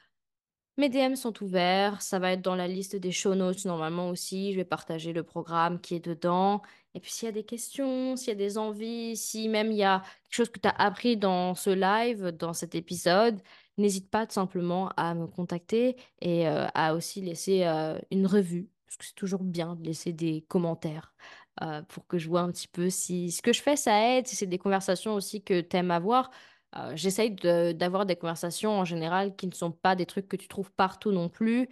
Mes 0.77 0.89
DM 0.89 1.15
sont 1.15 1.43
ouverts, 1.43 2.01
ça 2.01 2.17
va 2.17 2.31
être 2.31 2.41
dans 2.41 2.55
la 2.55 2.67
liste 2.67 2.95
des 2.95 3.11
show 3.11 3.35
notes 3.35 3.63
normalement 3.65 4.09
aussi. 4.09 4.51
Je 4.53 4.57
vais 4.57 4.65
partager 4.65 5.13
le 5.13 5.21
programme 5.21 5.79
qui 5.79 5.93
est 5.93 6.03
dedans. 6.03 6.63
Et 6.95 6.99
puis 6.99 7.11
s'il 7.11 7.27
y 7.27 7.29
a 7.29 7.31
des 7.31 7.43
questions, 7.43 8.15
s'il 8.15 8.29
y 8.29 8.31
a 8.31 8.35
des 8.35 8.57
envies, 8.57 9.15
si 9.15 9.49
même 9.49 9.71
il 9.71 9.77
y 9.77 9.83
a 9.83 10.01
quelque 10.23 10.35
chose 10.35 10.49
que 10.49 10.59
tu 10.59 10.67
as 10.67 10.71
appris 10.71 11.15
dans 11.15 11.53
ce 11.53 11.69
live, 11.69 12.29
dans 12.31 12.53
cet 12.53 12.73
épisode, 12.73 13.39
n'hésite 13.77 14.09
pas 14.09 14.25
tout 14.25 14.33
simplement 14.33 14.89
à 14.97 15.13
me 15.13 15.27
contacter 15.27 15.95
et 16.21 16.47
euh, 16.47 16.65
à 16.73 16.95
aussi 16.95 17.21
laisser 17.21 17.65
euh, 17.65 17.99
une 18.11 18.25
revue, 18.25 18.69
parce 18.85 18.97
que 18.97 19.05
c'est 19.05 19.15
toujours 19.15 19.43
bien 19.43 19.75
de 19.75 19.83
laisser 19.85 20.11
des 20.11 20.43
commentaires 20.47 21.13
euh, 21.61 21.83
pour 21.83 22.07
que 22.07 22.17
je 22.17 22.27
vois 22.29 22.41
un 22.41 22.51
petit 22.51 22.67
peu 22.67 22.89
si 22.89 23.31
ce 23.31 23.41
que 23.43 23.53
je 23.53 23.61
fais, 23.61 23.75
ça 23.75 24.17
aide, 24.17 24.27
si 24.27 24.35
c'est 24.35 24.47
des 24.47 24.57
conversations 24.57 25.13
aussi 25.13 25.43
que 25.43 25.61
tu 25.61 25.77
aimes 25.77 25.91
avoir. 25.91 26.31
Euh, 26.75 26.93
j'essaye 26.95 27.31
d'avoir 27.31 28.05
des 28.05 28.15
conversations 28.15 28.71
en 28.79 28.85
général 28.85 29.35
qui 29.35 29.47
ne 29.47 29.53
sont 29.53 29.71
pas 29.71 29.95
des 29.95 30.05
trucs 30.05 30.27
que 30.27 30.35
tu 30.37 30.47
trouves 30.47 30.71
partout 30.71 31.11
non 31.11 31.29
plus. 31.29 31.69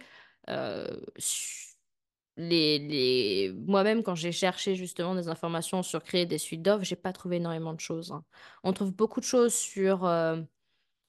Euh, 0.50 0.86
les, 2.36 2.78
les... 2.78 3.52
Moi-même, 3.66 4.02
quand 4.02 4.14
j'ai 4.14 4.32
cherché 4.32 4.74
justement 4.74 5.14
des 5.14 5.28
informations 5.28 5.82
sur 5.82 6.02
créer 6.02 6.26
des 6.26 6.38
suites 6.38 6.62
d'offres, 6.62 6.84
j'ai 6.84 6.96
pas 6.96 7.12
trouvé 7.12 7.36
énormément 7.36 7.74
de 7.74 7.80
choses. 7.80 8.10
hein. 8.12 8.24
On 8.64 8.72
trouve 8.72 8.92
beaucoup 8.92 9.20
de 9.20 9.24
choses 9.26 9.54
sur, 9.54 10.04
euh, 10.06 10.40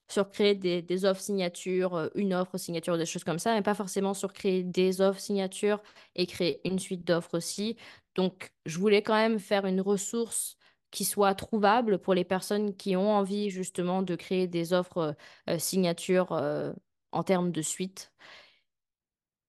sur 0.10 0.30
créer 0.32 0.56
des, 0.56 0.82
des 0.82 1.06
offres 1.06 1.22
signatures, 1.22 1.96
euh, 1.96 2.10
une 2.16 2.34
offre 2.34 2.58
signature, 2.58 2.98
des 2.98 3.06
choses 3.06 3.24
comme 3.24 3.40
ça, 3.40 3.54
mais 3.56 3.62
pas 3.64 3.76
forcément 3.76 4.14
sur 4.14 4.34
créer 4.34 4.64
des 4.64 5.02
offres 5.02 5.20
signatures 5.22 5.82
et 6.16 6.28
créer 6.28 6.62
une 6.68 6.80
suite 6.80 7.06
d'offres 7.06 7.38
aussi. 7.38 7.78
Donc, 8.16 8.54
je 8.66 8.80
voulais 8.80 9.04
quand 9.04 9.16
même 9.16 9.40
faire 9.40 9.66
une 9.66 9.82
ressource 9.82 10.58
qui 10.94 11.06
soit 11.06 11.34
trouvable 11.34 11.98
pour 11.98 12.14
les 12.14 12.24
personnes 12.24 12.76
qui 12.76 12.96
ont 12.96 13.12
envie 13.12 13.50
justement 13.50 14.04
de 14.04 14.16
créer 14.16 14.48
des 14.48 14.74
offres 14.74 14.98
euh, 15.00 15.14
euh, 15.50 15.60
signatures 15.60 16.32
euh, 16.34 16.72
en 17.12 17.24
termes 17.24 17.52
de 17.52 17.62
suite. 17.64 18.14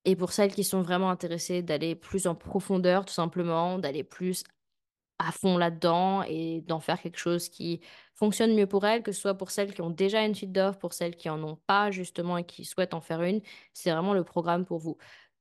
Et 0.07 0.17
pour 0.17 0.33
celles 0.33 0.55
qui 0.55 0.65
sont 0.65 0.81
vraiment 0.83 1.11
intéressées 1.11 1.63
d'aller 1.63 1.95
plus 1.95 2.27
en 2.27 2.35
profondeur, 2.35 3.05
tout 3.05 3.13
simplement, 3.13 3.79
d'aller 3.79 4.05
plus 4.05 4.45
à 5.19 5.33
fond 5.33 5.59
là-dedans 5.59 6.23
et 6.23 6.63
d'en 6.63 6.81
faire 6.81 7.01
quelque 7.01 7.19
chose 7.19 7.49
qui 7.51 7.81
fonctionne 8.15 8.55
mieux 8.55 8.67
pour 8.67 8.87
elles, 8.87 9.03
que 9.03 9.13
ce 9.13 9.21
soit 9.21 9.35
pour 9.35 9.51
celles 9.51 9.75
qui 9.75 9.83
ont 9.83 9.91
déjà 9.91 10.25
une 10.25 10.35
suite 10.35 10.53
d'offres, 10.53 10.79
pour 10.79 10.95
celles 10.95 11.17
qui 11.17 11.29
en 11.29 11.43
ont 11.45 11.59
pas 11.67 11.91
justement 11.91 12.39
et 12.39 12.45
qui 12.45 12.65
souhaitent 12.65 12.95
en 12.95 13.01
faire 13.03 13.23
une, 13.23 13.41
c'est 13.75 13.91
vraiment 13.91 14.15
le 14.15 14.25
programme 14.25 14.65
pour 14.65 14.79
vous. 14.79 14.97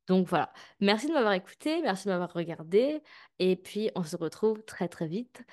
Donc 0.07 0.27
voilà, 0.27 0.51
merci 0.81 1.07
de 1.07 1.13
m'avoir 1.13 1.33
écouté, 1.33 1.81
merci 1.81 2.05
de 2.05 2.11
m'avoir 2.11 2.33
regardé 2.33 3.01
et 3.39 3.55
puis 3.55 3.89
on 3.95 4.03
se 4.03 4.17
retrouve 4.17 4.61
très 4.63 4.89
très 4.89 5.07
vite 5.07 5.43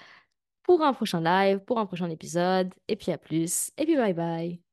pour 0.63 0.83
un 0.83 0.93
prochain 0.93 1.21
live, 1.21 1.61
pour 1.61 1.79
un 1.79 1.87
prochain 1.87 2.11
épisode 2.11 2.75
et 2.89 2.97
puis 2.97 3.13
à 3.13 3.19
plus 3.19 3.71
et 3.79 3.85
puis 3.85 3.97
bye 3.97 4.15
bye. 4.15 4.70